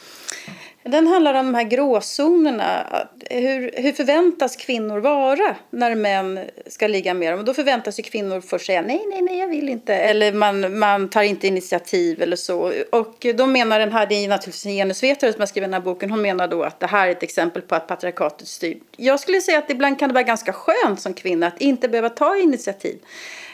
Den 0.89 1.07
handlar 1.07 1.35
om 1.35 1.47
de 1.47 1.55
här 1.55 1.65
gråzonerna. 1.65 2.87
Hur, 3.31 3.71
hur 3.77 3.93
förväntas 3.93 4.57
kvinnor 4.57 4.99
vara 4.99 5.57
när 5.71 5.95
män 5.95 6.41
ska 6.67 6.87
ligga 6.87 7.15
med 7.15 7.33
dem? 7.33 7.39
Och 7.39 7.45
då 7.45 7.55
förväntas 7.55 7.99
ju 7.99 8.03
kvinnor 8.03 8.41
först 8.41 8.67
säga 8.67 8.83
nej, 8.83 9.05
nej, 9.11 9.23
nej, 9.23 9.39
jag 9.39 9.49
vill 9.49 9.69
inte. 9.69 9.95
Eller 9.95 10.33
man, 10.33 10.79
man 10.79 11.09
tar 11.09 11.23
inte 11.23 11.47
initiativ 11.47 12.23
eller 12.23 12.37
så. 12.37 12.73
Och 12.93 13.27
då 13.35 13.47
menar 13.47 13.79
den 13.79 13.93
här, 13.93 14.07
det 14.07 14.15
är 14.15 14.29
naturligtvis 14.29 14.67
en 14.67 14.73
genusvetare 14.73 15.33
som 15.33 15.41
har 15.41 15.47
skrivit 15.47 15.67
den 15.67 15.75
här 15.75 15.81
boken, 15.81 16.11
hon 16.11 16.23
menar 16.23 16.49
då 16.49 16.63
att 16.63 16.81
det 16.81 16.87
här 16.87 17.09
är 17.09 17.13
ett 17.13 17.23
exempel 17.23 17.63
på 17.63 17.75
att 17.75 17.87
patriarkatet 17.87 18.49
styr. 18.49 18.79
Jag 18.97 19.21
skulle 19.21 19.41
säga 19.41 19.59
att 19.59 19.71
ibland 19.71 19.99
kan 19.99 20.09
det 20.09 20.15
vara 20.15 20.25
ganska 20.25 20.53
skönt 20.53 21.01
som 21.01 21.15
kvinna 21.15 21.47
att 21.47 21.61
inte 21.61 21.89
behöva 21.89 22.09
ta 22.09 22.37
initiativ. 22.37 22.99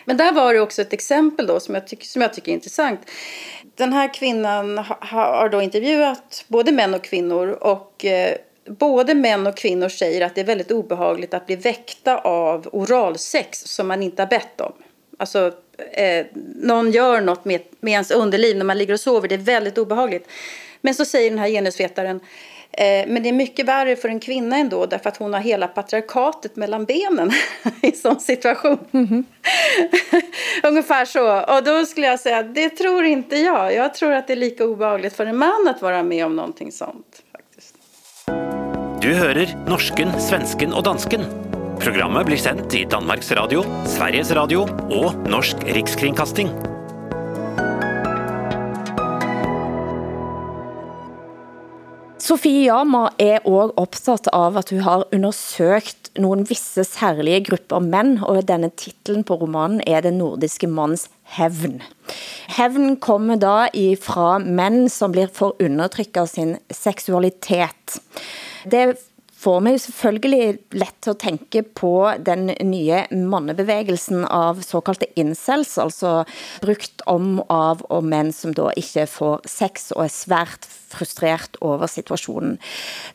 Men 0.04 0.16
där 0.16 0.32
var 0.32 0.54
det 0.54 0.60
också 0.60 0.82
ett 0.82 0.92
exempel 0.92 1.46
då 1.46 1.60
som 1.60 1.74
jag, 1.74 1.86
tycker, 1.86 2.06
som 2.06 2.22
jag 2.22 2.34
tycker 2.34 2.52
är 2.52 2.54
intressant. 2.54 3.00
Den 3.74 3.92
här 3.92 4.14
kvinnan 4.14 4.78
har 5.00 5.48
då 5.48 5.62
intervjuat 5.62 6.44
både 6.48 6.72
män 6.72 6.94
och 6.94 7.04
kvinnor 7.04 7.48
och 7.48 8.04
eh, 8.04 8.36
både 8.64 9.14
män 9.14 9.46
och 9.46 9.56
kvinnor 9.56 9.88
säger 9.88 10.26
att 10.26 10.34
det 10.34 10.40
är 10.40 10.44
väldigt 10.44 10.70
obehagligt 10.70 11.34
att 11.34 11.46
bli 11.46 11.56
väckta 11.56 12.18
av 12.18 12.68
oralsex 12.72 13.58
som 13.58 13.88
man 13.88 14.02
inte 14.02 14.22
har 14.22 14.26
bett 14.26 14.60
om. 14.60 14.72
Alltså, 15.18 15.52
eh, 15.92 16.26
någon 16.56 16.90
gör 16.90 17.20
något 17.20 17.44
med, 17.44 17.60
med 17.80 17.92
ens 17.92 18.10
underliv 18.10 18.56
när 18.56 18.64
man 18.64 18.78
ligger 18.78 18.94
och 18.94 19.00
sover. 19.00 19.28
Det 19.28 19.34
är 19.34 19.38
väldigt 19.38 19.78
obehagligt. 19.78 20.28
Men 20.80 20.94
så 20.94 21.04
säger 21.04 21.30
den 21.30 21.38
här 21.38 21.48
genusvetaren 21.48 22.20
Eh, 22.20 22.51
men 22.78 23.22
det 23.22 23.28
är 23.28 23.32
mycket 23.32 23.66
värre 23.66 23.96
för 23.96 24.08
en 24.08 24.20
kvinna 24.20 24.56
ändå 24.56 24.86
därför 24.86 25.08
att 25.08 25.16
hon 25.16 25.32
har 25.34 25.40
hela 25.40 25.68
patriarkatet 25.68 26.56
mellan 26.56 26.84
benen 26.84 27.30
i 27.82 27.92
sån 27.92 28.20
situation. 28.20 28.78
Mm 28.92 29.06
-hmm. 29.06 29.24
Ungefär 30.62 31.04
så. 31.04 31.56
Och 31.56 31.64
då 31.64 31.86
skulle 31.86 32.06
jag 32.06 32.20
säga, 32.20 32.42
det 32.42 32.68
tror 32.70 33.04
inte 33.04 33.36
jag. 33.36 33.74
Jag 33.74 33.94
tror 33.94 34.12
att 34.12 34.26
det 34.26 34.32
är 34.32 34.36
lika 34.36 34.64
obehagligt 34.64 35.16
för 35.16 35.26
en 35.26 35.36
man 35.36 35.68
att 35.68 35.82
vara 35.82 36.02
med 36.02 36.26
om 36.26 36.36
någonting 36.36 36.72
sånt. 36.72 37.22
Faktiskt. 37.32 37.74
Du 39.02 39.14
hører 39.14 39.50
norsken, 39.66 40.20
svensken 40.20 40.72
og 40.72 40.84
dansken. 40.84 41.24
Programmet 41.82 42.26
blir 42.26 42.36
sendt 42.38 42.74
i 42.74 42.84
Danmarks 42.84 43.32
Radio, 43.32 43.64
Sveriges 43.86 44.30
Radio 44.30 44.68
og 44.90 45.26
Norsk 45.26 45.66
Rikskringkasting. 45.66 46.71
Sofie 52.22 52.68
Jama 52.68 53.08
er 53.18 53.40
også 53.42 53.74
optaget 53.82 54.28
av, 54.30 54.54
at 54.60 54.68
du 54.70 54.76
har 54.84 55.08
undersøgt 55.10 56.12
nogle 56.22 56.44
visse 56.46 56.84
særlige 56.86 57.40
grupper 57.48 57.82
mænd, 57.82 58.20
og 58.22 58.44
denne 58.46 58.68
titlen 58.78 59.24
på 59.26 59.40
romanen 59.40 59.80
er 59.90 60.04
Den 60.04 60.20
nordiske 60.20 60.68
mands 60.70 61.08
hævn. 61.34 61.82
Hævn 62.46 63.00
kommer 63.02 63.34
da 63.34 63.66
fra 63.98 64.38
mænd, 64.38 64.88
som 64.88 65.10
blir 65.10 65.34
for 65.34 65.56
undertrykt 65.58 66.16
af 66.16 66.28
sin 66.28 66.58
seksualitet. 66.70 67.98
Det 68.70 68.94
får 69.42 69.62
mig 69.64 69.80
selvfølgelig 69.82 70.58
let 70.78 70.94
til 71.02 71.14
at 71.14 71.22
tænke 71.22 71.62
på 71.62 71.94
den 72.26 72.52
nye 72.62 73.02
mannebevægelsen 73.10 74.24
av 74.30 74.62
såkaldte 74.62 75.08
incels, 75.18 75.76
altså 75.82 76.22
brugt 76.62 77.02
om 77.10 77.40
av 77.50 77.82
og 77.90 78.04
mænd, 78.04 78.32
som 78.32 78.54
då 78.54 78.70
ikke 78.76 79.06
får 79.10 79.42
sex 79.46 79.90
og 79.96 80.04
er 80.06 80.14
svært 80.14 80.68
frustreret 80.92 81.58
over 81.60 81.86
situationen. 81.90 82.58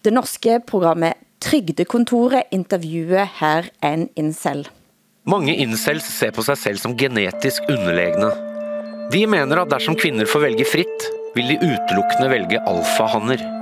Det 0.04 0.14
norske 0.14 0.60
programmet 0.68 1.14
Trygdekontoret 1.38 2.50
intervjuer 2.52 3.28
her 3.40 3.68
en 3.86 4.08
incel. 4.18 4.66
Mange 5.28 5.54
incels 5.54 6.08
ser 6.18 6.32
på 6.34 6.42
sig 6.42 6.58
selv 6.58 6.82
som 6.82 6.96
genetisk 6.98 7.68
underlegne. 7.70 8.32
De 9.14 9.22
mener 9.30 9.62
at 9.62 9.70
dersom 9.70 9.96
kvinder 10.00 10.26
får 10.26 10.48
vælge 10.48 10.66
frit, 10.72 11.06
vil 11.36 11.54
de 11.54 11.60
utelukkende 11.62 12.32
vælge 12.34 12.64
alfahanner. 12.66 13.57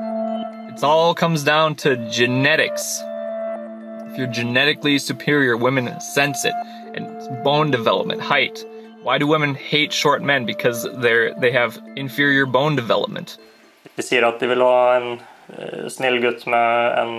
It 0.75 0.83
all 0.83 1.15
comes 1.15 1.43
down 1.43 1.75
to 1.75 1.95
genetics. 2.11 3.01
If 4.11 4.17
you're 4.17 4.27
genetically 4.27 4.97
superior, 4.99 5.57
women 5.57 5.99
sense 5.99 6.45
it. 6.45 6.53
And 6.93 7.43
bone 7.43 7.71
development, 7.71 8.21
height, 8.21 8.63
Why 9.05 9.19
do 9.19 9.27
women 9.27 9.53
hate 9.53 9.93
short 9.93 10.23
men? 10.23 10.47
Because 10.47 10.87
they're 10.97 11.31
they 11.39 11.51
have 11.51 11.77
inferior 11.95 12.47
bone 12.47 12.75
development. 12.75 13.37
De 13.95 14.01
sier 14.01 14.25
at 14.25 14.39
de 14.41 14.47
vil 14.49 14.63
ha 14.65 14.79
en 14.97 15.05
uh, 15.19 15.83
snill 15.93 16.17
gutt 16.23 16.47
med 16.49 16.97
en 17.01 17.11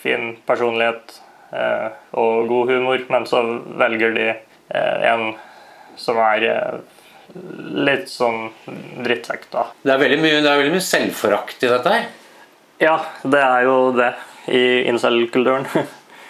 fin 0.00 0.32
personlighet 0.48 1.18
uh, 1.52 1.92
og 2.16 2.48
god 2.48 2.72
humor, 2.72 3.04
men 3.12 3.28
så 3.28 3.42
velger 3.84 4.16
de 4.16 4.30
uh, 4.32 5.04
en 5.12 5.26
som 6.00 6.16
er 6.24 6.48
litt 7.84 8.08
sånn 8.08 8.48
drittsekk, 9.04 9.44
da. 9.52 9.68
Det 9.84 9.92
er 9.92 10.00
veldig 10.06 10.22
mye, 10.24 10.40
det 10.40 10.50
er 10.50 10.62
veldig 10.62 10.74
mye 10.78 10.88
selvforakt 10.88 11.68
i 11.68 11.74
dette 11.74 11.92
her. 11.98 12.08
Ja, 12.82 12.98
det 13.22 13.40
er 13.40 13.66
jo 13.68 13.76
det 13.94 14.10
i 14.50 14.62
incel-kulturen. 14.90 15.66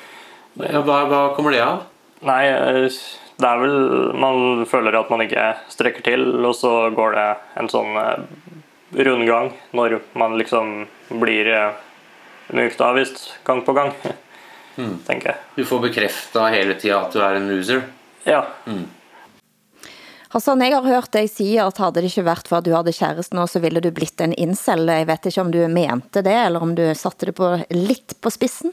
hva, 0.84 0.98
hva 1.08 1.20
kommer 1.36 1.54
det 1.54 1.62
av? 1.64 1.84
Nei, 2.24 2.42
det 3.36 3.48
er 3.48 3.60
vel 3.60 4.12
Man 4.16 4.64
føler 4.70 4.96
at 4.96 5.10
man 5.12 5.24
ikke 5.24 5.48
strekker 5.72 6.04
til, 6.06 6.26
og 6.44 6.54
så 6.56 6.90
går 6.94 7.16
det 7.16 7.28
en 7.60 7.70
sånn 7.72 7.96
eh, 8.00 8.26
rundgang 9.08 9.50
når 9.74 9.98
man 10.18 10.36
liksom 10.38 10.84
blir 11.20 11.50
eh, 11.50 11.80
mykt 12.54 12.80
avvist 12.84 13.26
gang 13.46 13.64
på 13.64 13.74
gang, 13.76 13.92
mm. 14.80 14.98
tenker 15.08 15.32
jeg. 15.32 15.40
Du 15.56 15.64
får 15.68 15.82
bekrefta 15.88 16.48
hele 16.54 16.76
tida 16.78 17.00
at 17.02 17.16
du 17.16 17.22
er 17.24 17.40
en 17.40 17.50
loser? 17.50 17.82
Ja. 18.28 18.44
Mm. 18.68 18.86
Hassan, 20.34 20.62
jeg 20.66 20.74
har 20.74 20.82
hørt 20.82 21.12
dig 21.12 21.28
sige, 21.30 21.62
at 21.62 21.78
havde 21.78 21.94
det 21.94 22.04
ikke 22.04 22.24
været 22.26 22.48
for 22.48 22.56
at 22.56 22.64
du 22.66 22.72
havde 22.74 22.92
kæresten, 22.92 23.36
nå, 23.38 23.46
så 23.46 23.60
ville 23.62 23.80
du 23.80 23.90
blitt 23.94 24.20
en 24.20 24.34
incel. 24.38 24.88
Jeg 24.90 25.06
vet 25.06 25.26
ikke 25.26 25.40
om 25.40 25.52
du 25.52 25.68
mente 25.68 26.22
det, 26.26 26.38
eller 26.46 26.60
om 26.60 26.74
du 26.74 26.90
satte 26.94 27.26
det 27.26 27.34
på 27.34 27.56
lidt 27.70 28.14
på 28.20 28.30
spissen? 28.30 28.72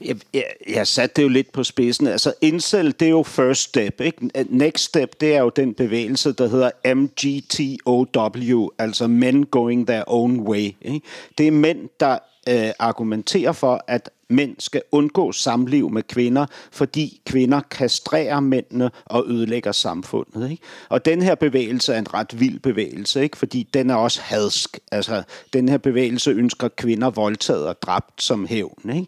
Jeg, 0.00 0.16
jeg, 0.34 0.44
jeg 0.68 0.86
satte 0.86 1.16
det 1.16 1.22
jo 1.22 1.28
lidt 1.28 1.52
på 1.52 1.64
spidsen. 1.64 2.06
Altså 2.06 2.34
incel, 2.40 2.94
det 3.00 3.06
er 3.06 3.10
jo 3.10 3.22
first 3.22 3.60
step. 3.68 4.00
Ikke? 4.00 4.30
Next 4.48 4.84
step, 4.84 5.20
det 5.20 5.34
er 5.34 5.40
jo 5.40 5.48
den 5.48 5.74
bevægelse, 5.74 6.32
der 6.32 6.48
hedder 6.48 6.70
MGTOW, 6.94 8.68
altså 8.78 9.06
Men 9.06 9.46
Going 9.46 9.86
Their 9.86 10.04
Own 10.06 10.40
Way. 10.40 10.74
Ikke? 10.80 11.00
Det 11.38 11.46
er 11.46 11.52
mænd, 11.52 11.88
der 12.00 12.18
øh, 12.48 12.70
argumenterer 12.78 13.52
for, 13.52 13.84
at 13.86 14.10
mænd 14.28 14.56
skal 14.58 14.82
undgå 14.92 15.32
samliv 15.32 15.90
med 15.90 16.02
kvinder, 16.02 16.46
fordi 16.72 17.20
kvinder 17.26 17.60
kastrerer 17.70 18.40
mændene 18.40 18.90
og 19.04 19.24
ødelægger 19.28 19.72
samfundet. 19.72 20.50
Ikke? 20.50 20.62
Og 20.88 21.04
den 21.04 21.22
her 21.22 21.34
bevægelse 21.34 21.94
er 21.94 21.98
en 21.98 22.14
ret 22.14 22.40
vild 22.40 22.58
bevægelse, 22.58 23.22
ikke? 23.22 23.36
fordi 23.36 23.68
den 23.74 23.90
er 23.90 23.94
også 23.94 24.20
hadsk. 24.22 24.78
Altså, 24.92 25.22
den 25.52 25.68
her 25.68 25.78
bevægelse 25.78 26.30
ønsker 26.30 26.68
kvinder 26.68 27.10
voldtaget 27.10 27.66
og 27.66 27.82
dræbt 27.82 28.22
som 28.22 28.46
hævn. 28.46 28.90
Ikke? 28.94 29.06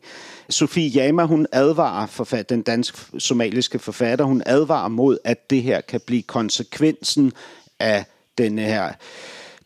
Sofie 0.50 0.88
Jama, 0.88 1.24
hun 1.24 1.46
advarer, 1.52 2.06
forfatter, 2.06 2.56
den 2.56 2.62
dansk-somaliske 2.62 3.78
forfatter, 3.78 4.24
hun 4.24 4.42
advarer 4.46 4.88
mod, 4.88 5.18
at 5.24 5.50
det 5.50 5.62
her 5.62 5.80
kan 5.80 6.00
blive 6.06 6.22
konsekvensen 6.22 7.32
af 7.78 8.04
den 8.38 8.58
her 8.58 8.92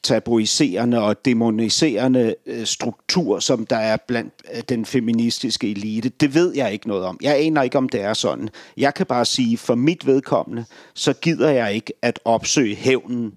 tabuiserende 0.02 1.02
og 1.02 1.24
demoniserende 1.24 2.34
øh, 2.46 2.66
struktur, 2.66 3.38
som 3.38 3.66
der 3.66 3.76
er 3.76 3.96
blandt 3.96 4.34
øh, 4.54 4.62
den 4.68 4.84
feministiske 4.84 5.70
elite. 5.70 6.08
Det 6.08 6.34
ved 6.34 6.54
jeg 6.54 6.72
ikke 6.72 6.88
noget 6.88 7.04
om. 7.04 7.18
Jeg 7.22 7.36
aner 7.36 7.62
ikke, 7.62 7.78
om 7.78 7.88
det 7.88 8.00
er 8.00 8.14
sådan. 8.14 8.48
Jeg 8.76 8.94
kan 8.94 9.06
bare 9.06 9.24
sige, 9.24 9.58
for 9.58 9.74
mit 9.74 10.06
vedkommende, 10.06 10.64
så 10.94 11.12
gider 11.12 11.50
jeg 11.50 11.74
ikke 11.74 11.92
at 12.02 12.20
opsøge 12.24 12.74
hævnen. 12.74 13.32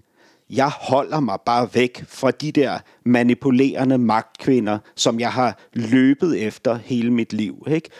Jeg 0.50 0.68
holder 0.68 1.20
mig 1.20 1.38
bare 1.46 1.68
væk 1.74 2.04
fra 2.08 2.30
de 2.30 2.52
der 2.52 2.78
manipulerende 3.04 3.98
magtkvinder, 3.98 4.78
som 4.94 5.20
jeg 5.20 5.32
har 5.32 5.58
løbet 5.72 6.42
efter 6.42 6.78
hele 6.84 7.10
mit 7.10 7.32
liv. 7.32 7.66
Ikke? 7.70 7.90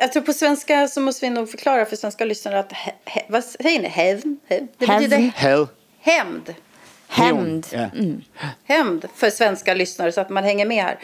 Jag 0.00 0.12
tror 0.12 0.22
på 0.22 0.32
svenska 0.32 0.88
så 0.88 1.00
måste 1.00 1.26
vi 1.26 1.30
nog 1.30 1.50
förklara 1.50 1.84
för 1.84 1.96
svenska 1.96 2.24
lyssnare 2.24 2.58
att, 2.58 2.72
he, 3.04 3.22
vad 3.28 3.44
säger 3.44 3.82
ni, 3.82 3.88
hävn? 3.88 4.38
Det 4.48 4.68
betyder 4.78 5.32
hämnd. 6.00 6.54
Hämnd. 7.10 7.66
Mm. 7.72 8.22
Hämnd 8.64 9.06
för 9.14 9.30
svenska 9.30 9.74
lyssnare 9.74 10.12
så 10.12 10.20
att 10.20 10.30
man 10.30 10.44
hänger 10.44 10.66
med 10.66 10.84
här. 10.84 10.98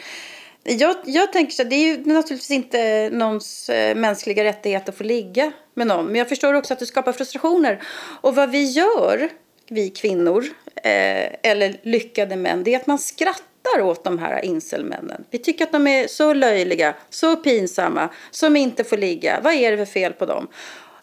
Jag, 0.63 0.95
jag 1.05 1.33
tänker 1.33 1.53
så 1.53 1.61
att 1.61 1.69
det 1.69 1.75
är 1.75 1.87
ju 1.87 1.97
naturligtvis 1.97 2.51
inte 2.51 3.09
någons 3.09 3.69
eh, 3.69 3.95
mänskliga 3.95 4.43
rättighet 4.43 4.89
att 4.89 4.97
få 4.97 5.03
ligga 5.03 5.51
med 5.73 5.87
någon. 5.87 6.05
Men 6.05 6.15
jag 6.15 6.29
förstår 6.29 6.53
också 6.53 6.73
att 6.73 6.79
det 6.79 6.85
skapar 6.85 7.11
frustrationer. 7.13 7.81
Och 8.21 8.35
vad 8.35 8.51
vi 8.51 8.63
gör, 8.63 9.29
vi 9.67 9.89
kvinnor, 9.89 10.45
eh, 10.75 11.29
eller 11.43 11.79
lyckade 11.83 12.35
män, 12.35 12.63
det 12.63 12.73
är 12.73 12.79
att 12.79 12.87
man 12.87 12.99
skrattar 12.99 13.81
åt 13.81 14.03
de 14.03 14.19
här 14.19 14.45
inselmännen. 14.45 15.23
Vi 15.29 15.37
tycker 15.37 15.65
att 15.65 15.71
de 15.71 15.87
är 15.87 16.07
så 16.07 16.33
löjliga, 16.33 16.93
så 17.09 17.35
pinsamma, 17.35 18.09
som 18.31 18.55
inte 18.55 18.83
får 18.83 18.97
ligga. 18.97 19.39
Vad 19.43 19.53
är 19.53 19.71
det 19.71 19.77
för 19.77 19.93
fel 19.93 20.13
på 20.13 20.25
dem? 20.25 20.47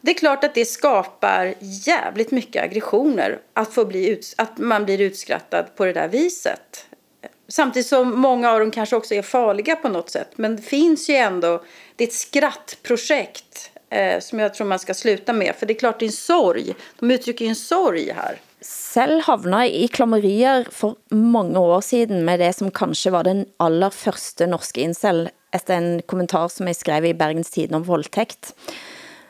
Det 0.05 0.11
är 0.11 0.14
klart 0.14 0.44
att 0.44 0.55
det 0.55 0.64
skapar 0.64 1.55
jävligt 1.61 2.30
mycket 2.30 2.64
aggressioner 2.64 3.38
att, 3.55 3.74
få 3.74 3.84
bli 3.84 4.09
ut, 4.09 4.34
att 4.38 4.59
man 4.59 4.84
blir 4.84 5.00
utskrattad 5.00 5.76
på 5.76 5.84
det 5.84 5.92
där 5.92 6.09
viset. 6.09 6.86
Samtidigt 7.48 7.86
som 7.86 8.20
många 8.20 8.50
av 8.50 8.61
dem 8.61 8.70
kanske 8.70 8.96
också 8.96 9.14
är 9.14 9.22
farliga 9.22 9.76
på 9.76 9.88
något 9.88 10.11
sätt. 10.11 10.28
Men 10.36 10.57
det 10.57 10.62
finns 10.62 11.11
ju 11.11 11.14
ändå, 11.14 11.62
det 11.96 12.05
är 12.05 12.09
ett 12.09 12.14
skrattprojekt 12.14 13.70
eh, 13.90 14.20
som 14.20 14.38
jag 14.38 14.55
tror 14.55 14.66
man 14.66 14.78
ska 14.78 14.94
sluta 14.94 15.32
med. 15.32 15.55
För 15.59 15.66
det 15.66 15.72
är 15.72 15.78
klart 15.78 15.98
det 15.98 16.05
är 16.05 16.09
en 16.09 16.12
sorg. 16.12 16.74
De 16.98 17.11
uttrycker 17.11 17.44
ju 17.44 17.48
en 17.48 17.57
sorg 17.57 18.12
här. 18.16 18.40
Selv 18.61 19.20
havna 19.22 19.66
i 19.66 19.88
klammerier 19.88 20.68
for 20.70 20.96
mange 21.11 21.59
år 21.59 21.80
siden 21.80 22.24
med 22.24 22.40
det 22.40 22.52
som 22.52 22.70
kanskje 22.70 23.11
var 23.11 23.24
den 23.24 23.46
aller 23.57 23.90
første 23.90 24.46
norske 24.46 24.80
incel, 24.80 25.28
efter 25.52 25.74
en 25.74 26.02
kommentar 26.02 26.48
som 26.48 26.66
jeg 26.66 26.76
skrev 26.76 27.05
i 27.05 27.14
Bergens 27.14 27.50
Tiden 27.50 27.74
om 27.74 27.84
voldtægt. 27.84 28.55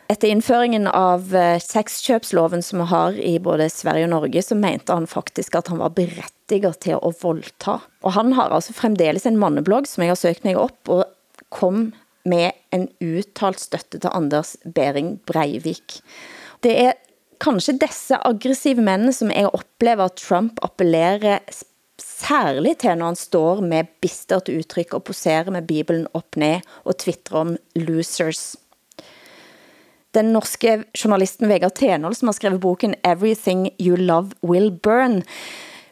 Efter 0.09 0.29
indføringen 0.29 0.87
av 0.91 1.31
eh, 1.37 1.57
sexkøbsloven, 1.63 2.63
som 2.63 2.83
vi 2.83 2.89
har 2.91 3.17
i 3.17 3.39
både 3.41 3.71
Sverige 3.73 4.05
og 4.05 4.13
Norge, 4.13 4.43
så 4.45 4.57
mente 4.59 4.93
han 4.93 5.09
faktisk, 5.09 5.57
at 5.57 5.71
han 5.73 5.81
var 5.81 5.95
berettiget 5.97 6.81
til 6.85 6.99
at 6.99 7.23
voldta. 7.23 7.79
Og 8.05 8.17
han 8.17 8.35
har 8.37 8.53
altså 8.53 8.77
fremdeles 8.77 9.25
en 9.27 9.41
manneblogg, 9.41 9.89
som 9.89 10.05
jeg 10.05 10.13
har 10.13 10.21
søgt 10.21 10.45
mig 10.45 10.59
op, 10.61 10.93
og 10.93 11.07
kom 11.49 11.93
med 12.29 12.53
en 12.73 12.89
uttalt 13.05 13.61
støtte 13.61 14.01
til 14.01 14.13
Anders 14.13 14.57
Bering 14.77 15.17
Breivik. 15.29 16.01
Det 16.65 16.77
er 16.87 16.99
kanskje 17.41 17.79
disse 17.81 18.19
aggressive 18.29 18.85
mænd, 18.85 19.13
som 19.17 19.33
jeg 19.33 19.53
oplever 19.53 20.09
at 20.09 20.21
Trump 20.21 20.61
appellerer 20.65 21.41
særligt 22.01 22.81
til, 22.83 22.97
når 22.99 23.13
han 23.13 23.19
står 23.19 23.61
med 23.65 23.91
bistert 24.03 24.49
udtryk 24.53 24.95
og 24.97 25.05
poserer 25.05 25.51
med 25.53 25.67
Bibelen 25.69 26.07
op 26.15 26.37
ned 26.37 26.65
og 26.85 26.99
twittrer 26.99 27.45
om 27.45 27.57
losers. 27.77 28.57
Den 30.15 30.33
norske 30.35 30.85
journalisten 30.95 31.51
Vegard 31.51 31.77
Tenol, 31.79 32.15
som 32.15 32.31
har 32.31 32.39
skrevet 32.39 32.62
boken 32.62 32.95
Everything 33.05 33.69
You 33.81 33.97
Love 33.99 34.37
Will 34.43 34.71
Burn, 34.71 35.23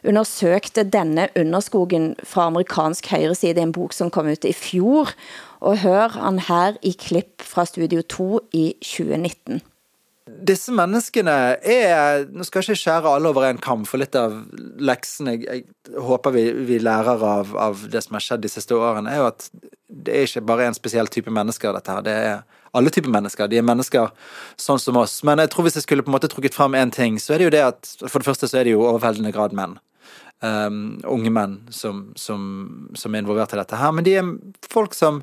undersøgte 0.03 0.83
denne 0.83 1.29
underskogen 1.39 2.13
fra 2.27 2.47
amerikansk 2.51 3.07
højreside, 3.11 3.61
en 3.61 3.75
bok 3.75 3.93
som 3.95 4.11
kom 4.11 4.27
ut 4.27 4.45
i 4.45 4.55
fjor, 4.55 5.13
og 5.63 5.77
hør 5.83 6.17
han 6.19 6.41
her 6.47 6.79
i 6.83 6.91
klipp 6.91 7.43
fra 7.43 7.63
Studio 7.65 8.01
2 8.01 8.31
i 8.51 8.65
2019 8.83 9.63
disse 10.23 10.71
menneskene 10.71 11.33
er 11.59 12.25
Nå 12.31 12.45
skal 12.47 12.61
jeg 12.61 12.73
ikke 12.73 12.81
skjære 12.83 13.11
alle 13.11 13.31
over 13.31 13.47
en 13.47 13.59
kam, 13.61 13.83
for 13.87 14.01
litt 14.01 14.15
av 14.15 14.35
leksen 14.79 15.33
jeg, 15.33 15.43
jeg 15.43 16.03
håper 16.07 16.35
vi, 16.35 16.45
vi 16.67 16.79
lærer 16.83 17.23
av, 17.27 17.53
av, 17.59 17.85
det 17.91 18.03
som 18.05 18.17
har 18.17 18.23
skjedd 18.23 18.45
de 18.45 18.51
siste 18.51 18.77
årene, 18.77 19.11
er 19.11 19.21
jo 19.21 19.29
at 19.29 19.49
det 19.87 20.15
er 20.15 20.27
ikke 20.27 20.45
bare 20.47 20.69
en 20.69 20.77
spesiell 20.77 21.11
type 21.11 21.31
mennesker, 21.33 21.75
dette 21.75 21.91
her. 21.91 22.05
Det 22.05 22.15
er 22.15 22.61
alle 22.73 22.91
typer 22.93 23.13
mennesker. 23.13 23.49
De 23.49 23.59
er 23.61 23.65
mennesker 23.65 24.11
sånn 24.59 24.81
som 24.81 24.97
oss. 24.97 25.19
Men 25.27 25.41
jeg 25.43 25.53
tror 25.53 25.67
hvis 25.67 25.77
jeg 25.77 25.85
skulle 25.85 26.05
på 26.05 26.11
en 26.11 26.17
måte 26.17 26.29
trukket 26.31 26.57
fram 26.57 26.77
én 26.77 26.93
ting, 26.93 27.19
så 27.21 27.35
er 27.35 27.41
det 27.41 27.49
jo 27.49 27.55
det 27.55 27.65
at 27.67 27.89
for 28.07 28.19
det 28.19 28.27
første 28.27 28.49
så 28.49 28.59
er 28.59 28.67
det 28.67 28.75
jo 28.75 28.85
overveldende 28.85 29.33
grad 29.35 29.55
menn. 29.57 29.77
Um, 30.43 30.99
unge 31.07 31.31
menn 31.31 31.59
som, 31.71 32.09
som, 32.19 32.41
som 32.99 33.13
er 33.13 33.23
involvert 33.23 33.53
i 33.55 33.59
dette 33.61 33.79
her. 33.79 33.93
Men 33.95 34.07
de 34.07 34.17
er 34.19 34.31
folk 34.73 34.97
som 34.97 35.21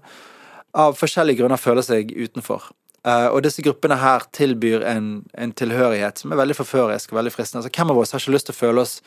av 0.71 0.95
forskjellige 0.95 1.43
grunner 1.43 1.61
føler 1.61 1.85
seg 1.85 2.15
utenfor. 2.15 2.71
Uh, 3.01 3.33
og 3.33 3.41
disse 3.43 3.63
gruppene 3.65 3.97
her 3.97 4.27
tilbyr 4.37 4.83
en, 4.85 5.07
en, 5.33 5.53
tilhørighet 5.57 6.21
som 6.21 6.35
er 6.35 6.41
veldig 6.43 6.57
forførisk 6.59 7.15
og 7.15 7.19
veldig 7.19 7.33
fristende. 7.33 7.65
Altså, 7.65 7.73
hvem 7.73 7.93
av 7.95 8.01
oss 8.03 8.13
har 8.13 8.21
ikke 8.21 8.35
lyst 8.35 8.51
til 8.51 8.57
å 8.57 8.61
føle 8.61 8.85
oss 8.85 8.99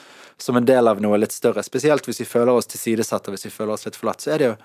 som 0.41 0.57
en 0.57 0.65
del 0.65 0.89
av 0.89 1.01
noe 1.03 1.19
litt 1.21 1.35
større? 1.35 1.61
Spesielt 1.65 2.09
hvis 2.09 2.23
vi 2.23 2.27
føler 2.27 2.51
oss 2.57 2.71
tilsidesatt 2.73 3.29
og 3.29 3.37
hvis 3.37 3.45
vi 3.47 3.53
føler 3.53 3.75
oss 3.75 3.85
litt 3.85 3.99
forlatt. 3.99 4.25
Så 4.25 4.33
er 4.33 4.41
det 4.41 4.49
jo 4.49 4.55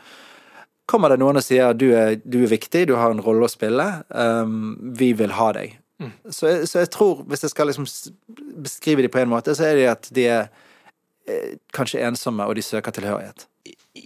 Kommer 0.89 1.13
det 1.13 1.19
noen 1.21 1.37
og 1.37 1.45
sier 1.45 1.69
at 1.69 1.81
du 1.81 1.91
er, 1.93 2.17
du 2.25 2.41
er 2.43 2.51
viktig, 2.51 2.87
du 2.89 2.95
har 2.97 3.13
en 3.13 3.21
rolle 3.21 3.45
å 3.45 3.53
spille, 3.53 3.85
um, 4.09 4.73
vi 4.97 5.13
vil 5.19 5.35
ha 5.37 5.51
deg. 5.57 5.77
Mm. 5.99 6.13
Så, 6.31 6.53
så, 6.65 6.79
jeg 6.79 6.91
tror, 6.95 7.23
hvis 7.29 7.43
jeg 7.45 7.53
skal 7.53 7.69
liksom 7.69 7.87
beskrive 8.63 9.05
dem 9.05 9.13
på 9.13 9.21
en 9.21 9.33
måte, 9.33 9.55
så 9.55 9.69
er 9.69 9.77
det 9.77 9.89
at 9.91 10.09
de 10.15 10.27
er 10.31 10.47
eh, 11.29 11.59
kanskje 11.75 12.05
ensomme, 12.07 12.47
og 12.47 12.57
de 12.57 12.63
søker 12.63 12.95
tilhørighet. 12.95 13.49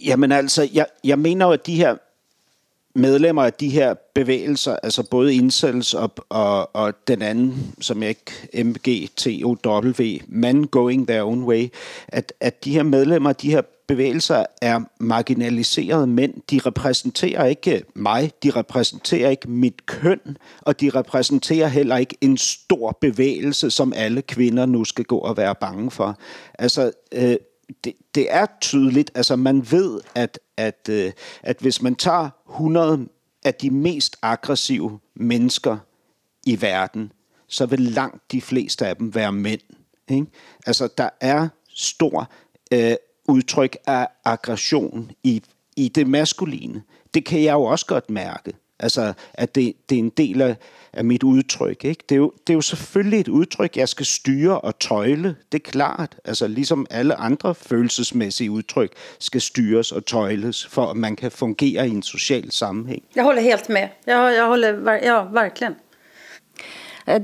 Jamen 0.03 0.31
altså, 0.31 0.67
jeg, 0.73 0.85
jeg 1.03 1.19
mener 1.19 1.45
jo, 1.45 1.51
at 1.59 1.65
de 1.65 1.75
her 1.75 2.01
medlemmer 2.95 3.43
af 3.43 3.53
de 3.53 3.69
her 3.69 3.93
bevægelser, 3.93 4.75
altså 4.83 5.03
både 5.03 5.35
incels 5.35 5.93
og, 5.93 6.11
og, 6.29 6.75
og 6.75 6.93
den 7.07 7.21
anden, 7.21 7.75
som 7.81 8.03
jeg 8.03 8.09
ikke, 8.09 8.63
MGTOW, 8.63 9.93
Man 10.27 10.63
Going 10.63 11.07
Their 11.07 11.23
Own 11.23 11.43
Way, 11.43 11.69
at, 12.07 12.33
at 12.39 12.65
de 12.65 12.73
her 12.73 12.83
medlemmer 12.83 13.29
af 13.29 13.35
de 13.35 13.51
her 13.51 13.61
bevægelser 13.87 14.45
er 14.61 14.79
marginaliserede 14.99 16.07
mænd. 16.07 16.33
De 16.51 16.59
repræsenterer 16.65 17.45
ikke 17.45 17.83
mig, 17.95 18.31
de 18.43 18.49
repræsenterer 18.49 19.29
ikke 19.29 19.49
mit 19.51 19.85
køn, 19.85 20.37
og 20.61 20.79
de 20.79 20.89
repræsenterer 20.89 21.67
heller 21.67 21.97
ikke 21.97 22.17
en 22.21 22.37
stor 22.37 22.97
bevægelse, 23.01 23.71
som 23.71 23.93
alle 23.95 24.21
kvinder 24.21 24.65
nu 24.65 24.85
skal 24.85 25.05
gå 25.05 25.17
og 25.17 25.37
være 25.37 25.55
bange 25.55 25.91
for. 25.91 26.17
Altså, 26.59 26.91
øh, 27.11 27.35
det, 27.83 27.93
det 28.15 28.27
er 28.29 28.45
tydeligt, 28.61 29.11
altså 29.15 29.35
man 29.35 29.71
ved, 29.71 30.01
at, 30.15 30.39
at, 30.57 30.89
øh, 30.89 31.11
at 31.43 31.57
hvis 31.59 31.81
man 31.81 31.95
tager 31.95 32.29
100 32.49 33.07
af 33.45 33.53
de 33.53 33.69
mest 33.69 34.17
aggressive 34.21 34.99
mennesker 35.15 35.77
i 36.45 36.61
verden, 36.61 37.11
så 37.47 37.65
vil 37.65 37.79
langt 37.79 38.31
de 38.31 38.41
fleste 38.41 38.87
af 38.87 38.95
dem 38.95 39.15
være 39.15 39.31
mænd. 39.31 39.61
Ikke? 40.09 40.27
Altså, 40.65 40.87
der 40.97 41.09
er 41.21 41.47
stor 41.69 42.31
øh, 42.73 42.95
udtryk 43.27 43.77
af 43.87 44.07
aggression 44.25 45.11
i, 45.23 45.43
i 45.77 45.89
det 45.89 46.07
maskuline. 46.07 46.83
Det 47.13 47.25
kan 47.25 47.43
jeg 47.43 47.53
jo 47.53 47.63
også 47.63 47.85
godt 47.85 48.09
mærke. 48.09 48.53
Altså, 48.79 49.13
at 49.33 49.55
det, 49.55 49.73
det 49.89 49.95
er 49.95 49.99
en 49.99 50.09
del 50.09 50.41
af, 50.41 50.55
af 50.93 51.05
mit 51.05 51.23
udtryk. 51.23 51.85
Ikke? 51.85 52.03
Det, 52.09 52.15
er 52.15 52.19
jo, 52.19 52.33
det 52.47 52.53
er 52.53 52.57
jo 52.57 52.61
selvfølgelig 52.61 53.19
et 53.19 53.27
udtryk, 53.27 53.77
jeg 53.77 53.89
skal 53.89 54.05
styre 54.05 54.61
og 54.61 54.79
tøjle. 54.79 55.35
Det 55.51 55.59
er 55.59 55.71
klart. 55.71 56.15
Altså, 56.25 56.47
ligesom 56.47 56.85
alle 56.89 57.15
andre 57.15 57.55
følelsesmæssige 57.55 58.51
udtryk 58.51 58.91
skal 59.19 59.41
styres 59.41 59.91
og 59.91 60.05
tøjles, 60.05 60.65
for 60.65 60.85
at 60.85 60.97
man 60.97 61.15
kan 61.15 61.31
fungere 61.31 61.87
i 61.87 61.91
en 61.91 62.03
social 62.03 62.51
sammenhæng. 62.51 63.03
Jeg 63.15 63.23
holder 63.23 63.41
helt 63.41 63.69
med. 63.69 63.87
Jeg, 64.07 64.33
jeg 64.37 64.45
holder, 64.45 64.93
ja, 64.93 65.23
verkligen. 65.31 65.75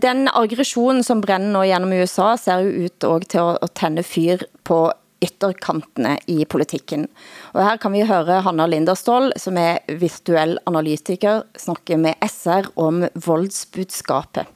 Den 0.01 0.27
aggressionen 0.33 1.03
som 1.03 1.21
brænder 1.21 1.51
nå 1.51 1.61
gennem 1.61 2.01
USA 2.01 2.35
ser 2.35 2.57
jo 2.57 2.85
ut 2.85 3.03
også 3.03 3.27
til 3.27 3.37
at, 3.37 3.57
at 3.61 3.71
tænde 3.71 4.03
fyr 4.03 4.37
på 4.63 4.91
ytterkantene 5.21 6.17
i 6.25 6.45
politikken. 6.45 7.07
Og 7.53 7.63
her 7.63 7.79
kan 7.81 7.93
vi 7.95 8.05
høre 8.07 8.41
Hanna 8.45 8.67
Linderstål, 8.69 9.33
som 9.37 9.57
er 9.59 9.81
virtuell 9.99 10.57
analytiker, 10.69 11.43
snakke 11.59 11.97
med 11.99 12.19
SR 12.25 12.71
om 12.79 13.03
voldsbudskapet. 13.13 14.47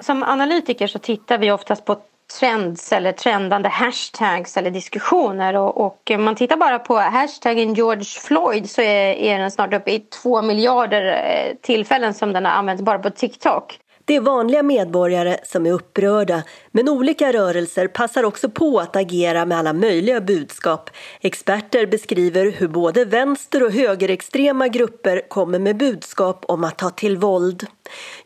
Som 0.00 0.22
analytiker 0.22 0.86
så 0.86 0.98
tittar 1.02 1.38
vi 1.38 1.50
oftast 1.50 1.84
på 1.84 1.98
trends 2.40 2.92
eller 2.92 3.12
trendande 3.12 3.68
hashtags 3.68 4.56
eller 4.56 4.70
diskussioner 4.70 5.56
och, 5.56 5.80
och 5.80 6.12
man 6.18 6.34
tittar 6.36 6.56
bara 6.56 6.78
på 6.78 6.96
hashtaggen 6.96 7.74
George 7.74 8.04
Floyd 8.04 8.70
så 8.70 8.82
är, 8.82 9.14
är 9.14 9.38
den 9.38 9.50
snart 9.50 9.74
uppe 9.74 9.90
i 9.90 10.00
två 10.00 10.42
miljarder 10.42 11.04
eh, 11.04 11.56
tillfällen 11.62 12.14
som 12.14 12.32
den 12.32 12.44
har 12.44 12.52
använts 12.52 12.82
bara 12.82 12.98
på 12.98 13.10
TikTok. 13.10 13.78
Det 14.08 14.16
är 14.16 14.20
vanliga 14.20 14.62
medborgare 14.62 15.36
som 15.44 15.66
är 15.66 15.72
upprörda, 15.72 16.42
men 16.70 16.88
olika 16.88 17.32
rörelser 17.32 17.88
passar 17.88 18.22
också 18.22 18.48
på 18.48 18.78
att 18.78 18.96
agera 18.96 19.46
med 19.46 19.58
alla 19.58 19.72
möjliga 19.72 20.20
budskap. 20.20 20.90
Experter 21.20 21.86
beskriver 21.86 22.50
hur 22.50 22.68
både 22.68 23.04
vänster 23.04 23.62
och 23.62 23.72
högerextrema 23.72 24.68
grupper 24.68 25.28
kommer 25.28 25.58
med 25.58 25.76
budskap 25.76 26.44
om 26.48 26.64
att 26.64 26.78
ta 26.78 26.90
till 26.90 27.16
våld. 27.16 27.66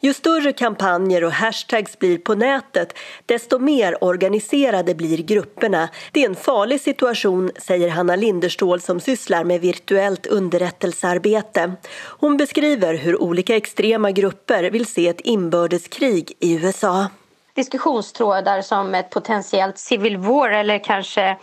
Ju 0.01 0.15
större 0.15 0.53
kampanjer 0.53 1.25
och 1.25 1.33
hashtags 1.33 1.99
blir 1.99 2.19
på 2.19 2.35
nätet, 2.35 2.99
desto 3.27 3.59
mer 3.59 4.05
organiserade 4.05 4.95
blir 4.95 5.19
grupperna. 5.19 5.89
Det 6.13 6.25
är 6.25 6.29
en 6.29 6.37
farlig 6.37 6.81
situation, 6.81 7.51
säger 7.59 7.89
Hanna 7.89 8.17
Linderstål 8.17 8.81
som 8.81 9.01
sysslar 9.01 9.45
med 9.45 9.61
virtuellt 9.61 10.27
underrättelsearbete. 10.27 11.73
Hon 11.99 12.37
beskriver 12.37 12.95
hur 12.95 13.23
olika 13.23 13.57
extrema 13.57 14.11
grupper 14.11 14.71
vill 14.71 14.87
se 14.87 15.09
ett 15.09 15.21
inbördeskrig 15.21 16.33
i 16.41 16.55
USA. 16.55 17.07
Diskussionstrådar 17.55 18.63
som 18.63 18.95
ett 18.95 19.11
potentiellt 19.11 19.79
civil 19.79 20.17
war 20.17 20.51
eller 20.51 20.79
kanske 20.79 21.37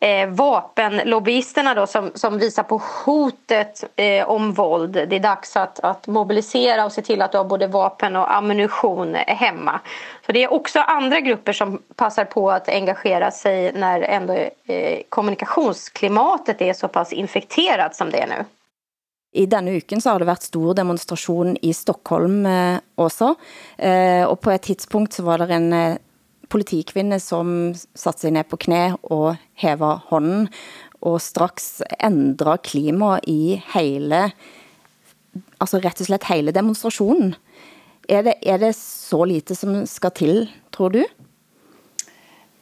eh, 0.00 0.28
vapenlobbyisterna 0.28 1.74
då 1.74 1.86
som, 1.86 2.10
som 2.14 2.38
visar 2.38 2.62
på 2.62 2.82
hotet 3.04 3.84
eh, 3.96 4.30
om 4.30 4.52
våld. 4.52 4.92
Det 4.92 5.16
är 5.16 5.20
dags 5.20 5.56
att, 5.56 5.80
att 5.80 6.06
mobilisera 6.06 6.84
och 6.84 6.92
se 6.92 7.02
till 7.02 7.22
att 7.22 7.32
du 7.32 7.38
har 7.38 7.44
både 7.44 7.66
vapen 7.66 8.16
och 8.16 8.34
ammunition 8.34 9.14
hemma. 9.14 9.80
Så 10.26 10.32
det 10.32 10.44
är 10.44 10.52
också 10.52 10.78
andra 10.78 11.20
grupper 11.20 11.52
som 11.52 11.82
passar 11.96 12.24
på 12.24 12.50
att 12.50 12.68
engagera 12.68 13.30
sig 13.30 13.72
när 13.72 14.00
ändå 14.00 14.32
eh, 14.66 15.00
kommunikationsklimatet 15.08 16.60
är 16.60 16.72
så 16.72 16.88
pass 16.88 17.12
infekterat 17.12 17.96
som 17.96 18.10
det 18.10 18.18
är 18.18 18.26
nu. 18.26 18.44
I 19.36 19.46
denne 19.46 19.70
uken 19.70 20.00
så 20.00 20.10
har 20.10 20.18
det 20.18 20.24
været 20.24 20.42
stor 20.42 20.74
demonstration 20.74 21.56
i 21.62 21.72
Stockholm 21.74 22.46
eh, 22.46 22.78
også, 22.94 23.34
eh, 23.78 24.22
og 24.28 24.40
på 24.40 24.50
et 24.50 24.62
tidspunkt 24.62 25.12
så 25.12 25.22
var 25.22 25.38
der 25.38 25.50
en 25.56 25.72
eh, 25.72 25.96
politikvinde, 26.48 27.20
som 27.20 27.74
satte 27.94 28.26
sig 28.26 28.34
ned 28.34 28.48
på 28.50 28.56
knæ 28.56 28.94
og 29.02 29.36
hæver 29.60 30.04
hånden, 30.10 30.48
og 31.04 31.20
straks 31.20 31.82
ændrer 32.00 32.62
klima 32.64 33.18
i 33.28 33.60
hele, 33.74 34.30
altså 35.60 35.80
rett 35.84 36.00
og 36.00 36.08
slett 36.08 36.30
hele 36.30 36.54
demonstrationen. 36.54 37.34
Er 38.08 38.22
det, 38.22 38.34
er 38.42 38.58
det 38.60 38.74
så 38.76 39.24
lite 39.24 39.54
som 39.56 39.84
skal 39.88 40.12
til, 40.12 40.48
tror 40.72 40.88
du? 40.88 41.04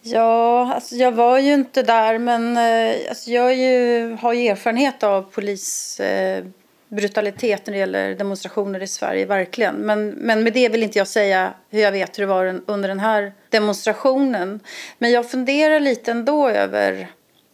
Ja, 0.05 0.73
alltså 0.75 0.97
jag 0.97 1.13
var 1.13 1.39
ju 1.39 1.53
inte 1.55 1.83
där 1.83 2.19
men 2.19 2.57
eh, 2.57 3.09
alltså 3.09 3.31
jag 3.31 3.55
ju, 3.55 4.13
eh, 4.13 4.19
har 4.19 4.33
ju 4.33 4.47
erfarenhet 4.47 5.03
av 5.03 5.23
polis 5.23 6.01
eh, 6.01 6.45
brutalitet 6.93 7.67
när 7.67 7.73
det 7.73 7.79
gäller 7.79 8.15
demonstrationer 8.15 8.83
i 8.83 8.87
Sverige, 8.87 9.27
verkligen. 9.27 9.75
Men, 9.75 10.09
men 10.09 10.43
med 10.43 10.53
det 10.53 10.69
vill 10.69 10.83
inte 10.83 10.99
jag 10.99 11.09
säga 11.09 11.55
hur 11.71 11.81
jag 11.81 11.93
vet 11.93 12.19
hur 12.19 12.23
det 12.23 12.27
var 12.27 12.61
under 12.67 12.89
den 12.89 13.01
här 13.01 13.33
demonstrationen. 13.49 14.61
Men 14.99 15.11
jag 15.11 15.31
funderar 15.31 15.81
lite 15.81 16.11
ändå 16.11 16.49
över 16.49 17.09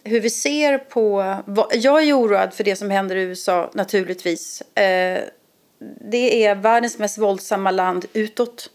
hur 0.05 0.21
vi 0.21 0.31
ser 0.31 0.79
på... 0.79 1.37
Jag 1.73 2.03
är 2.03 2.19
oroad 2.19 2.55
för 2.55 2.65
det 2.65 2.77
som 2.77 2.91
händer 2.91 3.17
i 3.17 3.23
USA, 3.23 3.71
naturligtvis. 3.75 4.63
Eh, 4.75 5.21
det 6.11 6.45
är 6.45 6.55
världens 6.55 6.99
mest 6.99 7.19
våldsamma 7.19 7.71
land 7.71 8.07
utåt. 8.13 8.71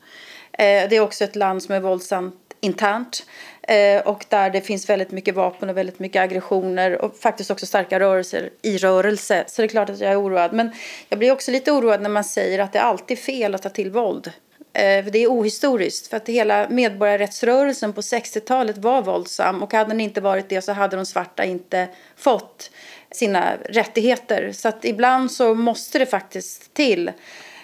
Eh, 0.51 0.89
det 0.89 0.95
är 0.95 0.99
också 0.99 1.23
ett 1.23 1.35
land 1.35 1.63
som 1.63 1.75
är 1.75 1.79
våldsamt 1.79 2.35
internt. 2.61 3.25
Eh, 3.67 4.01
och 4.01 4.25
där 4.29 4.49
det 4.49 4.61
finns 4.61 4.89
väldigt 4.89 5.11
mycket 5.11 5.35
vapen 5.35 5.69
och 5.69 5.77
väldigt 5.77 5.99
mycket 5.99 6.21
aggressioner 6.21 7.01
och 7.01 7.17
faktiskt 7.17 7.51
också 7.51 7.65
starka 7.65 7.99
rörelser 7.99 8.49
i 8.61 8.77
rörelse. 8.77 9.43
Så 9.47 9.61
det 9.61 9.65
är 9.65 9.69
klart 9.69 9.89
att 9.89 9.99
jag 9.99 10.11
är 10.11 10.21
oroad. 10.21 10.53
Men 10.53 10.71
jag 11.09 11.19
blir 11.19 11.31
också 11.31 11.51
lite 11.51 11.71
oroad 11.71 12.01
när 12.01 12.09
man 12.09 12.23
säger 12.23 12.59
att 12.59 12.73
det 12.73 12.79
är 12.79 12.83
alltid 12.83 13.19
fel 13.19 13.55
att 13.55 13.61
ta 13.61 13.69
till 13.69 13.91
våld. 13.91 14.31
Eh, 14.73 15.05
det 15.05 15.19
är 15.19 15.27
ohistoriskt 15.27 16.07
för 16.07 16.17
att 16.17 16.29
hela 16.29 16.69
medborgarrättsrörelsen 16.69 17.93
på 17.93 18.01
60-talet 18.01 18.77
var 18.77 19.01
våldsam 19.01 19.63
och 19.63 19.73
hade 19.73 19.89
den 19.89 20.01
inte 20.01 20.21
varit 20.21 20.49
det 20.49 20.61
så 20.61 20.71
hade 20.71 20.95
de 20.95 21.05
svarta 21.05 21.43
inte 21.43 21.87
fått 22.15 22.71
sina 23.11 23.53
rättigheter. 23.69 24.51
Så 24.51 24.67
att 24.67 24.85
ibland 24.85 25.31
så 25.31 25.53
måste 25.53 25.99
det 25.99 26.05
faktiskt 26.05 26.73
till 26.73 27.11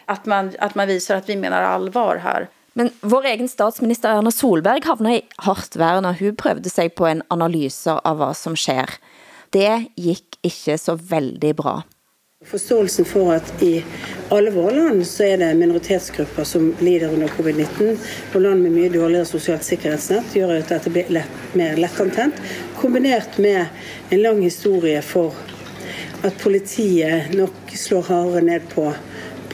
att 0.05 0.25
man, 0.25 0.53
att 0.59 0.75
man 0.75 0.87
visar 0.87 1.15
att 1.15 1.29
vi 1.29 1.35
menar 1.35 1.61
allvar 1.61 2.15
här. 2.15 2.47
Men 2.73 2.91
vår 3.01 3.25
egen 3.33 3.49
statsminister 3.49 4.13
Erna 4.13 4.31
Solberg 4.31 4.85
havner 4.87 5.19
i 5.19 5.21
hardt 5.45 5.77
vær, 5.79 6.01
når 6.05 6.19
hun 6.21 6.35
prøvede 6.39 6.69
sig 6.71 6.93
på 6.95 7.07
en 7.09 7.23
analyse 7.33 7.95
av 7.97 8.19
hvad 8.21 8.37
som 8.37 8.57
sker. 8.59 8.99
Det 9.53 9.89
gik 9.97 10.37
ikke 10.45 10.77
så 10.77 10.95
veldig 10.95 11.55
bra. 11.57 11.79
Forståelsen 12.47 13.03
for 13.03 13.33
at 13.35 13.49
i 13.65 13.81
alle 14.31 14.53
våre 14.55 14.71
land 14.77 15.01
så 15.03 15.25
er 15.25 15.41
det 15.41 15.49
minoritetsgrupper 15.59 16.45
som 16.47 16.69
lider 16.79 17.11
under 17.11 17.27
covid-19, 17.35 17.97
og 18.31 18.45
land 18.45 18.63
med 18.63 18.77
mye 18.77 18.91
dårligere 18.93 19.27
sosialt 19.27 19.65
sikkerhedsnett 19.67 20.37
gjør 20.37 20.53
at 20.55 20.71
dette 20.71 20.93
blir 20.93 21.11
lett, 21.11 21.41
mer 21.59 21.75
lettantent, 21.75 22.39
kombinert 22.79 23.35
med 23.43 23.65
en 24.13 24.23
lang 24.23 24.39
historie 24.45 25.01
for 25.03 25.35
at 26.23 26.39
politiet 26.39 27.35
nok 27.35 27.75
slår 27.75 28.07
hardere 28.07 28.45
ned 28.53 28.71
på 28.71 28.87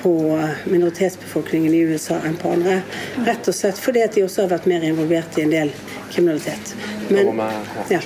på 0.05 0.49
minoritetsbefolkningen 0.65 1.73
i 1.73 1.77
USA 1.77 2.15
än 2.15 2.35
på 2.37 2.51
andra. 2.51 2.81
Rätt 3.25 3.47
och 3.47 3.55
slett 3.55 3.77
fordi 3.77 4.03
at 4.03 4.13
de 4.13 4.21
også 4.23 4.43
har 4.43 4.51
vært 4.51 4.67
mer 4.69 4.83
involvert 4.85 5.37
i 5.37 5.41
en 5.41 5.49
del 5.49 5.71
kriminalitet. 6.13 6.75
Men, 7.09 7.41
ja. 7.89 8.01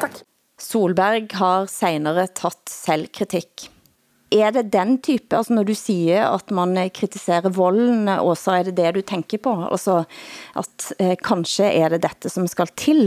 Tack. 0.00 0.24
Solberg 0.58 1.30
har 1.38 1.68
senere 1.70 2.26
tatt 2.34 2.72
selvkritik. 2.72 3.68
Er 4.34 4.50
det 4.54 4.72
den 4.74 4.96
type, 4.98 5.30
altså 5.36 5.54
når 5.54 5.70
du 5.70 5.74
siger, 5.78 6.34
at 6.34 6.50
man 6.50 6.74
kritiserer 6.94 7.54
volden, 7.54 8.10
og 8.10 8.34
så 8.38 8.58
er 8.58 8.66
det 8.66 8.76
det 8.82 8.90
du 8.98 9.00
tænker 9.06 9.38
på? 9.38 9.54
Altså 9.70 10.02
at 10.58 10.92
eh, 10.98 11.14
kanskje 11.14 11.70
er 11.70 11.94
det 11.94 12.02
dette 12.08 12.30
som 12.30 12.50
skal 12.50 12.74
til 12.74 13.06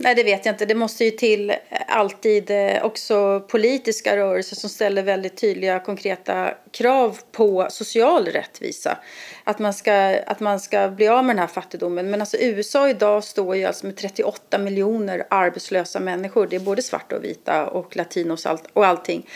Nej, 0.00 0.14
det 0.14 0.22
vet 0.22 0.46
jag 0.46 0.52
inte. 0.52 0.66
Det 0.66 0.74
måste 0.74 1.04
ju 1.04 1.10
till 1.10 1.54
alltid 1.86 2.50
eh, 2.50 2.84
också 2.84 3.40
politiska 3.40 4.16
rörelser 4.16 4.56
som 4.56 4.70
ställer 4.70 5.02
väldigt 5.02 5.36
tydliga, 5.36 5.80
konkreta 5.80 6.54
krav 6.70 7.18
på 7.32 7.66
social 7.70 8.26
rättvisa. 8.26 8.98
Att 9.44 9.58
man 9.58 9.74
ska, 9.74 9.92
att 10.26 10.40
man 10.40 10.60
ska 10.60 10.88
bli 10.88 11.08
av 11.08 11.24
med 11.24 11.36
den 11.36 11.40
här 11.40 11.46
fattigdomen. 11.46 12.10
Men 12.10 12.20
alltså 12.20 12.36
USA 12.36 12.88
idag 12.88 13.24
står 13.24 13.56
ju 13.56 13.64
alltså 13.64 13.86
med 13.86 13.96
38 13.96 14.58
miljoner 14.58 15.26
arbetslösa 15.30 16.00
människor. 16.00 16.46
Det 16.46 16.56
är 16.56 16.60
både 16.60 16.82
svarta 16.82 17.16
och 17.16 17.24
vita 17.24 17.66
och 17.66 17.96
latinos 17.96 18.46
och 18.72 18.86
allting. 18.86 19.26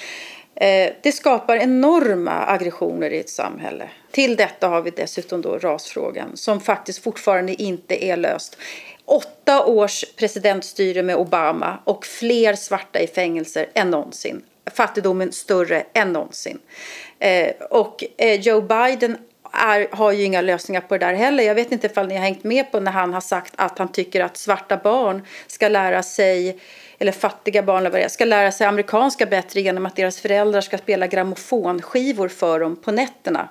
Eh, 0.55 0.93
det 1.03 1.13
skapar 1.13 1.57
enorma 1.57 2.45
aggressioner 2.47 3.11
i 3.11 3.21
ett 3.21 3.31
samhälle. 3.31 3.89
Till 4.11 4.37
detta 4.37 4.69
har 4.69 4.83
vi 4.83 4.91
dessutom 4.91 5.41
då 5.41 5.59
rasfrågan 5.59 6.37
som 6.37 6.61
faktiskt 6.61 7.03
fortfarande 7.03 7.63
inte 7.63 8.05
är 8.05 8.17
löst. 8.17 8.57
Åtta 9.05 9.67
års 9.67 10.05
presidentstyre 10.17 11.03
med 11.03 11.17
Obama 11.17 11.79
och 11.85 12.07
fler 12.07 12.55
svarta 12.55 13.01
i 13.01 13.07
fängelser 13.07 13.67
än 13.75 13.91
någonsin. 13.91 14.43
Fattigdomen 14.75 15.33
större 15.33 15.85
än 15.93 16.13
någonsin. 16.13 16.59
Eh, 17.19 17.51
och 17.71 18.05
eh, 18.19 18.41
Joe 18.41 18.61
Biden 18.61 19.17
är, 19.53 19.89
har 19.91 20.13
ju 20.13 20.25
inga 20.25 20.41
lösningar 20.41 20.81
på 20.81 20.99
det 20.99 21.07
där 21.07 21.15
heller. 21.15 21.45
Jag 21.45 21.55
vet 21.55 21.73
inte 21.73 21.87
ifall 21.87 22.09
ni 22.09 22.15
har 22.15 22.23
hängt 22.23 22.45
med 22.45 22.73
på 22.73 22.81
när 22.81 22.93
han 22.93 23.15
har 23.15 23.21
sagt 23.21 23.53
att 23.57 23.79
han 23.79 23.93
tycker 23.93 24.21
att 24.21 24.37
svarta 24.37 24.77
barn 24.77 25.27
ska 25.47 25.69
lära 25.69 26.03
sig 26.03 26.59
eller 27.03 27.13
fattiga 27.13 27.63
barn 27.63 27.79
eller 27.79 27.91
vad 27.91 28.01
det 28.01 28.05
är, 28.05 28.09
ska 28.09 28.25
lära 28.25 28.53
sig 28.53 28.67
amerikanska 28.67 29.27
bättre 29.27 29.61
genom 29.61 29.87
att 29.87 29.97
deras 29.97 30.21
föräldrar 30.21 30.61
ska 30.61 30.79
spela 30.79 31.07
grammofonskivor 31.07 32.29
för 32.29 32.61
dem 32.61 32.77
på 32.77 32.93
nätterna. 32.93 33.49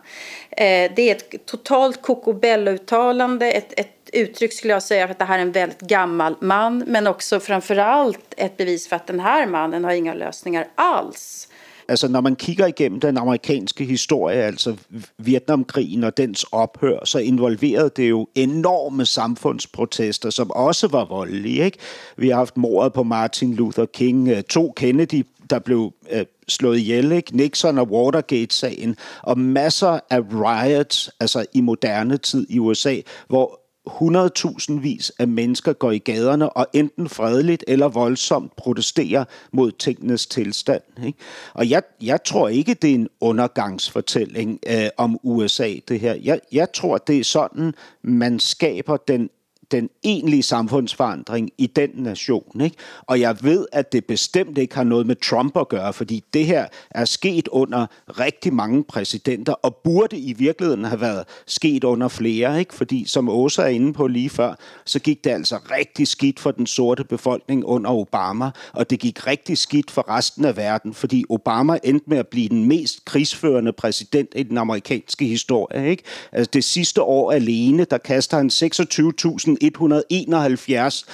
Eh, 0.49 0.91
det 0.95 0.99
är 0.99 1.15
ett 1.15 1.45
totalt 1.45 2.01
kokobello-uttalande, 2.01 3.51
ett, 3.51 3.79
ett 3.79 4.09
uttryck 4.13 4.53
skulle 4.53 4.73
jag 4.73 4.83
säga 4.83 5.07
för 5.07 5.11
att 5.11 5.19
det 5.19 5.25
här 5.25 5.37
är 5.37 5.41
en 5.41 5.51
väldigt 5.51 5.81
gammal 5.81 6.35
man 6.39 6.83
men 6.87 7.07
också 7.07 7.39
framförallt 7.39 8.33
ett 8.37 8.57
bevis 8.57 8.89
för 8.89 8.95
att 8.95 9.07
den 9.07 9.19
här 9.19 9.47
mannen 9.47 9.83
har 9.83 9.91
inga 9.91 10.13
lösningar 10.13 10.67
alls. 10.75 11.47
Altså, 11.87 12.07
når 12.07 12.21
man 12.21 12.35
kigger 12.35 12.65
igennem 12.65 12.99
den 12.99 13.17
amerikanske 13.17 13.85
historie, 13.85 14.43
altså 14.43 14.75
Vietnamkrigen 15.17 16.03
og 16.03 16.17
dens 16.17 16.45
ophør, 16.51 17.05
så 17.05 17.19
involverede 17.19 17.91
det 17.95 18.09
jo 18.09 18.27
enorme 18.35 19.05
samfundsprotester, 19.05 20.29
som 20.29 20.51
også 20.51 20.87
var 20.87 21.05
voldelige. 21.05 21.65
Ikke? 21.65 21.77
Vi 22.17 22.29
har 22.29 22.35
haft 22.35 22.57
mordet 22.57 22.93
på 22.93 23.03
Martin 23.03 23.53
Luther 23.53 23.85
King, 23.85 24.27
øh, 24.27 24.43
to 24.43 24.73
Kennedy, 24.75 25.25
der 25.49 25.59
blev 25.59 25.93
øh, 26.11 26.25
slået 26.47 26.77
ihjel, 26.77 27.11
ikke? 27.11 27.37
Nixon 27.37 27.77
og 27.77 27.91
Watergate-sagen, 27.91 28.95
og 29.21 29.39
masser 29.39 29.99
af 30.09 30.19
riots, 30.33 31.09
altså 31.19 31.45
i 31.53 31.61
moderne 31.61 32.17
tid 32.17 32.47
i 32.49 32.59
USA, 32.59 32.95
hvor 33.27 33.60
100.000 33.89 35.09
af 35.19 35.27
mennesker 35.27 35.73
går 35.73 35.91
i 35.91 35.97
gaderne 35.97 36.49
og 36.49 36.67
enten 36.73 37.09
fredeligt 37.09 37.63
eller 37.67 37.87
voldsomt 37.87 38.55
protesterer 38.55 39.25
mod 39.51 39.71
tingenes 39.71 40.27
tilstand. 40.27 40.81
Ikke? 41.05 41.19
Og 41.53 41.69
jeg, 41.69 41.83
jeg 42.01 42.23
tror 42.23 42.47
ikke, 42.47 42.73
det 42.73 42.89
er 42.89 42.95
en 42.95 43.09
undergangsfortælling 43.21 44.59
øh, 44.67 44.89
om 44.97 45.19
USA, 45.23 45.73
det 45.87 45.99
her. 45.99 46.13
Jeg, 46.13 46.39
jeg 46.51 46.71
tror, 46.73 46.97
det 46.97 47.19
er 47.19 47.23
sådan, 47.23 47.73
man 48.01 48.39
skaber 48.39 48.97
den 48.97 49.29
den 49.71 49.89
egentlige 50.03 50.43
samfundsforandring 50.43 51.49
i 51.57 51.67
den 51.67 51.89
nation. 51.95 52.61
Ikke? 52.61 52.75
Og 53.01 53.19
jeg 53.19 53.37
ved, 53.41 53.65
at 53.71 53.91
det 53.91 54.05
bestemt 54.05 54.57
ikke 54.57 54.75
har 54.75 54.83
noget 54.83 55.07
med 55.07 55.15
Trump 55.15 55.57
at 55.57 55.69
gøre, 55.69 55.93
fordi 55.93 56.23
det 56.33 56.45
her 56.45 56.65
er 56.91 57.05
sket 57.05 57.47
under 57.47 57.85
rigtig 58.07 58.53
mange 58.53 58.83
præsidenter, 58.83 59.53
og 59.53 59.75
burde 59.75 60.17
i 60.17 60.33
virkeligheden 60.33 60.83
have 60.83 61.01
været 61.01 61.23
sket 61.47 61.83
under 61.83 62.07
flere. 62.07 62.59
Ikke? 62.59 62.73
Fordi 62.73 63.05
som 63.07 63.29
Åsa 63.29 63.61
er 63.61 63.67
inde 63.67 63.93
på 63.93 64.07
lige 64.07 64.29
før, 64.29 64.55
så 64.85 64.99
gik 64.99 65.23
det 65.23 65.29
altså 65.29 65.59
rigtig 65.71 66.07
skidt 66.07 66.39
for 66.39 66.51
den 66.51 66.67
sorte 66.67 67.03
befolkning 67.03 67.65
under 67.65 67.91
Obama, 67.91 68.51
og 68.73 68.89
det 68.89 68.99
gik 68.99 69.27
rigtig 69.27 69.57
skidt 69.57 69.91
for 69.91 70.09
resten 70.09 70.45
af 70.45 70.57
verden, 70.57 70.93
fordi 70.93 71.25
Obama 71.29 71.79
endte 71.83 72.09
med 72.09 72.17
at 72.17 72.27
blive 72.27 72.49
den 72.49 72.65
mest 72.65 73.05
krigsførende 73.05 73.73
præsident 73.73 74.29
i 74.35 74.43
den 74.43 74.57
amerikanske 74.57 75.25
historie. 75.25 75.89
Ikke? 75.89 76.03
Altså 76.31 76.49
det 76.53 76.63
sidste 76.63 77.01
år 77.01 77.31
alene, 77.31 77.85
der 77.85 77.97
kaster 77.97 78.37
han 78.37 78.49
26.000 78.49 79.55
171 79.61 81.05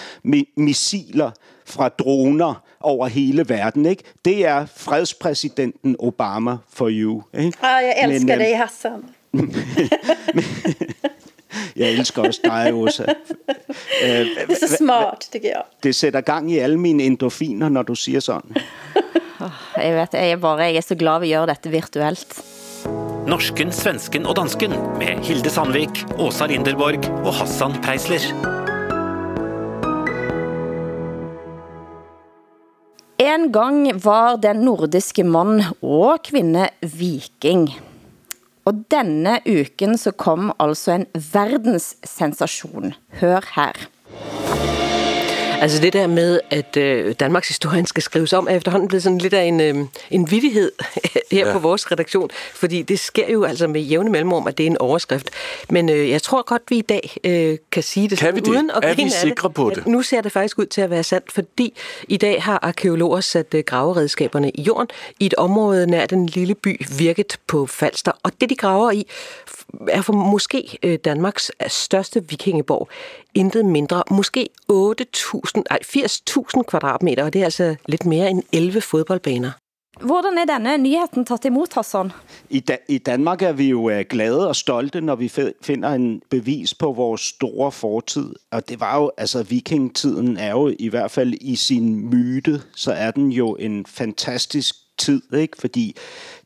missiler 0.56 1.32
fra 1.66 1.90
droner 1.90 2.64
over 2.80 3.08
hele 3.08 3.50
verden. 3.50 3.86
Ikke? 3.86 4.04
Det 4.26 4.46
er 4.46 4.66
fredspræsidenten 4.76 5.96
Obama 6.00 6.58
for 6.74 6.90
you. 6.92 7.24
Ikke? 7.38 7.58
Ah, 7.62 7.84
jeg 7.84 7.96
elsker 8.04 8.38
Men, 8.38 8.40
dig, 8.40 8.58
Hassan. 8.58 9.04
jeg 11.76 11.92
elsker 11.92 12.22
også 12.22 12.40
dig, 12.44 12.74
Åsa. 12.74 13.04
det 14.02 14.50
er 14.50 14.68
så 14.68 14.76
smart, 14.78 15.28
tycker 15.32 15.50
jeg. 15.50 15.62
Det 15.84 15.96
sætter 15.96 16.22
gang 16.22 16.52
i 16.52 16.58
alle 16.58 16.80
mine 16.80 17.04
endorfiner, 17.04 17.70
når 17.70 17.82
du 17.82 17.96
siger 17.96 18.20
sådan. 18.20 18.56
jeg 19.84 19.96
vet, 19.96 20.10
jeg 20.14 20.32
er 20.32 20.36
bare 20.36 20.58
jeg 20.58 20.76
er 20.76 20.82
så 20.82 20.96
glad, 20.96 21.20
vi 21.20 21.30
gør 21.30 21.46
dette 21.46 21.70
virtuelt. 21.70 22.44
Norsken, 23.28 23.74
svensken 23.76 24.24
og 24.24 24.38
dansken 24.38 24.72
med 25.02 25.20
Hilde 25.28 25.52
Sandvik, 25.52 26.00
Åsa 26.16 26.46
Linderborg 26.48 27.04
og 27.26 27.34
Hassan 27.36 27.74
Preisler. 27.84 28.24
En 33.20 33.50
gang 33.52 33.82
var 34.00 34.40
den 34.40 34.64
nordiske 34.64 35.28
mand 35.28 35.66
og 35.84 36.24
kvinde 36.30 36.70
viking. 36.80 37.68
Og 38.64 38.86
denne 38.96 39.42
uken 39.44 40.00
så 40.00 40.16
kom 40.16 40.54
altså 40.56 40.96
en 40.96 41.08
verdenssensation. 41.34 42.96
Hør 43.20 43.44
her. 43.58 43.90
Altså 45.62 45.82
det 45.82 45.94
der 45.94 46.08
med, 46.08 46.40
at 46.50 46.78
øh, 46.78 47.16
Danmarks 47.20 47.48
historien 47.48 47.86
skal 47.86 48.04
skrives 48.04 48.34
om, 48.34 48.48
er 48.50 48.56
efterhånden 48.56 48.88
blevet 48.88 49.04
sådan 49.04 49.18
lidt 49.18 49.34
af 49.34 49.44
en, 49.44 49.62
øh, 49.62 49.76
en 50.12 50.32
vidighed 50.32 50.72
her 51.32 51.48
ja. 51.48 51.54
på 51.54 51.60
vores 51.60 51.92
redaktion, 51.92 52.30
fordi 52.54 52.82
det 52.82 53.00
sker 53.00 53.32
jo 53.32 53.44
altså 53.44 53.68
med 53.68 53.82
jævne 53.82 54.10
mellemrum, 54.10 54.48
at 54.48 54.58
det 54.58 54.64
er 54.64 54.68
en 54.68 54.78
overskrift. 54.78 55.30
Men 55.70 55.90
øh, 55.90 56.10
jeg 56.10 56.22
tror 56.22 56.42
godt, 56.42 56.62
vi 56.70 56.78
i 56.78 56.82
dag 56.82 57.18
øh, 57.24 57.58
kan 57.72 57.84
sige 57.84 58.10
det, 58.10 58.18
kan 58.20 58.36
vi 58.36 58.40
det? 58.40 58.48
uden 58.48 58.72
at 58.72 58.84
er 58.84 58.96
vi 58.96 59.10
sikre 59.10 59.48
det, 59.48 59.56
på 59.56 59.72
det? 59.76 59.88
Nu 59.88 60.02
ser 60.02 60.22
det 60.22 60.32
faktisk 60.32 60.60
ud 60.60 60.66
til 60.66 60.82
at 60.82 60.90
være 60.90 61.04
sandt, 61.04 61.32
fordi 61.32 61.74
i 62.08 62.18
dag 62.18 62.44
har 62.44 62.60
arkeologer 62.62 63.22
sat 63.22 63.54
øh, 63.54 63.64
graveredskaberne 63.64 64.50
i 64.50 64.62
jorden 64.62 64.88
i 65.20 65.26
et 65.26 65.34
område 65.34 65.88
nær 65.88 66.06
den 66.06 66.26
lille 66.26 66.56
by 66.56 66.86
Virket 66.98 67.38
på 67.48 67.66
Falster. 67.66 68.12
Og 68.24 68.32
det, 68.42 68.50
de 68.50 68.56
graver 68.56 68.92
i, 68.92 69.08
er 69.90 70.02
for 70.02 70.14
måske 70.14 70.78
øh, 70.84 71.00
Danmarks 71.06 71.52
største 71.68 72.30
vikingeborg. 72.30 72.90
Intet 73.34 73.66
mindre. 73.66 74.04
Måske 74.12 74.50
8.000, 74.72 75.52
nej 75.70 75.80
80.000 75.84 76.62
kvadratmeter, 76.62 77.24
og 77.24 77.34
det 77.34 77.40
er 77.40 77.46
altså 77.46 77.76
lidt 77.86 78.06
mere 78.06 78.30
end 78.30 78.44
11 78.54 78.82
fodboldbaner. 78.82 79.52
Hvordan 80.02 80.38
er 80.38 80.46
denne 80.46 80.78
nyheden 80.78 81.26
taget 81.26 81.46
imod, 81.46 81.74
Hassan? 81.74 82.12
I, 82.50 82.60
da, 82.60 82.78
I 82.90 82.98
Danmark 82.98 83.42
er 83.42 83.52
vi 83.52 83.70
jo 83.70 83.82
uh, 83.82 84.00
glade 84.10 84.48
og 84.48 84.56
stolte, 84.56 85.02
når 85.02 85.16
vi 85.16 85.32
finder 85.62 85.90
en 85.90 86.22
bevis 86.30 86.74
på 86.74 86.92
vores 86.92 87.22
store 87.22 87.72
fortid. 87.72 88.34
Og 88.52 88.70
det 88.70 88.80
var 88.80 88.98
jo, 88.98 89.12
altså 89.18 89.44
vikingtiden 89.44 90.38
er 90.38 90.52
jo 90.52 90.74
i 90.80 90.88
hvert 90.88 91.12
fald 91.12 91.34
i 91.42 91.56
sin 91.56 92.10
myte, 92.10 92.62
så 92.76 92.92
er 92.92 93.12
den 93.12 93.32
jo 93.32 93.56
en 93.56 93.86
fantastisk 93.86 94.76
tid, 94.98 95.22
ikke? 95.34 95.58
fordi 95.60 95.96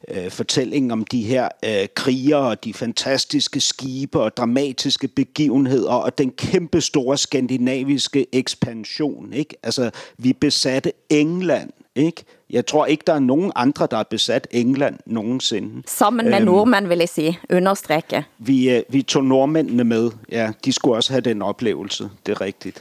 øh, 0.07 0.31
fortællingen 0.31 0.91
om 0.91 1.05
de 1.05 1.23
her 1.23 1.49
øh, 1.65 1.87
kriger 1.95 2.37
og 2.37 2.63
de 2.63 2.73
fantastiske 2.73 3.59
skibe 3.59 4.19
og 4.19 4.37
dramatiske 4.37 5.07
begivenheder 5.07 5.93
og 5.93 6.17
den 6.17 6.31
kæmpe 6.31 6.81
store 6.81 7.17
skandinaviske 7.17 8.25
ekspansion. 8.31 9.33
Ikke? 9.33 9.55
Altså, 9.63 9.91
vi 10.17 10.33
besatte 10.33 10.91
England, 11.09 11.69
ikke? 11.95 12.23
Jeg 12.49 12.65
tror 12.65 12.85
ikke, 12.85 13.03
der 13.07 13.13
er 13.13 13.19
nogen 13.19 13.51
andre, 13.55 13.87
der 13.91 13.97
har 13.97 14.07
besat 14.09 14.47
England 14.51 14.99
nogensinde. 15.05 15.83
Sammen 15.87 16.25
med 16.25 16.35
øhm, 16.35 16.45
nordmænd, 16.45 16.87
vil 16.87 16.97
jeg 16.97 17.09
sige. 17.09 17.39
Understrække. 17.53 18.23
Vi, 18.39 18.69
øh, 18.69 18.83
vi 18.89 19.01
tog 19.01 19.23
nordmændene 19.23 19.83
med. 19.83 20.11
Ja, 20.31 20.51
de 20.65 20.73
skulle 20.73 20.95
også 20.95 21.13
have 21.13 21.21
den 21.21 21.41
oplevelse. 21.41 22.09
Det 22.25 22.31
er 22.31 22.41
rigtigt 22.41 22.79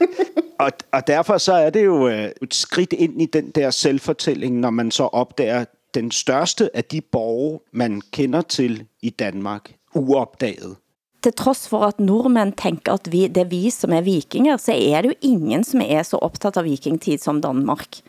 og, 0.61 0.71
og 0.91 1.07
derfor 1.07 1.37
så 1.37 1.53
er 1.53 1.69
det 1.69 1.85
jo 1.85 2.07
øh, 2.07 2.29
et 2.41 2.53
skridt 2.53 2.93
ind 2.93 3.21
i 3.21 3.25
den 3.25 3.51
der 3.51 3.69
selvfortælling, 3.69 4.59
når 4.59 4.69
man 4.69 4.91
så 4.91 5.03
opdager 5.03 5.65
den 5.93 6.11
største 6.11 6.75
af 6.75 6.83
de 6.83 7.01
borgere, 7.01 7.59
man 7.71 8.01
kender 8.11 8.41
til 8.41 8.85
i 9.01 9.09
Danmark, 9.09 9.75
uopdaget. 9.95 10.75
Til 11.23 11.33
trods 11.33 11.69
for 11.69 11.85
at 11.85 11.99
nordmænd 11.99 12.53
tænker, 12.53 12.93
at 12.93 13.11
vi, 13.11 13.27
det 13.27 13.37
er 13.37 13.49
vi, 13.49 13.69
som 13.69 13.91
er 13.93 14.01
vikinger, 14.01 14.57
så 14.57 14.71
er 14.71 15.01
det 15.01 15.09
jo 15.09 15.13
ingen, 15.21 15.63
som 15.63 15.81
er 15.85 16.03
så 16.03 16.17
optaget 16.17 16.57
av 16.57 16.63
vikingtid 16.63 17.17
som 17.17 17.41
Danmark. 17.41 18.01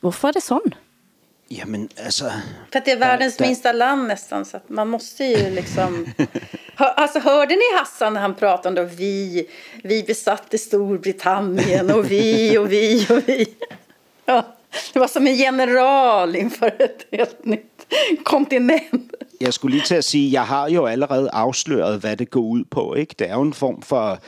Hvorfor 0.00 0.28
er 0.28 0.32
det 0.32 0.42
sådan? 0.42 0.74
Jamen, 1.58 1.88
altså... 1.96 2.30
För 2.72 2.78
att 2.78 2.84
det 2.84 2.90
är 2.90 2.96
världens 2.96 3.36
der, 3.36 3.46
minsta 3.46 3.72
land 3.72 4.08
nästan, 4.08 4.44
så 4.44 4.56
att 4.56 4.68
man 4.68 4.88
måste 4.88 5.24
ju 5.24 5.50
liksom... 5.50 6.06
alltså, 6.76 7.18
hörde 7.18 7.54
ni 7.54 7.78
Hassan 7.78 8.14
när 8.14 8.20
han 8.20 8.34
pratade 8.34 8.80
om 8.80 8.88
vi, 8.88 9.46
vi 9.82 10.02
besatte 10.02 10.58
Storbritannien 10.58 11.90
och 11.90 12.10
vi 12.10 12.58
och 12.58 12.72
vi 12.72 13.06
och 13.10 13.28
vi? 13.28 13.46
Ja. 14.24 14.56
Det 14.92 14.98
var 14.98 15.08
som 15.08 15.26
en 15.26 15.36
general 15.36 16.36
inför 16.36 16.82
ett 16.82 17.06
helt 17.10 17.44
nytt 17.44 17.94
kontinent. 18.24 19.12
Jeg 19.40 19.54
skulle 19.54 19.76
lige 19.76 20.02
sige, 20.02 20.32
jeg 20.32 20.44
har 20.44 20.68
jo 20.68 20.86
allerede 20.86 21.30
afsløret, 21.30 22.00
hvad 22.00 22.16
det 22.16 22.30
går 22.30 22.40
ud 22.40 22.64
på. 22.70 22.94
Ikke? 22.94 23.14
Det 23.18 23.30
jo 23.30 23.42
en 23.42 23.52
form 23.52 23.82
for 23.82 24.18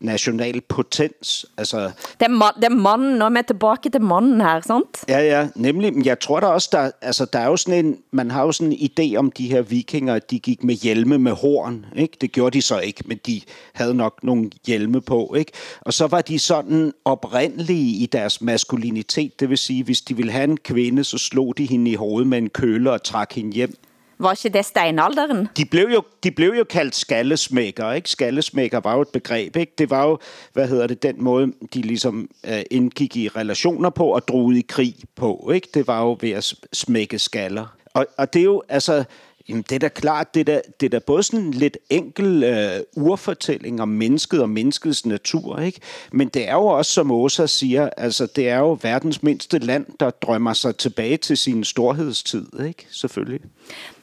national 0.00 0.60
potens. 0.60 1.46
Altså, 1.56 1.78
det, 2.20 2.26
er 2.26 2.28
ma- 2.28 2.56
det 2.56 2.64
er 2.64 2.74
manden, 2.74 3.22
og 3.22 3.32
med 3.32 3.42
tilbage 3.46 3.90
til 3.92 4.02
manden 4.02 4.40
her, 4.40 4.60
sant? 4.60 5.04
Ja, 5.08 5.20
ja, 5.20 5.48
nemlig. 5.54 5.94
Men 5.94 6.06
jeg 6.06 6.20
tror 6.20 6.40
der 6.40 6.46
også, 6.46 6.68
der, 6.72 6.90
altså, 7.02 7.24
der 7.24 7.38
er 7.38 7.46
jo 7.46 7.56
sådan 7.56 7.84
en, 7.86 7.98
man 8.10 8.30
har 8.30 8.42
jo 8.42 8.52
sådan 8.52 8.72
en 8.72 8.90
idé 8.90 9.16
om 9.16 9.32
de 9.32 9.48
her 9.48 9.62
vikinger, 9.62 10.14
at 10.14 10.30
de 10.30 10.38
gik 10.38 10.64
med 10.64 10.74
hjelme 10.74 11.18
med 11.18 11.32
horn. 11.32 11.86
Ikke? 11.96 12.16
Det 12.20 12.32
gjorde 12.32 12.56
de 12.56 12.62
så 12.62 12.78
ikke, 12.78 13.02
men 13.06 13.18
de 13.26 13.40
havde 13.72 13.94
nok 13.94 14.18
nogle 14.22 14.50
hjelme 14.66 15.00
på. 15.00 15.34
Ikke? 15.38 15.52
Og 15.80 15.92
så 15.92 16.06
var 16.06 16.20
de 16.20 16.38
sådan 16.38 16.92
oprindelige 17.04 18.02
i 18.02 18.06
deres 18.06 18.40
maskulinitet. 18.40 19.40
Det 19.40 19.50
vil 19.50 19.58
sige, 19.58 19.84
hvis 19.84 20.00
de 20.00 20.16
ville 20.16 20.32
have 20.32 20.44
en 20.44 20.56
kvinde, 20.56 21.04
så 21.04 21.18
slog 21.18 21.58
de 21.58 21.66
hende 21.66 21.90
i 21.90 21.94
hovedet 21.94 22.28
med 22.28 22.38
en 22.38 22.48
køle 22.48 22.92
og 22.92 23.02
trak 23.02 23.32
hende 23.32 23.52
hjem 23.52 23.76
var 24.18 24.44
ikke 24.44 24.58
det 24.58 24.64
steinalderen? 24.64 25.48
De 25.56 25.64
blev 25.64 25.88
jo, 25.94 26.02
de 26.22 26.30
blev 26.30 26.54
jo 26.58 26.64
kaldt 26.64 26.94
skallesmækker, 26.94 27.92
ikke? 27.92 28.10
Skallesmækker 28.10 28.80
var 28.80 28.94
jo 28.94 29.00
et 29.00 29.08
begreb, 29.08 29.56
ikke? 29.56 29.72
Det 29.78 29.90
var 29.90 30.06
jo, 30.06 30.18
hvad 30.52 30.68
hedder 30.68 30.86
det, 30.86 31.02
den 31.02 31.24
måde, 31.24 31.52
de 31.74 31.82
ligesom 31.82 32.28
øh, 32.46 32.62
indgik 32.70 33.16
i 33.16 33.28
relationer 33.28 33.90
på 33.90 34.06
og 34.06 34.28
drog 34.28 34.44
ud 34.44 34.54
i 34.54 34.64
krig 34.68 34.94
på, 35.16 35.50
ikke? 35.54 35.68
Det 35.74 35.86
var 35.86 36.02
jo 36.02 36.18
ved 36.20 36.30
at 36.30 36.54
smække 36.72 37.18
skaller. 37.18 37.76
Og, 37.94 38.06
og 38.18 38.32
det 38.32 38.40
er 38.40 38.44
jo, 38.44 38.62
altså, 38.68 39.04
Jamen, 39.48 39.64
det 39.68 39.74
er 39.74 39.78
da 39.78 39.88
klart, 39.88 40.34
det 40.34 40.40
er 40.40 40.44
da, 40.44 40.60
det 40.80 40.86
er 40.86 40.90
da 40.90 40.98
både 40.98 41.22
sådan 41.22 41.40
en 41.40 41.54
lidt 41.54 41.78
enkel 41.90 42.44
øh, 42.44 42.80
urfortælling 42.96 43.82
om 43.82 43.88
mennesket 43.88 44.42
og 44.42 44.48
menneskets 44.48 45.06
natur, 45.06 45.58
ikke? 45.58 45.80
Men 46.12 46.28
det 46.28 46.48
er 46.48 46.54
jo 46.54 46.66
også, 46.66 46.92
som 46.92 47.10
Åsa 47.10 47.46
siger, 47.46 47.90
altså 47.96 48.26
det 48.26 48.48
er 48.48 48.58
jo 48.58 48.78
verdens 48.82 49.22
mindste 49.22 49.58
land, 49.58 49.86
der 50.00 50.10
drømmer 50.10 50.52
sig 50.52 50.76
tilbage 50.76 51.16
til 51.16 51.36
sin 51.36 51.64
storhedstid, 51.64 52.46
ikke? 52.66 52.86
Selvfølgelig. 52.90 53.40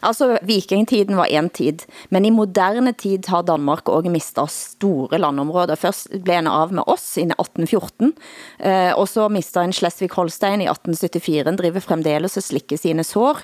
Altså, 0.02 0.38
vikingtiden 0.48 1.18
var 1.18 1.30
en 1.30 1.50
tid, 1.50 1.86
men 2.10 2.26
i 2.26 2.34
moderne 2.34 2.94
tid 2.98 3.28
har 3.30 3.46
Danmark 3.48 3.90
også 3.90 4.14
mistet 4.14 4.54
store 4.54 5.20
landområder. 5.22 5.80
Først 5.80 6.10
blev 6.24 6.42
en 6.42 6.50
av 6.52 6.74
med 6.74 6.88
oss 6.90 7.14
i 7.18 7.26
1814, 7.28 8.14
eh, 8.60 8.92
og 8.96 9.08
så 9.10 9.28
mistet 9.30 9.64
en 9.64 9.76
Schleswig-Holstein 9.76 10.66
i 10.66 10.70
1874, 10.72 11.56
driver 11.62 11.86
fremdeles 11.86 12.40
og 12.40 12.48
slikker 12.48 12.82
sine 12.82 13.06
sår. 13.06 13.44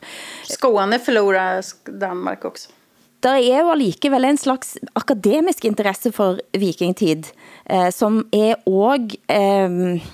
Skåne 0.49 0.99
forlorer 1.03 1.61
Danmark 2.01 2.45
også. 2.49 2.73
Der 3.25 3.39
er 3.41 3.63
jo 3.63 3.71
alligevel 3.73 4.27
en 4.27 4.37
slags 4.37 4.75
akademisk 4.95 5.65
interesse 5.65 6.11
for 6.13 6.37
vikingtid, 6.53 7.31
eh, 7.65 7.89
som 7.93 8.21
er 8.33 8.59
også 8.69 9.17
eh, 9.33 10.05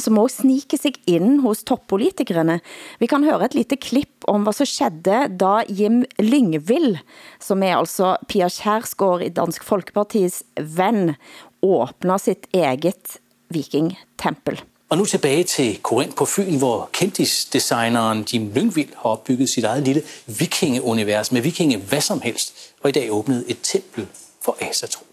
som 0.00 0.18
også 0.18 0.36
sniker 0.42 0.78
sig 0.78 0.92
ind 1.06 1.40
hos 1.40 1.64
toppolitikerne. 1.64 2.60
Vi 3.00 3.06
kan 3.06 3.24
høre 3.24 3.44
et 3.44 3.54
lite 3.54 3.76
klipp 3.76 4.24
om 4.28 4.42
hvad 4.42 4.52
så 4.52 4.64
skedde 4.64 5.28
da 5.40 5.62
Jim 5.68 6.04
Lyngvild, 6.18 6.96
som 7.40 7.62
er 7.62 7.76
altså 7.76 8.16
Pia 8.28 8.48
Kjærsgaard 8.48 9.22
i 9.22 9.28
Dansk 9.28 9.64
Folkepartis 9.64 10.42
ven, 10.56 11.14
åbner 11.62 12.16
sit 12.16 12.46
eget 12.54 13.18
vikingtempel. 13.50 14.62
Og 14.92 14.98
nu 14.98 15.04
tilbage 15.04 15.44
til 15.44 15.78
Korinth 15.82 16.14
på 16.14 16.24
Fyn, 16.24 16.58
hvor 16.58 16.88
kendtisdesigneren 16.92 18.26
Jim 18.32 18.52
Lyngvild 18.54 18.88
har 18.96 19.10
opbygget 19.10 19.48
sit 19.48 19.64
eget 19.64 19.84
lille 19.84 20.02
vikingeunivers 20.26 21.32
med 21.32 21.40
vikinge 21.40 21.78
hvad 21.78 22.00
som 22.00 22.20
helst, 22.20 22.54
og 22.82 22.88
i 22.88 22.92
dag 22.92 23.12
åbnet 23.12 23.44
et 23.48 23.58
tempel 23.62 24.06
for 24.44 24.56
Asatro. 24.60 25.04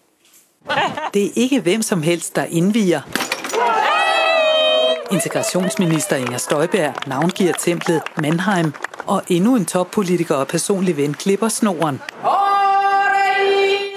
Det 1.13 1.25
er 1.25 1.29
ikke 1.35 1.61
hvem 1.61 1.81
som 1.81 2.01
helst, 2.01 2.35
der 2.35 2.43
indviger. 2.43 3.01
Integrationsminister 5.11 6.15
Inger 6.15 6.37
Støjberg 6.37 6.93
navngiver 7.07 7.53
templet 7.53 8.01
Mannheim, 8.21 8.73
og 9.07 9.23
endnu 9.27 9.55
en 9.55 9.65
toppolitiker 9.65 10.35
og 10.35 10.47
personlig 10.47 10.97
ven 10.97 11.13
klipper 11.13 11.49
snoren. 11.49 12.01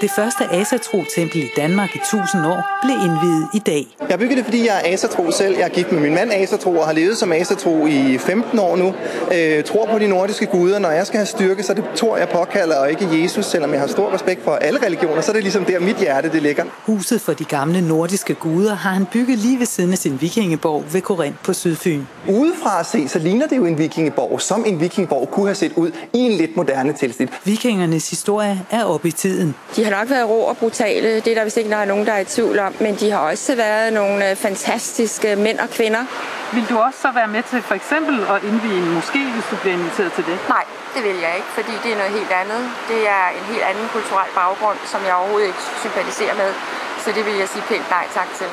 Det 0.03 0.11
første 0.11 0.43
Asatro-tempel 0.51 1.43
i 1.43 1.49
Danmark 1.57 1.95
i 1.95 1.97
1000 1.97 2.45
år 2.45 2.79
blev 2.83 2.95
indviet 2.95 3.47
i 3.53 3.59
dag. 3.59 3.87
Jeg 3.99 4.07
har 4.09 4.17
bygget 4.17 4.37
det, 4.37 4.45
fordi 4.45 4.67
jeg 4.67 4.81
er 4.83 4.93
Asatro 4.93 5.31
selv. 5.31 5.55
Jeg 5.57 5.63
er 5.63 5.69
gift 5.69 5.91
med 5.91 6.01
min 6.01 6.13
mand 6.13 6.31
Asatro 6.33 6.77
og 6.77 6.85
har 6.85 6.93
levet 6.93 7.17
som 7.17 7.31
Asatro 7.31 7.87
i 7.87 8.17
15 8.17 8.59
år 8.59 8.75
nu. 8.75 8.93
Øh, 9.33 9.63
tror 9.63 9.85
på 9.85 9.99
de 9.99 10.07
nordiske 10.07 10.45
guder. 10.45 10.79
Når 10.79 10.91
jeg 10.91 11.07
skal 11.07 11.17
have 11.17 11.25
styrke, 11.25 11.63
så 11.63 11.71
er 11.71 11.75
det 11.75 11.85
Thor, 11.95 12.17
jeg 12.17 12.29
påkalder, 12.29 12.75
og 12.75 12.89
ikke 12.89 13.23
Jesus. 13.23 13.45
Selvom 13.45 13.71
jeg 13.71 13.79
har 13.79 13.87
stor 13.87 14.13
respekt 14.13 14.43
for 14.43 14.51
alle 14.51 14.85
religioner, 14.85 15.21
så 15.21 15.31
er 15.31 15.33
det 15.33 15.43
ligesom 15.43 15.65
der, 15.65 15.79
mit 15.79 15.95
hjerte 15.95 16.31
det 16.31 16.41
ligger. 16.41 16.63
Huset 16.85 17.21
for 17.21 17.33
de 17.33 17.45
gamle 17.45 17.87
nordiske 17.87 18.33
guder 18.33 18.75
har 18.75 18.89
han 18.89 19.05
bygget 19.05 19.37
lige 19.37 19.59
ved 19.59 19.65
siden 19.65 19.91
af 19.91 19.97
sin 19.97 20.21
vikingeborg 20.21 20.83
ved 20.93 21.01
Korinth 21.01 21.37
på 21.43 21.53
Sydfyn. 21.53 22.03
Udefra 22.29 22.79
at 22.79 22.85
se, 22.85 23.09
så 23.09 23.19
ligner 23.19 23.47
det 23.47 23.57
jo 23.57 23.65
en 23.65 23.77
vikingeborg, 23.77 24.41
som 24.41 24.65
en 24.67 24.79
vikingeborg 24.79 25.29
kunne 25.31 25.45
have 25.45 25.55
set 25.55 25.73
ud 25.75 25.91
i 26.13 26.19
en 26.19 26.31
lidt 26.31 26.57
moderne 26.57 26.93
tilstand. 26.93 27.29
Vikingernes 27.43 28.09
historie 28.09 28.61
er 28.71 28.83
op 28.83 29.05
i 29.05 29.11
tiden. 29.11 29.55
De 29.75 29.83
har 29.83 29.92
nok 29.95 30.09
været 30.09 30.29
rå 30.33 30.39
og 30.51 30.55
brutale, 30.61 31.09
det 31.23 31.27
er 31.27 31.37
der 31.39 31.43
vist 31.47 31.57
ikke 31.57 31.69
der 31.75 31.81
er 31.85 31.91
nogen, 31.93 32.05
der 32.07 32.13
er 32.17 32.21
i 32.25 32.29
tvivl 32.35 32.57
om, 32.67 32.73
men 32.85 32.93
de 33.01 33.07
har 33.13 33.21
også 33.31 33.51
været 33.65 33.93
nogle 33.99 34.19
øh, 34.29 34.35
fantastiske 34.45 35.29
mænd 35.45 35.59
og 35.65 35.69
kvinder. 35.77 36.03
Vil 36.55 36.65
du 36.71 36.75
også 36.85 36.99
så 37.05 37.11
være 37.19 37.29
med 37.35 37.43
til 37.51 37.59
for 37.69 37.75
eksempel 37.81 38.15
at 38.33 38.39
indvige 38.49 38.77
en 38.83 38.89
moské, 38.97 39.21
hvis 39.35 39.47
du 39.51 39.55
bliver 39.61 39.75
inviteret 39.79 40.11
til 40.17 40.23
det? 40.29 40.37
Nej, 40.55 40.65
det 40.95 41.01
vil 41.07 41.17
jeg 41.25 41.33
ikke, 41.39 41.51
fordi 41.57 41.73
det 41.83 41.89
er 41.93 41.97
noget 42.01 42.13
helt 42.19 42.33
andet. 42.41 42.61
Det 42.91 43.01
er 43.17 43.25
en 43.39 43.45
helt 43.51 43.65
anden 43.69 43.87
kulturel 43.95 44.29
baggrund, 44.41 44.79
som 44.91 44.99
jeg 45.07 45.13
overhovedet 45.19 45.47
ikke 45.51 45.63
sympatiserer 45.83 46.35
med. 46.41 46.49
Så 47.03 47.09
det 47.15 47.23
vil 47.27 47.35
jeg 47.41 47.47
sige 47.53 47.63
pænt 47.69 47.87
nej 47.95 48.05
tak 48.17 48.29
til. 48.39 48.49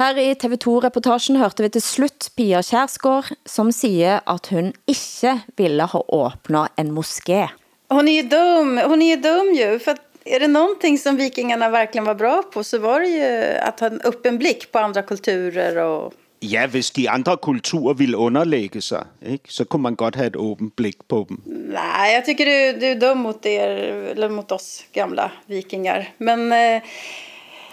Her 0.00 0.10
i 0.30 0.34
TV2-reportagen 0.42 1.36
hørte 1.36 1.62
vi 1.62 1.68
til 1.68 1.82
slut 1.82 2.20
Pia 2.36 2.60
Kjærsgaard, 2.62 3.28
som 3.46 3.72
siger, 3.72 4.12
at 4.34 4.44
hun 4.50 4.66
ikke 4.86 5.40
ville 5.56 5.84
ha 5.92 6.00
åbnet 6.08 6.68
en 6.78 6.90
moské. 6.98 7.48
Hon 7.90 8.08
är 8.08 8.12
ju 8.12 8.22
dum, 8.22 8.78
hon 8.78 9.02
är 9.02 9.16
ju 9.16 9.16
dum 9.16 9.54
ju, 9.54 9.78
för 9.78 9.92
att 9.92 10.07
är 10.30 10.40
det 10.40 10.48
någonting 10.48 10.98
som 10.98 11.16
vikingarna 11.16 11.68
verkligen 11.68 12.04
var 12.04 12.14
bra 12.14 12.42
på 12.42 12.64
så 12.64 12.78
var 12.78 13.00
det 13.00 13.08
ju 13.08 13.58
att 13.58 13.80
ha 13.80 13.86
en 13.86 14.00
öppen 14.00 14.38
blick 14.38 14.72
på 14.72 14.78
andra 14.78 15.02
kulturer 15.02 15.76
och 15.76 16.14
Ja, 16.40 16.66
hvis 16.66 16.90
de 16.90 17.08
andre 17.08 17.36
kulturer 17.36 17.94
ville 17.94 18.16
underlægge 18.16 18.80
sig, 18.80 19.04
ikke, 19.26 19.52
så 19.52 19.64
kunne 19.64 19.82
man 19.82 19.94
godt 19.94 20.14
have 20.16 20.26
et 20.26 20.36
åbent 20.36 20.76
blik 20.76 20.98
på 21.08 21.26
dem. 21.28 21.40
Nej, 21.46 22.14
jag 22.14 22.24
tycker 22.24 22.46
du, 22.46 22.78
du 22.80 22.86
är 22.86 22.94
dum 22.94 23.18
mot 23.18 23.46
er, 23.46 23.70
eller 24.12 24.28
mot 24.28 24.52
oss 24.52 24.84
gamla 24.92 25.30
vikingar. 25.46 26.12
Men 26.18 26.52
eh, 26.52 26.82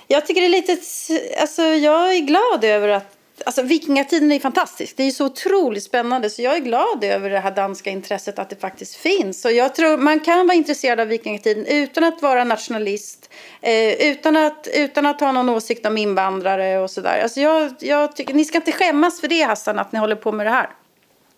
jag 0.07 0.25
tycker 0.25 0.41
det 0.41 0.47
är 0.47 0.49
lite, 0.49 0.77
alltså 1.41 1.61
jag 1.61 2.15
är 2.15 2.19
glad 2.19 2.63
över 2.63 2.89
att 2.89 3.14
Alltså 3.45 3.61
vikingatiden 3.61 4.31
är 4.31 4.39
fantastisk. 4.39 4.97
Det 4.97 5.03
är 5.03 5.11
så 5.11 5.25
otroligt 5.25 5.83
spännande. 5.83 6.29
Så 6.29 6.41
jag 6.41 6.55
är 6.55 6.59
glad 6.59 7.03
över 7.03 7.29
det 7.29 7.39
här 7.39 7.51
danska 7.51 7.89
intresset 7.89 8.39
att 8.39 8.49
det 8.49 8.55
faktiskt 8.55 8.95
finns. 8.95 9.41
Så 9.41 9.49
jag 9.49 9.75
tror 9.75 9.97
man 9.97 10.19
kan 10.19 10.47
vara 10.47 10.55
intresserad 10.55 10.99
av 10.99 11.07
vikingatiden 11.07 11.65
utan 11.65 12.03
att 12.03 12.21
vara 12.21 12.43
nationalist. 12.43 13.29
Eh, 13.61 13.93
utan, 14.11 14.37
att, 14.37 14.67
utan 14.73 15.05
att 15.05 15.19
ha 15.19 15.31
någon 15.31 15.49
åsikt 15.49 15.85
om 15.85 15.97
invandrare 15.97 16.79
och 16.79 16.91
sådär. 16.91 17.19
Alltså 17.23 17.39
jag, 17.39 17.73
jag 17.79 18.15
tycker, 18.15 18.33
ni 18.33 18.45
ska 18.45 18.57
inte 18.57 18.71
skämmas 18.71 19.21
för 19.21 19.27
det 19.27 19.41
Hassan, 19.41 19.79
att 19.79 19.91
ni 19.91 19.99
håller 19.99 20.15
på 20.15 20.31
med 20.31 20.45
det 20.45 20.51
här. 20.51 20.69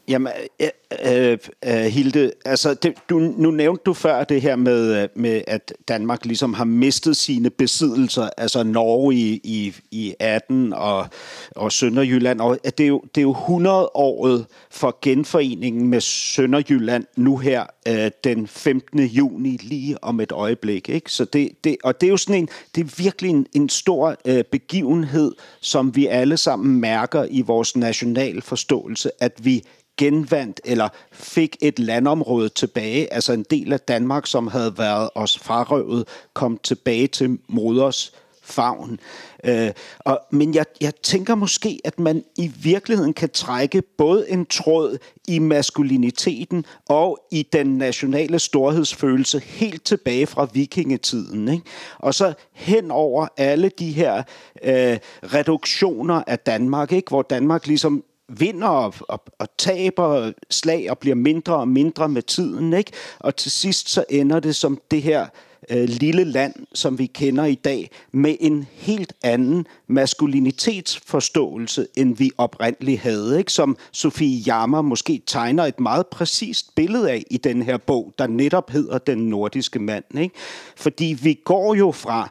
Jamen, 0.07 0.33
øh, 0.59 0.67
øh, 1.05 1.37
øh, 1.65 1.73
Hilde, 1.73 2.31
altså 2.45 2.73
det, 2.73 2.93
du, 3.09 3.19
nu 3.19 3.51
nævnte 3.51 3.83
du 3.85 3.93
før 3.93 4.23
det 4.23 4.41
her 4.41 4.55
med, 4.55 5.03
øh, 5.03 5.09
med, 5.15 5.41
at 5.47 5.73
Danmark 5.87 6.25
ligesom 6.25 6.53
har 6.53 6.65
mistet 6.65 7.17
sine 7.17 7.49
besiddelser, 7.49 8.29
altså 8.37 8.63
Norge 8.63 9.15
i, 9.15 9.41
i, 9.43 9.75
i 9.91 10.13
18 10.19 10.73
og, 10.73 11.07
og 11.55 11.71
Sønderjylland, 11.71 12.41
og 12.41 12.59
det 12.63 12.79
er, 12.79 12.87
jo, 12.87 13.01
det 13.15 13.21
er 13.21 13.23
jo 13.23 13.31
100 13.31 13.89
året 13.93 14.45
for 14.71 14.97
genforeningen 15.01 15.87
med 15.87 16.01
Sønderjylland 16.01 17.05
nu 17.15 17.37
her 17.37 17.65
øh, 17.87 18.11
den 18.23 18.47
15. 18.47 18.99
juni, 18.99 19.57
lige 19.61 20.03
om 20.03 20.19
et 20.19 20.31
øjeblik. 20.31 20.89
Ikke? 20.89 21.11
Så 21.11 21.25
det, 21.25 21.49
det, 21.63 21.77
og 21.83 22.01
det 22.01 22.07
er 22.07 22.11
jo 22.11 22.17
sådan 22.17 22.35
en, 22.35 22.49
det 22.75 22.81
er 22.81 23.03
virkelig 23.03 23.29
en, 23.29 23.45
en 23.53 23.69
stor 23.69 24.15
øh, 24.25 24.43
begivenhed, 24.51 25.31
som 25.61 25.95
vi 25.95 26.05
alle 26.05 26.37
sammen 26.37 26.81
mærker 26.81 27.25
i 27.29 27.41
vores 27.41 27.75
national 27.75 28.41
forståelse, 28.41 29.11
at 29.19 29.45
vi 29.45 29.63
genvandt 29.97 30.61
eller 30.65 30.89
fik 31.11 31.57
et 31.61 31.79
landområde 31.79 32.49
tilbage, 32.49 33.13
altså 33.13 33.33
en 33.33 33.45
del 33.51 33.73
af 33.73 33.79
Danmark, 33.79 34.27
som 34.27 34.47
havde 34.47 34.77
været 34.77 35.09
os 35.15 35.39
frarøvet, 35.39 36.07
kom 36.33 36.57
tilbage 36.63 37.07
til 37.07 37.39
moders 37.47 38.13
favn. 38.47 38.99
Øh, 39.43 39.71
og, 39.99 40.19
men 40.31 40.55
jeg, 40.55 40.65
jeg 40.81 40.95
tænker 40.95 41.35
måske, 41.35 41.79
at 41.83 41.99
man 41.99 42.23
i 42.37 42.47
virkeligheden 42.47 43.13
kan 43.13 43.29
trække 43.29 43.81
både 43.81 44.29
en 44.29 44.45
tråd 44.45 44.97
i 45.27 45.39
maskuliniteten 45.39 46.65
og 46.89 47.19
i 47.31 47.47
den 47.53 47.67
nationale 47.77 48.39
storhedsfølelse 48.39 49.39
helt 49.39 49.85
tilbage 49.85 50.27
fra 50.27 50.47
vikingetiden. 50.53 51.47
Ikke? 51.47 51.63
Og 51.97 52.13
så 52.13 52.33
hen 52.53 52.91
over 52.91 53.27
alle 53.37 53.71
de 53.79 53.91
her 53.91 54.17
øh, 54.63 54.97
reduktioner 55.23 56.23
af 56.27 56.39
Danmark, 56.39 56.91
ikke? 56.91 57.09
hvor 57.09 57.21
Danmark 57.21 57.67
ligesom 57.67 58.03
vinder 58.29 58.67
og, 58.67 58.93
og, 58.99 59.23
og 59.39 59.47
taber 59.57 60.31
slag 60.49 60.91
og 60.91 60.97
bliver 60.97 61.15
mindre 61.15 61.55
og 61.55 61.67
mindre 61.67 62.09
med 62.09 62.21
tiden. 62.21 62.73
Ikke? 62.73 62.91
Og 63.19 63.35
til 63.35 63.51
sidst 63.51 63.89
så 63.89 64.03
ender 64.09 64.39
det 64.39 64.55
som 64.55 64.79
det 64.91 65.01
her 65.01 65.27
øh, 65.69 65.83
lille 65.83 66.23
land, 66.23 66.53
som 66.73 66.99
vi 66.99 67.05
kender 67.05 67.45
i 67.45 67.55
dag, 67.55 67.91
med 68.11 68.35
en 68.39 68.67
helt 68.71 69.13
anden 69.23 69.67
maskulinitetsforståelse, 69.87 71.87
end 71.95 72.17
vi 72.17 72.31
oprindeligt 72.37 73.01
havde. 73.01 73.39
Ikke? 73.39 73.51
Som 73.51 73.77
Sofie 73.91 74.39
Jammer 74.39 74.81
måske 74.81 75.21
tegner 75.25 75.63
et 75.63 75.79
meget 75.79 76.07
præcist 76.07 76.75
billede 76.75 77.11
af 77.11 77.23
i 77.31 77.37
den 77.37 77.61
her 77.61 77.77
bog, 77.77 78.13
der 78.19 78.27
netop 78.27 78.69
hedder 78.69 78.97
Den 78.97 79.17
nordiske 79.17 79.79
mand. 79.79 80.19
Ikke? 80.19 80.35
Fordi 80.75 81.17
vi 81.21 81.39
går 81.45 81.75
jo 81.75 81.91
fra 81.91 82.29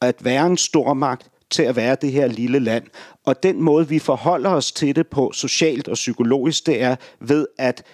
at 0.00 0.24
være 0.24 0.46
en 0.46 0.56
stormagt 0.56 1.30
til 1.50 1.62
at 1.62 1.76
være 1.76 1.96
det 2.00 2.12
her 2.12 2.26
lille 2.26 2.58
land. 2.58 2.84
Og 3.24 3.42
den 3.42 3.62
måde, 3.62 3.88
vi 3.88 3.98
forholder 3.98 4.50
os 4.50 4.72
til 4.72 4.96
det 4.96 5.06
på 5.06 5.30
socialt 5.34 5.88
og 5.88 5.94
psykologisk, 5.94 6.66
det 6.66 6.82
er 6.82 6.96
ved 7.20 7.46
at 7.58 7.84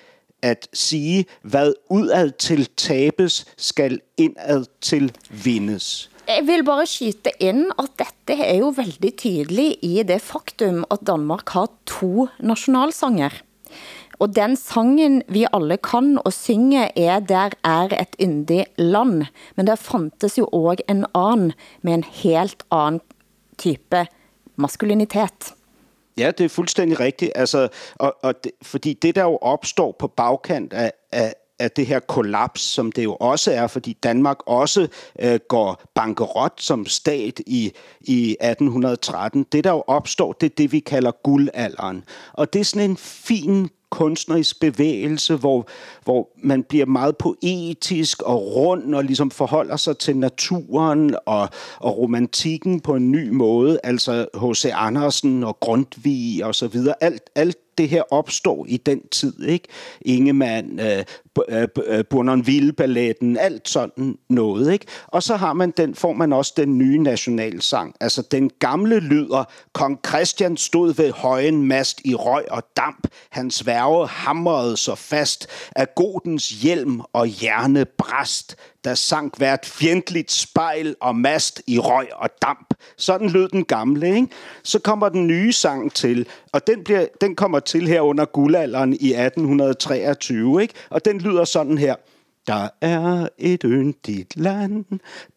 at 0.44 0.68
sige, 0.72 1.24
hvad 1.42 1.72
udad 1.90 2.30
til 2.30 2.66
tabes, 2.76 3.46
skal 3.56 4.00
indad 4.16 4.64
til 4.80 5.12
vindes. 5.44 6.10
Jeg 6.28 6.42
vil 6.46 6.64
bare 6.64 6.86
skyte 6.86 7.30
ind, 7.40 7.66
at 7.78 7.88
dette 7.98 8.42
er 8.42 8.56
jo 8.56 8.72
veldig 8.76 9.16
tydeligt 9.16 9.76
i 9.82 10.02
det 10.02 10.20
faktum, 10.20 10.84
at 10.90 10.98
Danmark 11.06 11.48
har 11.48 11.68
to 11.86 12.28
nationalsanger. 12.40 13.30
Og 14.18 14.36
den 14.36 14.56
sangen 14.56 15.22
vi 15.28 15.46
alle 15.52 15.76
kan 15.76 16.18
og 16.24 16.32
synge 16.32 16.98
er 16.98 17.20
Der 17.20 17.50
er 17.64 17.88
et 18.00 18.16
yndig 18.20 18.66
land. 18.76 19.26
Men 19.56 19.66
der 19.66 19.74
fandtes 19.74 20.38
jo 20.38 20.46
også 20.52 20.82
en 20.88 21.04
anden 21.14 21.52
med 21.82 21.94
en 21.94 22.04
helt 22.04 22.62
anden 22.70 23.00
type 23.58 24.06
maskulinitet. 24.56 25.54
Ja, 26.18 26.30
det 26.38 26.44
er 26.44 26.48
fuldstændig 26.48 27.00
rigtigt. 27.00 27.32
Altså, 27.34 27.68
og, 27.94 28.16
og 28.22 28.44
det, 28.44 28.52
fordi 28.62 28.92
det, 28.92 29.14
der 29.14 29.22
jo 29.22 29.36
opstår 29.36 29.96
på 29.98 30.08
bagkant 30.08 30.72
af, 30.72 30.92
af, 31.12 31.34
af 31.58 31.70
det 31.70 31.86
her 31.86 31.98
kollaps, 31.98 32.60
som 32.60 32.92
det 32.92 33.04
jo 33.04 33.14
også 33.14 33.52
er, 33.52 33.66
fordi 33.66 33.92
Danmark 34.02 34.38
også 34.46 34.88
øh, 35.18 35.40
går 35.48 35.82
bankerot 35.94 36.52
som 36.60 36.86
stat 36.86 37.40
i, 37.46 37.72
i 38.00 38.36
1813. 38.40 39.46
Det, 39.52 39.64
der 39.64 39.70
jo 39.70 39.84
opstår, 39.86 40.32
det 40.32 40.50
er 40.50 40.54
det, 40.58 40.72
vi 40.72 40.80
kalder 40.80 41.10
guldalderen. 41.10 42.04
Og 42.32 42.52
det 42.52 42.60
er 42.60 42.64
sådan 42.64 42.90
en 42.90 42.96
fin 42.96 43.70
kunstnerisk 43.94 44.60
bevægelse, 44.60 45.36
hvor, 45.36 45.68
hvor 46.04 46.28
man 46.42 46.62
bliver 46.62 46.86
meget 46.86 47.16
poetisk 47.16 48.22
og 48.22 48.56
rund 48.56 48.94
og 48.94 49.04
ligesom 49.04 49.30
forholder 49.30 49.76
sig 49.76 49.98
til 49.98 50.16
naturen 50.16 51.16
og, 51.26 51.48
og 51.78 51.98
romantikken 51.98 52.80
på 52.80 52.94
en 52.94 53.10
ny 53.10 53.28
måde. 53.28 53.80
Altså 53.84 54.26
H.C. 54.34 54.70
Andersen 54.74 55.44
og 55.44 55.60
Grundtvig 55.60 56.44
og 56.44 56.54
så 56.54 56.66
videre. 56.68 56.94
Alt, 57.00 57.22
alt 57.34 57.73
det 57.78 57.88
her 57.88 58.02
opstår 58.12 58.66
i 58.68 58.76
den 58.76 59.08
tid, 59.08 59.42
ikke? 59.48 59.68
Ingemann, 60.00 60.80
øh, 60.80 61.04
Bournonville-balletten, 62.10 63.30
øh, 63.30 63.40
øh, 63.40 63.44
alt 63.44 63.68
sådan 63.68 64.18
noget, 64.28 64.72
ikke? 64.72 64.86
Og 65.06 65.22
så 65.22 65.36
har 65.36 65.52
man 65.52 65.70
den, 65.70 65.94
får 65.94 66.12
man 66.12 66.32
også 66.32 66.52
den 66.56 66.78
nye 66.78 66.98
nationalsang. 66.98 67.94
Altså 68.00 68.22
den 68.22 68.50
gamle 68.58 69.00
lyder, 69.00 69.44
Kong 69.72 69.98
Christian 70.06 70.56
stod 70.56 70.94
ved 70.94 71.12
højen 71.12 71.62
mast 71.62 72.00
i 72.04 72.14
røg 72.14 72.44
og 72.50 72.62
damp. 72.76 73.08
Hans 73.30 73.66
værve 73.66 74.08
hamrede 74.08 74.76
så 74.76 74.94
fast 74.94 75.46
af 75.76 75.94
godens 75.94 76.50
hjelm 76.50 77.00
og 77.12 77.26
hjerne 77.26 77.84
brast 77.84 78.56
der 78.84 78.94
sank 78.94 79.38
hvert 79.38 79.66
fjendtligt 79.66 80.32
spejl 80.32 80.96
og 81.00 81.16
mast 81.16 81.62
i 81.66 81.78
røg 81.78 82.08
og 82.12 82.30
damp. 82.42 82.74
Sådan 82.96 83.28
lød 83.28 83.48
den 83.48 83.64
gamle, 83.64 84.14
ikke? 84.14 84.28
Så 84.62 84.78
kommer 84.78 85.08
den 85.08 85.26
nye 85.26 85.52
sang 85.52 85.92
til, 85.92 86.26
og 86.52 86.66
den, 86.66 86.84
bliver, 86.84 87.06
den 87.20 87.36
kommer 87.36 87.60
til 87.60 87.88
her 87.88 88.00
under 88.00 88.24
guldalderen 88.24 88.92
i 88.92 89.14
1823, 89.14 90.62
ikke? 90.62 90.74
Og 90.90 91.04
den 91.04 91.18
lyder 91.18 91.44
sådan 91.44 91.78
her. 91.78 91.94
Der 92.46 92.68
er 92.80 93.28
et 93.38 93.62
yndigt 93.64 94.36
land, 94.36 94.84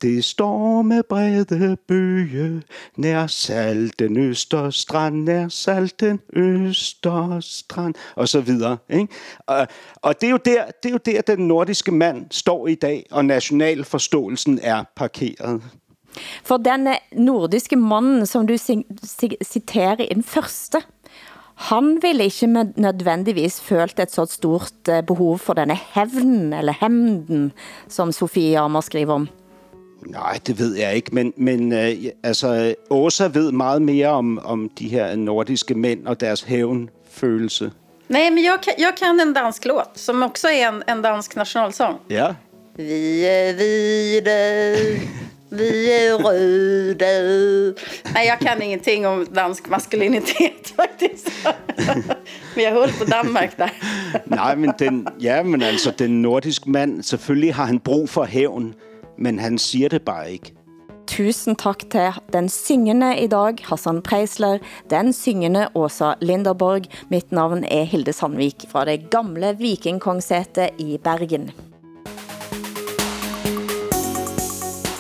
det 0.02 0.24
står 0.24 0.82
med 0.82 1.04
brede 1.04 1.78
bøge, 1.88 2.64
nær 2.96 3.28
salten 3.28 4.18
Østerstrand, 4.18 5.24
nær 5.24 5.48
salten 5.48 6.20
Østerstrand, 6.34 7.96
og 8.16 8.28
så 8.28 8.42
videre. 8.42 8.78
Ikke? 8.90 9.08
Og, 9.46 9.68
og 9.96 10.22
det, 10.22 10.28
er 10.28 10.32
jo 10.32 10.40
der, 10.46 10.66
det 10.84 10.90
er 10.90 10.94
jo 10.94 11.00
der, 11.06 11.22
den 11.22 11.48
nordiske 11.48 11.92
mand 11.92 12.26
står 12.32 12.68
i 12.68 12.76
dag, 12.76 13.06
og 13.12 13.26
nationalforståelsen 13.26 14.60
er 14.64 14.84
parkeret. 14.96 15.62
For 16.44 16.58
den 16.58 16.88
nordiske 17.12 17.76
mand, 17.76 18.26
som 18.26 18.48
du 18.48 18.58
citerer 19.44 20.02
i 20.02 20.14
den 20.14 20.24
første, 20.24 20.78
han 21.58 21.98
ville 22.02 22.24
ikke 22.24 22.48
med 22.48 22.66
nødvendigvis 22.76 23.62
følt 23.62 24.00
et 24.00 24.12
så 24.12 24.26
stort 24.26 24.88
eh, 24.90 25.02
behov 25.04 25.40
for 25.40 25.54
denne 25.54 25.78
hævnen, 25.94 26.54
eller 26.54 26.74
hæmnden, 26.82 27.52
som 27.90 28.12
Sofie 28.12 28.60
Armer 28.60 28.82
skriver 28.82 29.14
om. 29.14 29.30
Nej, 30.06 30.40
det 30.48 30.60
ved 30.60 30.76
jeg 30.76 30.96
ikke, 30.96 31.16
men, 31.16 31.34
men 31.38 31.74
øh, 31.74 31.96
altså, 32.24 32.76
Åsa 32.90 33.28
ved 33.28 33.52
meget 33.52 33.82
mere 33.82 34.08
om, 34.08 34.40
om 34.46 34.70
de 34.80 34.88
her 34.88 35.16
nordiske 35.16 35.76
mænd 35.76 36.08
og 36.08 36.20
deres 36.20 36.42
hævnfølelse. 36.42 37.72
Nej, 38.08 38.30
men 38.30 38.44
jag 38.44 38.62
kan, 38.62 38.74
jag 38.80 38.96
kan 38.98 39.20
en 39.20 39.34
dansk 39.34 39.66
låt 39.66 39.92
som 39.96 40.24
också 40.24 40.48
är 40.48 40.68
en, 40.68 40.84
en 40.88 41.02
dansk 41.02 41.36
nationalsång. 41.36 41.96
Ja. 42.08 42.36
Vi 42.78 43.26
är 43.26 43.54
vide, 43.54 45.00
vi 45.50 45.92
är 45.92 46.18
röda. 46.18 47.06
Nej, 48.14 48.28
jag 48.28 48.40
kan 48.40 48.62
ingenting 48.62 49.08
om 49.08 49.26
dansk 49.36 49.70
maskulinitet 49.70 50.68
faktiskt. 50.76 51.30
men 52.56 52.64
jeg 52.64 52.74
holdt 52.74 53.00
på 53.00 53.06
Danmark 53.06 53.58
der. 53.58 53.70
Nej, 54.26 54.56
men 54.56 54.74
den, 54.80 55.08
ja, 55.20 55.44
men 55.44 55.62
altså, 55.62 55.92
den 55.92 56.22
nordiske 56.22 56.70
mand, 56.70 57.04
selvfølgelig 57.04 57.54
har 57.54 57.66
han 57.66 57.80
brug 57.80 58.10
for 58.10 58.24
hævn, 58.24 58.74
men 59.18 59.40
han 59.40 59.58
siger 59.58 59.90
det 59.90 60.02
bare 60.02 60.32
ikke. 60.32 60.54
Tusen 61.08 61.56
tak 61.56 61.86
til 61.92 62.12
den 62.34 62.50
syngende 62.50 63.14
i 63.24 63.28
dag, 63.28 63.56
Hassan 63.64 64.02
Preisler, 64.02 64.58
den 64.90 65.14
syngende 65.14 65.68
Åsa 65.76 66.14
Linderborg. 66.22 66.84
Mitt 67.10 67.32
navn 67.32 67.64
er 67.64 67.84
Hilde 67.84 68.14
Sandvik 68.14 68.68
fra 68.72 68.86
det 68.86 69.10
gamle 69.10 69.56
Vikingkongsætet 69.58 70.70
i 70.80 70.98
Bergen. 71.04 71.52